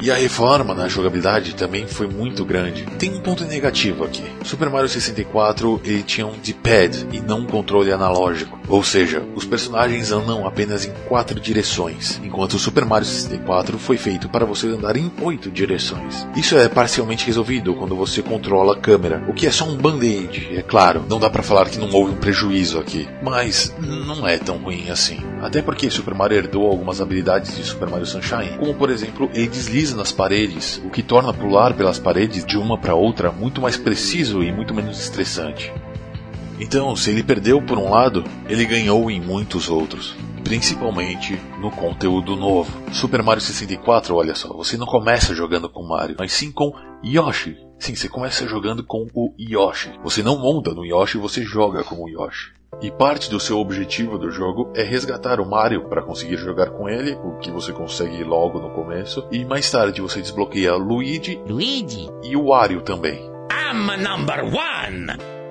E 0.00 0.10
a 0.10 0.16
reforma 0.16 0.74
na 0.74 0.88
jogabilidade 0.88 1.54
também 1.54 1.86
foi 1.86 2.06
muito 2.06 2.44
grande. 2.44 2.84
Tem 2.98 3.12
um 3.14 3.20
ponto 3.20 3.44
negativo 3.44 4.04
aqui. 4.04 4.24
Super 4.44 4.70
Mario 4.70 4.88
64 4.88 5.80
ele 5.84 6.02
tinha 6.02 6.26
um 6.26 6.38
D-pad 6.38 7.06
e 7.12 7.20
não 7.20 7.40
um 7.40 7.46
controle 7.46 7.92
analógico. 7.92 8.58
Ou 8.72 8.82
seja, 8.82 9.22
os 9.36 9.44
personagens 9.44 10.10
andam 10.10 10.46
apenas 10.46 10.86
em 10.86 10.92
quatro 11.06 11.38
direções, 11.38 12.18
enquanto 12.24 12.54
o 12.54 12.58
Super 12.58 12.86
Mario 12.86 13.06
64 13.06 13.78
foi 13.78 13.98
feito 13.98 14.30
para 14.30 14.46
você 14.46 14.66
andar 14.66 14.96
em 14.96 15.12
oito 15.20 15.50
direções. 15.50 16.26
Isso 16.34 16.56
é 16.56 16.70
parcialmente 16.70 17.26
resolvido 17.26 17.74
quando 17.74 17.94
você 17.94 18.22
controla 18.22 18.72
a 18.72 18.78
câmera, 18.78 19.22
o 19.28 19.34
que 19.34 19.46
é 19.46 19.50
só 19.50 19.66
um 19.66 19.76
band-aid, 19.76 20.56
é 20.56 20.62
claro. 20.62 21.04
Não 21.06 21.20
dá 21.20 21.28
para 21.28 21.42
falar 21.42 21.68
que 21.68 21.76
não 21.76 21.90
houve 21.92 22.12
um 22.12 22.16
prejuízo 22.16 22.78
aqui, 22.78 23.06
mas 23.22 23.76
não 23.78 24.26
é 24.26 24.38
tão 24.38 24.56
ruim 24.56 24.88
assim. 24.88 25.18
Até 25.42 25.60
porque 25.60 25.90
Super 25.90 26.14
Mario 26.14 26.38
herdou 26.38 26.66
algumas 26.66 26.98
habilidades 26.98 27.54
de 27.54 27.64
Super 27.64 27.90
Mario 27.90 28.06
Sunshine, 28.06 28.56
como 28.58 28.72
por 28.72 28.88
exemplo, 28.88 29.30
ele 29.34 29.48
desliza 29.48 29.94
nas 29.94 30.12
paredes, 30.12 30.80
o 30.82 30.88
que 30.88 31.02
torna 31.02 31.34
pular 31.34 31.74
pelas 31.74 31.98
paredes 31.98 32.42
de 32.42 32.56
uma 32.56 32.78
para 32.78 32.94
outra 32.94 33.30
muito 33.30 33.60
mais 33.60 33.76
preciso 33.76 34.42
e 34.42 34.50
muito 34.50 34.72
menos 34.72 34.98
estressante. 34.98 35.70
Então, 36.62 36.94
se 36.94 37.10
ele 37.10 37.24
perdeu 37.24 37.60
por 37.60 37.76
um 37.76 37.90
lado, 37.90 38.22
ele 38.48 38.64
ganhou 38.64 39.10
em 39.10 39.20
muitos 39.20 39.68
outros, 39.68 40.14
principalmente 40.44 41.36
no 41.60 41.72
conteúdo 41.72 42.36
novo. 42.36 42.70
Super 42.92 43.20
Mario 43.20 43.42
64, 43.42 44.14
olha 44.14 44.36
só, 44.36 44.54
você 44.54 44.76
não 44.76 44.86
começa 44.86 45.34
jogando 45.34 45.68
com 45.68 45.82
Mario, 45.82 46.14
mas 46.16 46.32
sim 46.32 46.52
com 46.52 46.72
Yoshi. 47.04 47.58
Sim, 47.80 47.96
você 47.96 48.08
começa 48.08 48.46
jogando 48.46 48.84
com 48.84 49.08
o 49.12 49.34
Yoshi. 49.36 49.90
Você 50.04 50.22
não 50.22 50.38
monta 50.38 50.72
no 50.72 50.86
Yoshi, 50.86 51.18
você 51.18 51.42
joga 51.42 51.82
com 51.82 51.96
o 51.96 52.08
Yoshi. 52.08 52.52
E 52.80 52.92
parte 52.92 53.28
do 53.28 53.40
seu 53.40 53.58
objetivo 53.58 54.16
do 54.16 54.30
jogo 54.30 54.72
é 54.76 54.84
resgatar 54.84 55.40
o 55.40 55.50
Mario 55.50 55.88
para 55.88 56.00
conseguir 56.04 56.36
jogar 56.36 56.70
com 56.70 56.88
ele, 56.88 57.18
o 57.24 57.38
que 57.38 57.50
você 57.50 57.72
consegue 57.72 58.22
logo 58.22 58.60
no 58.60 58.70
começo, 58.70 59.26
e 59.32 59.44
mais 59.44 59.68
tarde 59.68 60.00
você 60.00 60.20
desbloqueia 60.20 60.76
Luigi, 60.76 61.42
Luigi 61.44 62.08
e 62.22 62.36
o 62.36 62.50
Wario 62.50 62.82
também. 62.82 63.18
I'm 63.50 64.00
number 64.00 64.44
one! 64.44 65.41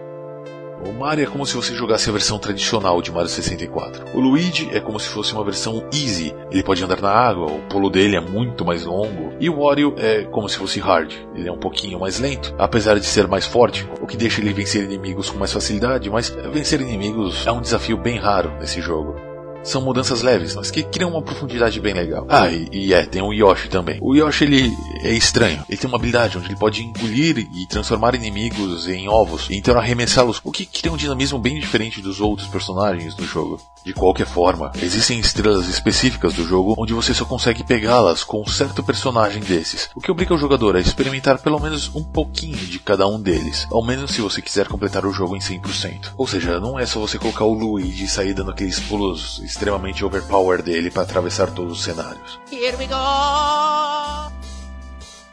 O 0.86 0.94
Mario 0.94 1.24
é 1.24 1.28
como 1.28 1.46
se 1.46 1.56
você 1.56 1.74
jogasse 1.76 2.10
a 2.10 2.14
versão 2.14 2.40
tradicional 2.40 3.02
de 3.02 3.12
Mario 3.12 3.30
64. 3.30 4.06
O 4.14 4.20
Luigi 4.20 4.70
é 4.74 4.80
como 4.80 5.00
se 5.00 5.08
fosse 5.10 5.34
uma 5.34 5.44
versão 5.44 5.84
easy. 5.94 6.34
Ele 6.52 6.64
pode 6.64 6.84
andar 6.84 7.02
na 7.02 7.12
água, 7.12 7.52
o 7.52 7.62
pulo 7.70 7.90
dele 7.90 8.16
é 8.16 8.20
muito 8.20 8.66
mais 8.66 8.86
longo. 8.86 9.34
E 9.40 9.50
o 9.50 9.64
Wario 9.64 9.94
é 9.98 10.24
como 10.24 10.50
se 10.50 10.58
fosse 10.58 10.80
hard. 10.80 11.14
Ele 11.36 11.48
é 11.48 11.52
um 11.52 11.58
pouquinho 11.58 12.00
mais 12.00 12.20
lento, 12.20 12.54
apesar 12.58 13.00
de 13.00 13.06
ser 13.06 13.28
mais 13.28 13.46
forte, 13.46 13.88
o 14.02 14.08
que 14.08 14.18
deixa 14.18 14.42
ele 14.42 14.54
vencer 14.54 14.84
inimigos 14.84 15.30
com 15.30 15.38
mais 15.38 15.54
facilidade, 15.54 16.10
mas 16.10 16.30
vencer 16.52 16.82
inimigos 16.82 17.46
é 17.46 17.52
um 17.52 17.62
desafio 17.62 17.98
bem 17.98 18.18
raro 18.18 18.52
nesse 18.60 18.82
jogo 18.82 19.31
são 19.64 19.82
mudanças 19.82 20.22
leves, 20.22 20.56
mas 20.56 20.72
que 20.72 20.84
criam 20.84 21.12
uma 21.12 21.22
profundidade 21.22 21.80
bem 21.80 21.94
legal. 21.94 22.26
Ah, 22.30 22.50
e, 22.50 22.70
e, 22.72 22.94
é, 22.94 23.06
tem 23.06 23.22
o 23.22 23.34
Yoshi 23.34 23.70
também. 23.70 23.98
O 24.02 24.16
Yoshi 24.16 24.44
ele 24.46 24.72
é 25.04 25.14
estranho. 25.14 25.64
Ele 25.70 25.78
tem 25.78 25.88
uma 25.88 25.98
habilidade 25.98 26.38
onde 26.38 26.48
ele 26.48 26.56
pode 26.56 26.84
engolir 26.84 27.38
e 27.38 27.68
transformar 27.68 28.16
inimigos 28.16 28.88
em 28.88 29.08
ovos 29.08 29.48
e 29.50 29.56
então 29.56 29.78
arremessá-los, 29.78 30.42
o 30.44 30.52
que 30.52 30.66
cria 30.66 30.92
um 30.92 30.98
dinamismo 30.98 31.40
bem 31.40 31.60
diferente 31.60 32.02
dos 32.02 32.20
outros 32.20 32.48
personagens 32.48 33.16
do 33.16 33.26
jogo. 33.26 33.60
De 33.84 33.94
qualquer 33.94 34.28
forma, 34.28 34.72
existem 34.80 35.20
estrelas 35.20 35.68
específicas 35.68 36.34
do 36.36 36.46
jogo 36.46 36.76
onde 36.78 36.94
você 36.94 37.14
só 37.14 37.26
consegue 37.26 37.64
pegá-las 37.64 38.24
com 38.24 38.42
um 38.42 38.48
certo 38.48 38.84
personagem 38.84 39.42
desses, 39.42 39.90
o 39.96 40.00
que 40.00 40.12
obriga 40.12 40.36
o 40.36 40.38
jogador 40.38 40.76
a 40.76 40.80
experimentar 40.80 41.40
pelo 41.40 41.60
menos 41.60 41.94
um 41.96 42.04
pouquinho 42.04 42.58
de 42.58 42.78
cada 42.78 43.08
um 43.08 43.20
deles, 43.20 43.68
ao 43.72 43.84
menos 43.84 44.12
se 44.12 44.22
você 44.22 44.40
quiser 44.40 44.68
completar 44.68 45.04
o 45.06 45.12
jogo 45.12 45.36
em 45.36 45.40
100%. 45.40 46.14
Ou 46.16 46.28
seja, 46.28 46.60
não 46.60 46.78
é 46.78 46.86
só 46.86 47.00
você 47.00 47.18
colocar 47.18 47.46
o 47.46 47.54
Luigi 47.54 48.06
e 48.06 48.08
sair 48.08 48.34
dando 48.36 48.52
aqueles 48.52 48.80
pulos 48.80 49.40
extremamente 49.52 50.04
overpower 50.04 50.62
dele 50.62 50.90
para 50.90 51.04
atravessar 51.04 51.52
todos 51.52 51.80
os 51.80 51.84
cenários. 51.84 52.40
Here 52.52 52.76
we 52.78 52.88
go! 52.88 54.32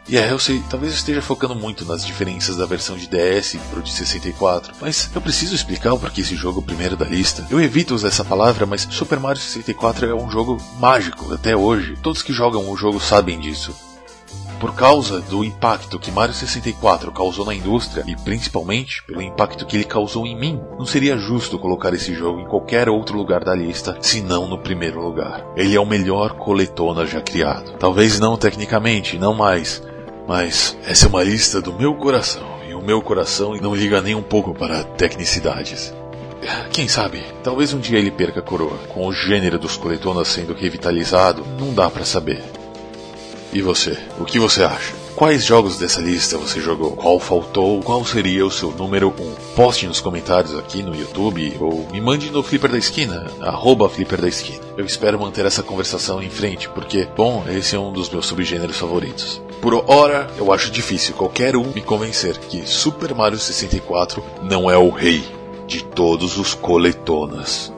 E 0.09 0.17
é, 0.17 0.33
eu 0.33 0.39
sei, 0.39 0.63
talvez 0.71 0.93
eu 0.93 0.99
esteja 0.99 1.21
focando 1.21 1.55
muito 1.55 1.85
nas 1.85 2.05
diferenças 2.05 2.57
da 2.57 2.65
versão 2.65 2.97
de 2.97 3.07
DS 3.07 3.59
pro 3.71 3.83
de 3.83 3.93
64, 3.93 4.75
mas 4.81 5.11
eu 5.15 5.21
preciso 5.21 5.55
explicar 5.55 5.93
o 5.93 5.99
porquê 5.99 6.23
esse 6.23 6.35
jogo 6.35 6.61
é 6.61 6.63
o 6.63 6.67
primeiro 6.67 6.97
da 6.97 7.05
lista. 7.05 7.47
Eu 7.51 7.61
evito 7.61 7.95
usar 7.95 8.09
essa 8.09 8.25
palavra, 8.25 8.65
mas 8.65 8.89
Super 8.91 9.21
Mario 9.21 9.41
64 9.41 10.07
é 10.07 10.15
um 10.15 10.31
jogo 10.31 10.57
mágico 10.79 11.35
até 11.35 11.55
hoje. 11.55 11.95
Todos 12.03 12.23
que 12.23 12.33
jogam 12.33 12.71
o 12.71 12.77
jogo 12.77 12.99
sabem 12.99 13.39
disso. 13.39 13.88
Por 14.61 14.75
causa 14.75 15.21
do 15.21 15.45
impacto 15.45 16.01
que 16.01 16.11
Mario 16.11 16.35
64 16.35 17.13
causou 17.13 17.47
na 17.47 17.55
indústria 17.55 18.03
e 18.09 18.17
principalmente 18.17 19.05
pelo 19.05 19.23
impacto 19.23 19.65
que 19.65 19.77
ele 19.77 19.85
causou 19.85 20.27
em 20.27 20.37
mim, 20.37 20.61
não 20.77 20.85
seria 20.85 21.17
justo 21.17 21.61
colocar 21.61 21.95
esse 21.95 22.13
jogo 22.13 22.41
em 22.41 22.45
qualquer 22.45 22.89
outro 22.89 23.17
lugar 23.17 23.45
da 23.45 23.55
lista, 23.55 23.97
senão 24.01 24.49
no 24.49 24.59
primeiro 24.59 25.01
lugar. 25.01 25.47
Ele 25.57 25.77
é 25.77 25.81
o 25.81 25.87
melhor 25.87 26.33
coletona 26.33 27.07
já 27.07 27.21
criado. 27.21 27.75
Talvez 27.79 28.19
não 28.19 28.37
tecnicamente, 28.37 29.17
não 29.17 29.33
mais, 29.33 29.81
mas 30.27 30.77
essa 30.85 31.07
é 31.07 31.09
uma 31.09 31.23
lista 31.23 31.61
do 31.63 31.73
meu 31.73 31.95
coração, 31.95 32.59
e 32.69 32.75
o 32.75 32.83
meu 32.83 33.01
coração 33.01 33.55
não 33.63 33.77
liga 33.77 34.01
nem 34.01 34.17
um 34.17 34.23
pouco 34.23 34.53
para 34.55 34.83
tecnicidades. 34.83 35.95
Quem 36.73 36.89
sabe, 36.89 37.25
talvez 37.45 37.73
um 37.73 37.79
dia 37.79 37.99
ele 37.99 38.11
perca 38.11 38.41
a 38.41 38.43
coroa. 38.43 38.79
Com 38.89 39.07
o 39.07 39.13
gênero 39.13 39.59
dos 39.59 39.77
coletonas 39.77 40.29
sendo 40.29 40.53
revitalizado, 40.53 41.45
não 41.59 41.73
dá 41.73 41.89
para 41.89 42.05
saber. 42.05 42.58
E 43.53 43.63
você, 43.63 43.99
o 44.19 44.25
que 44.25 44.39
você 44.39 44.63
acha? 44.63 44.95
Quais 45.17 45.45
jogos 45.45 45.79
dessa 45.79 46.01
lista 46.01 46.39
você 46.39 46.61
jogou? 46.61 46.93
Qual 46.93 47.19
faltou? 47.19 47.83
Qual 47.83 48.05
seria 48.05 48.47
o 48.47 48.51
seu 48.51 48.71
número 48.71 49.09
1? 49.09 49.23
Um? 49.23 49.35
Poste 49.57 49.87
nos 49.87 50.01
comentários 50.01 50.55
aqui 50.55 50.83
no 50.83 50.95
YouTube 50.95 51.57
ou 51.59 51.89
me 51.91 52.01
mande 52.01 52.31
no 52.31 52.43
Flipper 52.43 52.71
da 52.71 52.79
Esquina, 52.79 53.27
arroba 53.41 53.89
Flipper 53.89 54.21
da 54.21 54.29
Esquina. 54.29 54.61
Eu 54.77 54.85
espero 54.85 55.19
manter 55.19 55.45
essa 55.45 55.63
conversação 55.63 56.23
em 56.23 56.31
frente, 56.31 56.69
porque, 56.69 57.09
bom, 57.17 57.45
esse 57.49 57.75
é 57.75 57.79
um 57.79 57.93
dos 57.93 58.09
meus 58.09 58.27
subgêneros 58.27 58.77
favoritos. 58.77 59.43
Por 59.61 59.75
hora, 59.91 60.29
eu 60.37 60.53
acho 60.53 60.71
difícil 60.71 61.15
qualquer 61.15 61.57
um 61.57 61.73
me 61.73 61.81
convencer 61.81 62.39
que 62.39 62.65
Super 62.65 63.13
Mario 63.13 63.39
64 63.39 64.23
não 64.43 64.71
é 64.71 64.79
o 64.79 64.91
rei 64.91 65.25
de 65.67 65.83
todos 65.83 66.39
os 66.39 66.55
coletonas. 66.55 67.73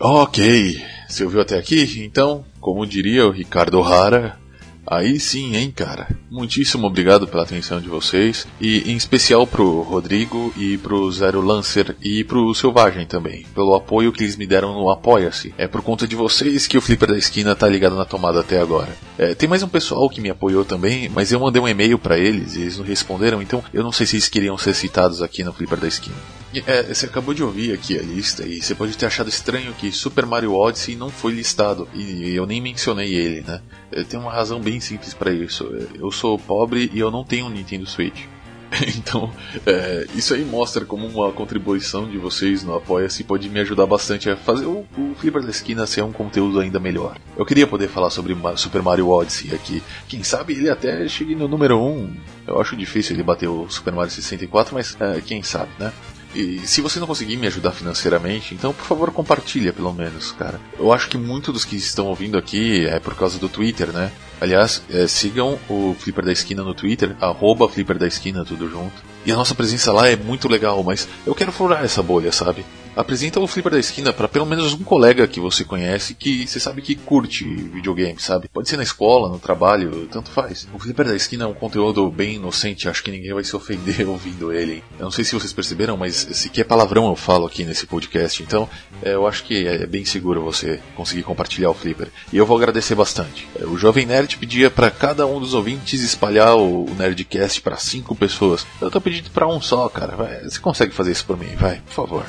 Ok, 0.00 0.80
você 1.08 1.24
ouviu 1.24 1.40
até 1.40 1.58
aqui? 1.58 2.04
Então, 2.04 2.44
como 2.60 2.86
diria 2.86 3.26
o 3.26 3.32
Ricardo 3.32 3.80
Rara, 3.80 4.38
aí 4.86 5.18
sim, 5.18 5.56
hein, 5.56 5.72
cara. 5.74 6.08
Muitíssimo 6.30 6.86
obrigado 6.86 7.26
pela 7.26 7.42
atenção 7.42 7.80
de 7.80 7.88
vocês 7.88 8.46
e 8.60 8.92
em 8.92 8.96
especial 8.96 9.44
pro 9.44 9.80
Rodrigo 9.80 10.54
e 10.56 10.78
pro 10.78 11.10
Zero 11.10 11.40
Lancer 11.40 11.96
e 12.00 12.22
pro 12.22 12.54
Selvagem 12.54 13.06
também, 13.06 13.44
pelo 13.52 13.74
apoio 13.74 14.12
que 14.12 14.22
eles 14.22 14.36
me 14.36 14.46
deram 14.46 14.72
no 14.72 14.88
Apoia-se. 14.88 15.52
É 15.58 15.66
por 15.66 15.82
conta 15.82 16.06
de 16.06 16.14
vocês 16.14 16.68
que 16.68 16.78
o 16.78 16.80
Flipper 16.80 17.08
da 17.08 17.18
Esquina 17.18 17.56
tá 17.56 17.66
ligado 17.66 17.96
na 17.96 18.04
tomada 18.04 18.38
até 18.38 18.60
agora. 18.60 18.96
É, 19.18 19.34
tem 19.34 19.48
mais 19.48 19.64
um 19.64 19.68
pessoal 19.68 20.08
que 20.08 20.20
me 20.20 20.30
apoiou 20.30 20.64
também, 20.64 21.08
mas 21.08 21.32
eu 21.32 21.40
mandei 21.40 21.60
um 21.60 21.66
e-mail 21.66 21.98
para 21.98 22.16
eles 22.16 22.54
e 22.54 22.60
eles 22.60 22.78
não 22.78 22.84
responderam, 22.84 23.42
então 23.42 23.64
eu 23.74 23.82
não 23.82 23.90
sei 23.90 24.06
se 24.06 24.14
eles 24.14 24.28
queriam 24.28 24.56
ser 24.56 24.74
citados 24.74 25.22
aqui 25.22 25.42
no 25.42 25.52
Flipper 25.52 25.80
da 25.80 25.88
Esquina. 25.88 26.14
É, 26.66 26.82
você 26.82 27.06
acabou 27.06 27.34
de 27.34 27.42
ouvir 27.42 27.72
aqui 27.72 27.98
a 27.98 28.02
lista 28.02 28.44
e 28.46 28.60
você 28.62 28.74
pode 28.74 28.96
ter 28.96 29.06
achado 29.06 29.28
estranho 29.28 29.72
que 29.74 29.92
Super 29.92 30.26
Mario 30.26 30.54
Odyssey 30.54 30.96
não 30.96 31.10
foi 31.10 31.32
listado 31.32 31.88
e 31.94 32.34
eu 32.34 32.46
nem 32.46 32.60
mencionei 32.60 33.14
ele, 33.14 33.44
né? 33.46 33.60
Tem 34.08 34.18
uma 34.18 34.32
razão 34.32 34.60
bem 34.60 34.80
simples 34.80 35.14
para 35.14 35.30
isso. 35.32 35.64
Eu 35.94 36.10
sou 36.10 36.38
pobre 36.38 36.90
e 36.92 36.98
eu 36.98 37.10
não 37.10 37.24
tenho 37.24 37.46
um 37.46 37.50
Nintendo 37.50 37.86
Switch. 37.86 38.24
Então, 38.96 39.32
é, 39.66 40.06
isso 40.14 40.34
aí 40.34 40.44
mostra 40.44 40.84
como 40.84 41.06
uma 41.06 41.32
contribuição 41.32 42.08
de 42.08 42.18
vocês 42.18 42.62
no 42.62 42.74
Apoia-se 42.74 43.24
pode 43.24 43.48
me 43.48 43.60
ajudar 43.60 43.86
bastante 43.86 44.28
a 44.28 44.36
fazer 44.36 44.66
o, 44.66 44.84
o 44.96 45.14
Flipper 45.16 45.42
da 45.42 45.50
Esquina 45.50 45.86
ser 45.86 46.02
um 46.02 46.12
conteúdo 46.12 46.60
ainda 46.60 46.78
melhor. 46.78 47.16
Eu 47.36 47.46
queria 47.46 47.66
poder 47.66 47.88
falar 47.88 48.10
sobre 48.10 48.36
Super 48.56 48.82
Mario 48.82 49.08
Odyssey 49.08 49.54
aqui. 49.54 49.82
Quem 50.06 50.22
sabe 50.22 50.52
ele 50.52 50.70
até 50.70 51.06
chegue 51.08 51.34
no 51.34 51.48
número 51.48 51.80
1. 51.80 52.16
Eu 52.46 52.60
acho 52.60 52.76
difícil 52.76 53.16
ele 53.16 53.22
bater 53.22 53.48
o 53.48 53.68
Super 53.68 53.92
Mario 53.92 54.10
64, 54.10 54.74
mas 54.74 54.96
é, 55.00 55.20
quem 55.20 55.42
sabe, 55.42 55.70
né? 55.78 55.92
E 56.38 56.64
se 56.68 56.80
você 56.80 57.00
não 57.00 57.06
conseguir 57.08 57.36
me 57.36 57.48
ajudar 57.48 57.72
financeiramente, 57.72 58.54
então 58.54 58.72
por 58.72 58.84
favor 58.86 59.10
compartilha 59.10 59.72
pelo 59.72 59.92
menos, 59.92 60.30
cara. 60.30 60.60
Eu 60.78 60.92
acho 60.92 61.08
que 61.08 61.18
muitos 61.18 61.52
dos 61.52 61.64
que 61.64 61.74
estão 61.74 62.06
ouvindo 62.06 62.38
aqui 62.38 62.86
é 62.86 63.00
por 63.00 63.16
causa 63.16 63.40
do 63.40 63.48
Twitter, 63.48 63.88
né? 63.88 64.12
Aliás, 64.40 64.80
é, 64.88 65.08
sigam 65.08 65.58
o 65.68 65.96
Flipper 65.98 66.24
da 66.24 66.30
Esquina 66.30 66.62
no 66.62 66.74
Twitter, 66.74 67.16
arroba 67.20 67.68
Flipper 67.68 67.98
da 67.98 68.06
Esquina, 68.06 68.44
tudo 68.44 68.70
junto. 68.70 69.02
E 69.26 69.32
a 69.32 69.36
nossa 69.36 69.52
presença 69.52 69.90
lá 69.92 70.06
é 70.06 70.14
muito 70.14 70.48
legal, 70.48 70.80
mas 70.84 71.08
eu 71.26 71.34
quero 71.34 71.50
furar 71.50 71.84
essa 71.84 72.04
bolha, 72.04 72.30
sabe? 72.30 72.64
Apresenta 72.98 73.38
o 73.38 73.46
Flipper 73.46 73.72
da 73.72 73.78
Esquina 73.78 74.12
para 74.12 74.26
pelo 74.26 74.44
menos 74.44 74.72
um 74.72 74.82
colega 74.82 75.28
que 75.28 75.38
você 75.38 75.64
conhece 75.64 76.14
que 76.14 76.46
você 76.46 76.58
sabe 76.58 76.82
que 76.82 76.96
curte 76.96 77.44
videogame, 77.44 78.18
sabe? 78.18 78.48
Pode 78.48 78.68
ser 78.68 78.76
na 78.76 78.82
escola, 78.82 79.28
no 79.28 79.38
trabalho, 79.38 80.08
tanto 80.10 80.30
faz. 80.30 80.66
O 80.74 80.78
Flipper 80.80 81.06
da 81.06 81.14
Esquina 81.14 81.44
é 81.44 81.46
um 81.46 81.54
conteúdo 81.54 82.10
bem 82.10 82.34
inocente, 82.34 82.88
acho 82.88 83.04
que 83.04 83.12
ninguém 83.12 83.32
vai 83.32 83.44
se 83.44 83.54
ofender 83.54 84.06
ouvindo 84.08 84.52
ele. 84.52 84.82
Eu 84.98 85.04
não 85.04 85.12
sei 85.12 85.24
se 85.24 85.32
vocês 85.32 85.52
perceberam, 85.52 85.96
mas 85.96 86.26
sequer 86.32 86.64
palavrão 86.64 87.06
eu 87.06 87.14
falo 87.14 87.46
aqui 87.46 87.64
nesse 87.64 87.86
podcast, 87.86 88.42
então 88.42 88.68
é, 89.00 89.14
eu 89.14 89.28
acho 89.28 89.44
que 89.44 89.66
é 89.66 89.86
bem 89.86 90.04
seguro 90.04 90.42
você 90.42 90.80
conseguir 90.96 91.22
compartilhar 91.22 91.70
o 91.70 91.74
Flipper. 91.74 92.08
E 92.32 92.36
eu 92.36 92.44
vou 92.44 92.56
agradecer 92.56 92.96
bastante. 92.96 93.46
É, 93.60 93.64
o 93.64 93.78
Jovem 93.78 94.06
Nerd 94.06 94.36
pedia 94.38 94.70
para 94.70 94.90
cada 94.90 95.24
um 95.24 95.38
dos 95.38 95.54
ouvintes 95.54 96.02
espalhar 96.02 96.56
o 96.56 96.86
Nerdcast 96.98 97.60
para 97.60 97.76
cinco 97.76 98.16
pessoas. 98.16 98.66
Eu 98.80 98.90
tô 98.90 99.00
pedindo 99.00 99.30
para 99.30 99.46
um 99.46 99.60
só, 99.60 99.88
cara. 99.88 100.16
Vai, 100.16 100.42
você 100.42 100.58
consegue 100.58 100.92
fazer 100.92 101.12
isso 101.12 101.24
por 101.24 101.38
mim, 101.38 101.54
vai, 101.56 101.80
por 101.86 101.92
favor. 101.92 102.26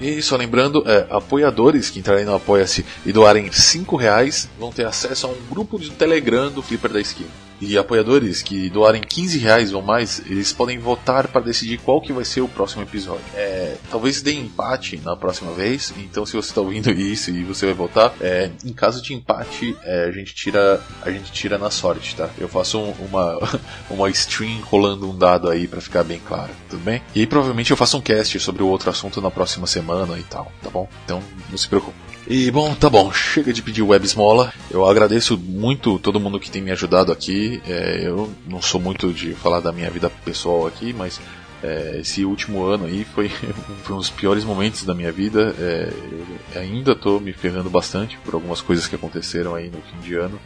E 0.00 0.20
só 0.20 0.36
lembrando, 0.36 0.82
é, 0.86 1.06
apoiadores 1.10 1.90
que 1.90 1.98
entrarem 1.98 2.24
no 2.24 2.34
Apoia-se 2.34 2.84
e 3.06 3.12
doarem 3.12 3.50
5 3.50 3.96
reais 3.96 4.48
vão 4.58 4.72
ter 4.72 4.86
acesso 4.86 5.26
a 5.26 5.30
um 5.30 5.36
grupo 5.48 5.78
de 5.78 5.90
Telegram 5.90 6.50
do 6.50 6.62
Flipper 6.62 6.92
da 6.92 7.00
Esquina. 7.00 7.30
E 7.60 7.78
apoiadores 7.78 8.42
que 8.42 8.68
doarem 8.68 9.00
15 9.00 9.38
reais 9.38 9.72
ou 9.72 9.82
mais, 9.82 10.22
eles 10.26 10.52
podem 10.52 10.78
votar 10.78 11.28
para 11.28 11.40
decidir 11.40 11.78
qual 11.78 12.00
que 12.00 12.12
vai 12.12 12.24
ser 12.24 12.40
o 12.40 12.48
próximo 12.48 12.82
episódio. 12.82 13.24
É, 13.34 13.76
talvez 13.90 14.20
dê 14.22 14.32
empate 14.32 15.00
na 15.04 15.16
próxima 15.16 15.52
vez, 15.52 15.92
então 15.98 16.26
se 16.26 16.32
você 16.32 16.48
está 16.48 16.60
ouvindo 16.60 16.90
isso 16.92 17.30
e 17.30 17.44
você 17.44 17.66
vai 17.66 17.74
votar, 17.74 18.14
é, 18.20 18.50
em 18.64 18.72
caso 18.72 19.02
de 19.02 19.14
empate, 19.14 19.76
é, 19.82 20.04
a 20.04 20.10
gente 20.10 20.34
tira 20.34 20.82
a 21.02 21.10
gente 21.10 21.32
tira 21.32 21.58
na 21.58 21.70
sorte, 21.70 22.16
tá? 22.16 22.28
Eu 22.38 22.48
faço 22.48 22.78
um, 22.78 22.90
uma 23.00 23.38
uma 23.90 24.10
stream 24.10 24.60
rolando 24.60 25.08
um 25.08 25.16
dado 25.16 25.48
aí 25.48 25.66
para 25.66 25.80
ficar 25.80 26.04
bem 26.04 26.20
claro, 26.26 26.50
tudo 26.68 26.82
bem? 26.82 27.02
E 27.14 27.20
aí, 27.20 27.26
provavelmente 27.26 27.70
eu 27.70 27.76
faço 27.76 27.96
um 27.96 28.00
cast 28.00 28.38
sobre 28.40 28.62
o 28.62 28.68
outro 28.68 28.90
assunto 28.90 29.20
na 29.20 29.30
próxima 29.30 29.66
semana 29.66 30.18
e 30.18 30.22
tal, 30.24 30.50
tá 30.62 30.70
bom? 30.70 30.88
Então 31.04 31.22
não 31.50 31.58
se 31.58 31.68
preocupe. 31.68 32.13
E 32.26 32.50
bom, 32.50 32.74
tá 32.74 32.88
bom, 32.88 33.12
chega 33.12 33.52
de 33.52 33.60
pedir 33.60 33.82
web 33.82 34.02
esmola. 34.02 34.50
Eu 34.70 34.86
agradeço 34.86 35.36
muito 35.36 35.98
todo 35.98 36.18
mundo 36.18 36.40
que 36.40 36.50
tem 36.50 36.62
me 36.62 36.70
ajudado 36.70 37.12
aqui. 37.12 37.60
É, 37.68 38.00
eu 38.02 38.32
não 38.46 38.62
sou 38.62 38.80
muito 38.80 39.12
de 39.12 39.34
falar 39.34 39.60
da 39.60 39.70
minha 39.70 39.90
vida 39.90 40.08
pessoal 40.24 40.66
aqui, 40.66 40.94
mas 40.94 41.20
é, 41.62 41.98
esse 42.00 42.24
último 42.24 42.64
ano 42.64 42.86
aí 42.86 43.04
foi, 43.04 43.28
foi 43.84 43.94
um 43.94 43.98
dos 43.98 44.08
piores 44.08 44.42
momentos 44.42 44.84
da 44.84 44.94
minha 44.94 45.12
vida. 45.12 45.54
É, 45.58 46.58
ainda 46.58 46.96
tô 46.96 47.20
me 47.20 47.34
ferrando 47.34 47.68
bastante 47.68 48.16
por 48.24 48.32
algumas 48.32 48.62
coisas 48.62 48.86
que 48.86 48.94
aconteceram 48.94 49.54
aí 49.54 49.68
no 49.68 49.82
fim 49.82 50.00
de 50.00 50.14
ano. 50.14 50.40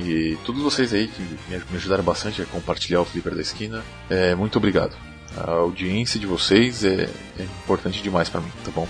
E 0.00 0.36
todos 0.44 0.60
vocês 0.60 0.92
aí 0.92 1.06
que 1.06 1.22
me 1.48 1.76
ajudaram 1.76 2.02
bastante 2.02 2.42
a 2.42 2.46
compartilhar 2.46 3.00
o 3.00 3.04
Flipper 3.04 3.34
da 3.34 3.40
Esquina, 3.40 3.84
é, 4.10 4.34
muito 4.34 4.58
obrigado. 4.58 4.96
A 5.36 5.52
audiência 5.52 6.18
de 6.18 6.26
vocês 6.26 6.84
é, 6.84 7.08
é 7.38 7.42
importante 7.42 8.02
demais 8.02 8.28
para 8.28 8.40
mim, 8.40 8.50
tá 8.64 8.72
bom? 8.74 8.88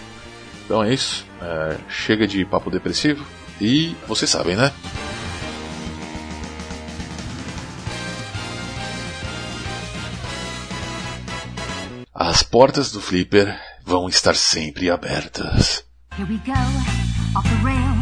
Então 0.66 0.82
é 0.82 0.92
isso. 0.92 1.24
É, 1.40 1.78
chega 1.88 2.26
de 2.26 2.44
papo 2.44 2.70
depressivo 2.70 3.24
e 3.60 3.96
vocês 4.06 4.28
sabem, 4.28 4.56
né? 4.56 4.72
As 12.12 12.42
portas 12.42 12.90
do 12.90 13.00
Flipper 13.00 13.56
vão 13.84 14.08
estar 14.08 14.34
sempre 14.34 14.90
abertas. 14.90 15.84
Here 16.18 16.28
we 16.28 16.38
go, 16.38 16.52
off 17.38 17.48
the 17.48 17.62
rails. 17.62 17.95